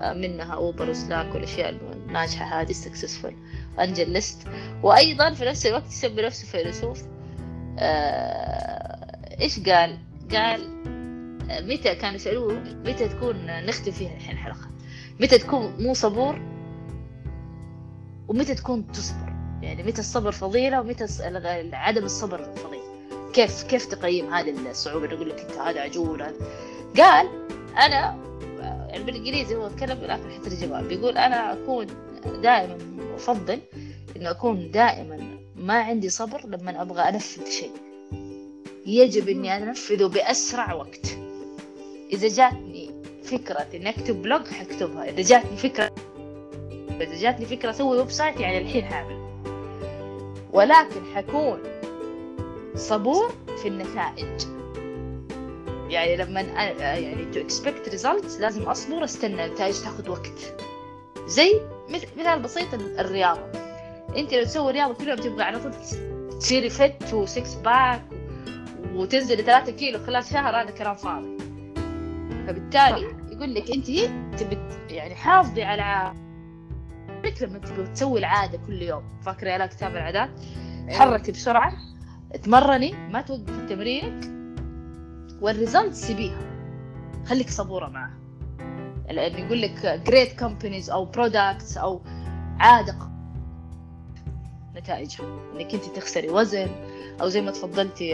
منها 0.04 0.54
Uber 0.54 0.90
و 0.90 0.98
Slack 0.98 1.34
والأشياء 1.34 1.70
الناجحة 1.70 2.60
هذه 2.60 2.72
successful 2.72 3.32
AngelList 3.80 4.48
وأيضا 4.82 5.34
في 5.34 5.44
نفس 5.44 5.66
الوقت 5.66 5.86
يسمي 5.86 6.22
نفسه 6.22 6.46
فيلسوف 6.46 7.02
آه، 7.78 9.40
إيش 9.40 9.60
قال؟ 9.60 9.98
قال 10.32 10.82
آه، 11.50 11.60
متى 11.60 11.94
كانوا 11.94 12.14
يسألوه؟ 12.14 12.52
متى 12.84 13.08
تكون 13.08 13.46
نختم 13.66 13.92
فيها 13.92 14.16
الحين 14.16 14.32
الحلقة؟ 14.32 14.70
متى 15.20 15.38
تكون 15.38 15.74
مو 15.78 15.94
صبور؟ 15.94 16.40
ومتى 18.28 18.54
تكون 18.54 18.92
تصبر؟ 18.92 19.32
يعني 19.62 19.82
متى 19.82 20.00
الصبر 20.00 20.32
فضيلة 20.32 20.80
ومتى 20.80 21.06
عدم 21.72 22.04
الصبر 22.04 22.38
فضيلة؟ 22.42 22.82
كيف 23.32 23.62
كيف 23.62 23.86
تقيم 23.86 24.34
هذه 24.34 24.70
الصعوبة؟ 24.70 25.04
اللي 25.04 25.16
يقول 25.16 25.30
لك 25.30 25.40
أنت 25.40 25.52
هذا 25.52 25.80
عجول 25.80 26.22
قال 26.96 27.28
أنا 27.76 28.31
يعني 28.92 29.04
بالإنجليزي 29.04 29.56
هو 29.56 29.68
تكلم 29.68 29.94
بالاخر 29.94 30.30
حترجمها 30.30 30.82
بيقول 30.82 31.18
أنا 31.18 31.52
أكون 31.52 31.86
دائما 32.42 32.78
أفضل 33.14 33.60
إنه 34.16 34.30
أكون 34.30 34.70
دائما 34.70 35.38
ما 35.56 35.74
عندي 35.74 36.08
صبر 36.08 36.46
لما 36.46 36.82
أبغى 36.82 37.02
أنفذ 37.02 37.50
شيء. 37.50 37.72
يجب 38.86 39.28
إني 39.28 39.56
أنفذه 39.56 40.06
بأسرع 40.06 40.74
وقت. 40.74 41.06
إذا 42.12 42.28
جاتني 42.28 42.90
فكرة 43.24 43.66
إني 43.74 43.88
أكتب 43.88 44.22
بلوج 44.22 44.46
حكتبها 44.46 45.04
إذا 45.04 45.22
جاتني 45.22 45.56
فكرة 45.56 45.90
إذا 47.00 47.14
جاتني 47.20 47.46
فكرة 47.46 47.70
أسوي 47.70 47.98
website 47.98 48.40
يعني 48.40 48.58
الحين 48.58 48.84
حاعمل 48.84 49.22
ولكن 50.52 51.04
حكون 51.14 51.58
صبور 52.74 53.32
في 53.62 53.68
النتائج. 53.68 54.61
يعني 55.92 56.16
لما 56.16 56.40
يعني 56.40 57.32
to 57.32 57.36
expect 57.36 57.92
results 57.92 58.40
لازم 58.40 58.62
أصبر 58.62 59.04
أستنى 59.04 59.44
النتائج 59.46 59.74
تاخذ 59.74 60.10
وقت. 60.10 60.54
زي 61.26 61.60
مث- 61.88 62.18
مثال 62.18 62.42
بسيط 62.42 62.74
ال- 62.74 63.00
الرياضة. 63.00 63.42
أنت 64.16 64.34
لو 64.34 64.44
تسوي 64.44 64.72
رياضة 64.72 64.94
كل 64.94 65.08
يوم 65.08 65.18
تبغى 65.18 65.42
على 65.42 65.58
طول 65.60 65.72
تصيري 66.40 66.70
fit 66.70 67.14
و 67.14 67.24
six 67.24 67.54
pack 67.54 68.02
وتنزلي 68.94 69.42
ثلاثة 69.42 69.72
كيلو 69.72 69.98
خلال 70.06 70.24
شهر 70.24 70.56
هذا 70.62 70.70
كلام 70.70 70.94
فاضي. 70.96 71.38
فبالتالي 72.46 73.06
يقول 73.32 73.54
لك 73.54 73.70
أنت 73.70 73.86
تبي 74.40 74.58
يعني 74.90 75.14
حافظي 75.14 75.62
على 75.62 76.12
لما 77.42 77.58
تبغي 77.58 77.86
تسوي 77.86 78.18
العادة 78.18 78.58
كل 78.66 78.82
يوم. 78.82 79.02
فاكرة 79.26 79.50
يا 79.50 79.66
كتاب 79.66 79.96
العادات؟ 79.96 80.30
تحركي 80.90 81.32
بسرعة. 81.32 81.72
تمرني 82.42 82.92
ما 82.92 83.20
توقفي 83.20 83.66
تمرينك 83.68 84.31
وال 85.42 85.55
result 85.55 85.94
سيبيها. 85.94 86.38
خليك 87.26 87.50
صبورة 87.50 87.88
معها. 87.88 88.18
لأن 89.10 89.38
يقول 89.38 89.62
لك 89.62 90.02
great 90.06 90.38
companies 90.38 90.90
أو 90.90 91.04
products 91.04 91.76
أو 91.76 92.00
عادة 92.58 92.96
نتائجها. 94.76 95.26
إنك 95.54 95.74
أنت 95.74 95.84
تخسري 95.84 96.28
وزن 96.28 96.68
أو 97.20 97.28
زي 97.28 97.40
ما 97.40 97.50
تفضلتي 97.50 98.06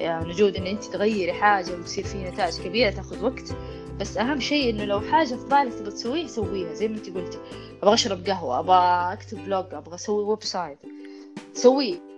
يا 0.00 0.24
نجود 0.24 0.56
إن 0.56 0.66
أنت 0.66 0.84
تغيري 0.84 1.32
حاجة 1.32 1.72
وتصير 1.72 2.04
في 2.04 2.24
نتائج 2.24 2.60
كبيرة 2.60 2.90
تاخذ 2.90 3.24
وقت. 3.24 3.56
بس 4.00 4.16
أهم 4.16 4.40
شيء 4.40 4.70
إنه 4.70 4.84
لو 4.84 5.00
حاجة 5.00 5.34
في 5.34 5.46
بالك 5.46 5.72
تبغى 5.72 5.90
تسويها 5.90 6.26
سويها. 6.26 6.74
زي 6.74 6.88
ما 6.88 6.96
أنت 6.96 7.10
قلتي. 7.10 7.38
أبغى 7.82 7.94
أشرب 7.94 8.26
قهوة 8.26 8.58
أبغى 8.58 9.12
أكتب 9.12 9.44
blog 9.44 9.74
أبغى 9.74 9.94
أسوي 9.94 10.24
website 10.24 10.78
سويه. 11.52 12.11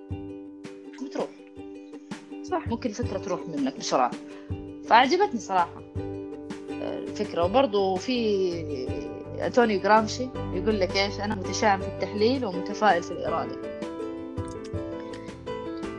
صح. 2.51 2.69
ممكن 2.69 2.91
الفكرة 2.91 3.19
تروح 3.19 3.41
منك 3.49 3.79
بسرعة. 3.79 4.11
فعجبتني 4.89 5.41
صراحة. 5.41 5.83
الفكرة. 6.81 7.45
وبرضو 7.45 7.97
في 7.97 8.95
أنطونيو 9.47 9.81
جرامشي 9.81 10.29
يقول 10.53 10.81
لك 10.81 10.97
إيش؟ 10.97 11.21
أنا 11.21 11.35
متشائم 11.35 11.81
في 11.81 11.87
التحليل 11.87 12.45
ومتفائل 12.45 13.03
في 13.03 13.11
الإرادة. 13.11 13.57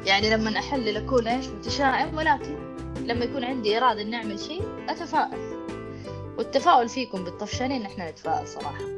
يعني 0.05 0.29
لما 0.29 0.59
أحلل 0.59 0.97
أكون 0.97 1.27
إيش؟ 1.27 1.47
متشائم 1.47 2.17
ولكن 2.17 2.55
لما 3.05 3.25
يكون 3.25 3.43
عندي 3.43 3.77
إرادة 3.77 4.01
إني 4.01 4.15
أعمل 4.15 4.39
شيء 4.39 4.63
أتفائل. 4.89 5.55
والتفاؤل 6.37 6.89
فيكم 6.89 7.23
بالطفشانين 7.23 7.81
إن 7.81 7.85
إحنا 7.85 8.11
نتفائل 8.11 8.47
صراحة. 8.47 8.94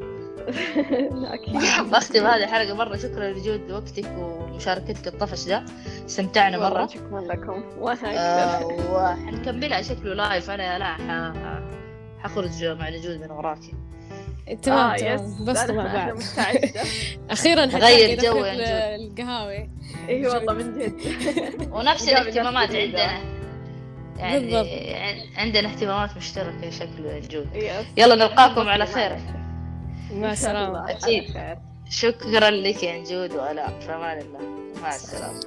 أكيد. 1.33 1.55
بختم 1.91 2.27
هذه 2.27 2.43
الحلقة 2.43 2.73
مرة. 2.75 2.97
شكرا 2.97 3.29
لجود 3.29 3.71
وقتك 3.71 4.05
ومشاركتك 4.17 5.07
الطفش 5.07 5.43
ده. 5.45 5.65
استمتعنا 6.05 6.57
مرة. 6.57 6.87
شكرا 6.87 7.21
لكم. 7.21 7.63
وأنا 7.79 8.17
آه 8.59 8.65
وحنكملها 8.91 9.81
شكله 9.81 10.13
لايف 10.13 10.49
أنا 10.49 10.77
لا. 10.79 11.67
حخرج 12.23 12.65
مع 12.65 12.89
نجود 12.89 13.21
من 13.21 13.31
وراكي. 13.31 13.73
تمام 14.61 14.79
آه، 14.79 14.95
تمام. 14.97 15.45
بس 15.45 15.69
مع 15.69 15.93
بعض 15.93 16.17
مستعدة. 16.17 16.69
أخيرا 17.29 17.65
غير 17.65 17.71
حتلاقي 17.75 18.15
جو 18.15 18.45
القهاوي. 18.45 19.69
اي 20.09 20.27
والله 20.27 20.53
من 20.53 20.79
جد. 20.79 20.93
ونفس 21.73 22.09
الاهتمامات. 22.09 22.75
عندنا. 22.75 23.19
يعني 24.17 24.39
بالضبط. 24.39 24.67
عن- 24.95 25.37
عندنا 25.37 25.69
اهتمامات 25.69 26.17
مشتركة 26.17 26.69
شكله 26.69 27.13
يس. 27.15 27.85
يلا 27.97 28.15
نلقاكم 28.15 28.67
على 28.69 28.85
خير. 28.85 29.17
مع 30.11 30.31
إن 30.31 30.35
شاء 30.35 30.51
الله. 30.51 30.91
السلامة 30.91 30.91
أكيد. 30.91 31.57
شكرا 31.89 32.49
لك 32.49 32.83
يا 32.83 32.99
نجود 32.99 33.31
وآلاء 33.31 33.79
في 33.79 33.95
أمان 33.95 34.17
الله 34.19 34.39
مع 34.81 34.95
السلامة. 34.95 35.39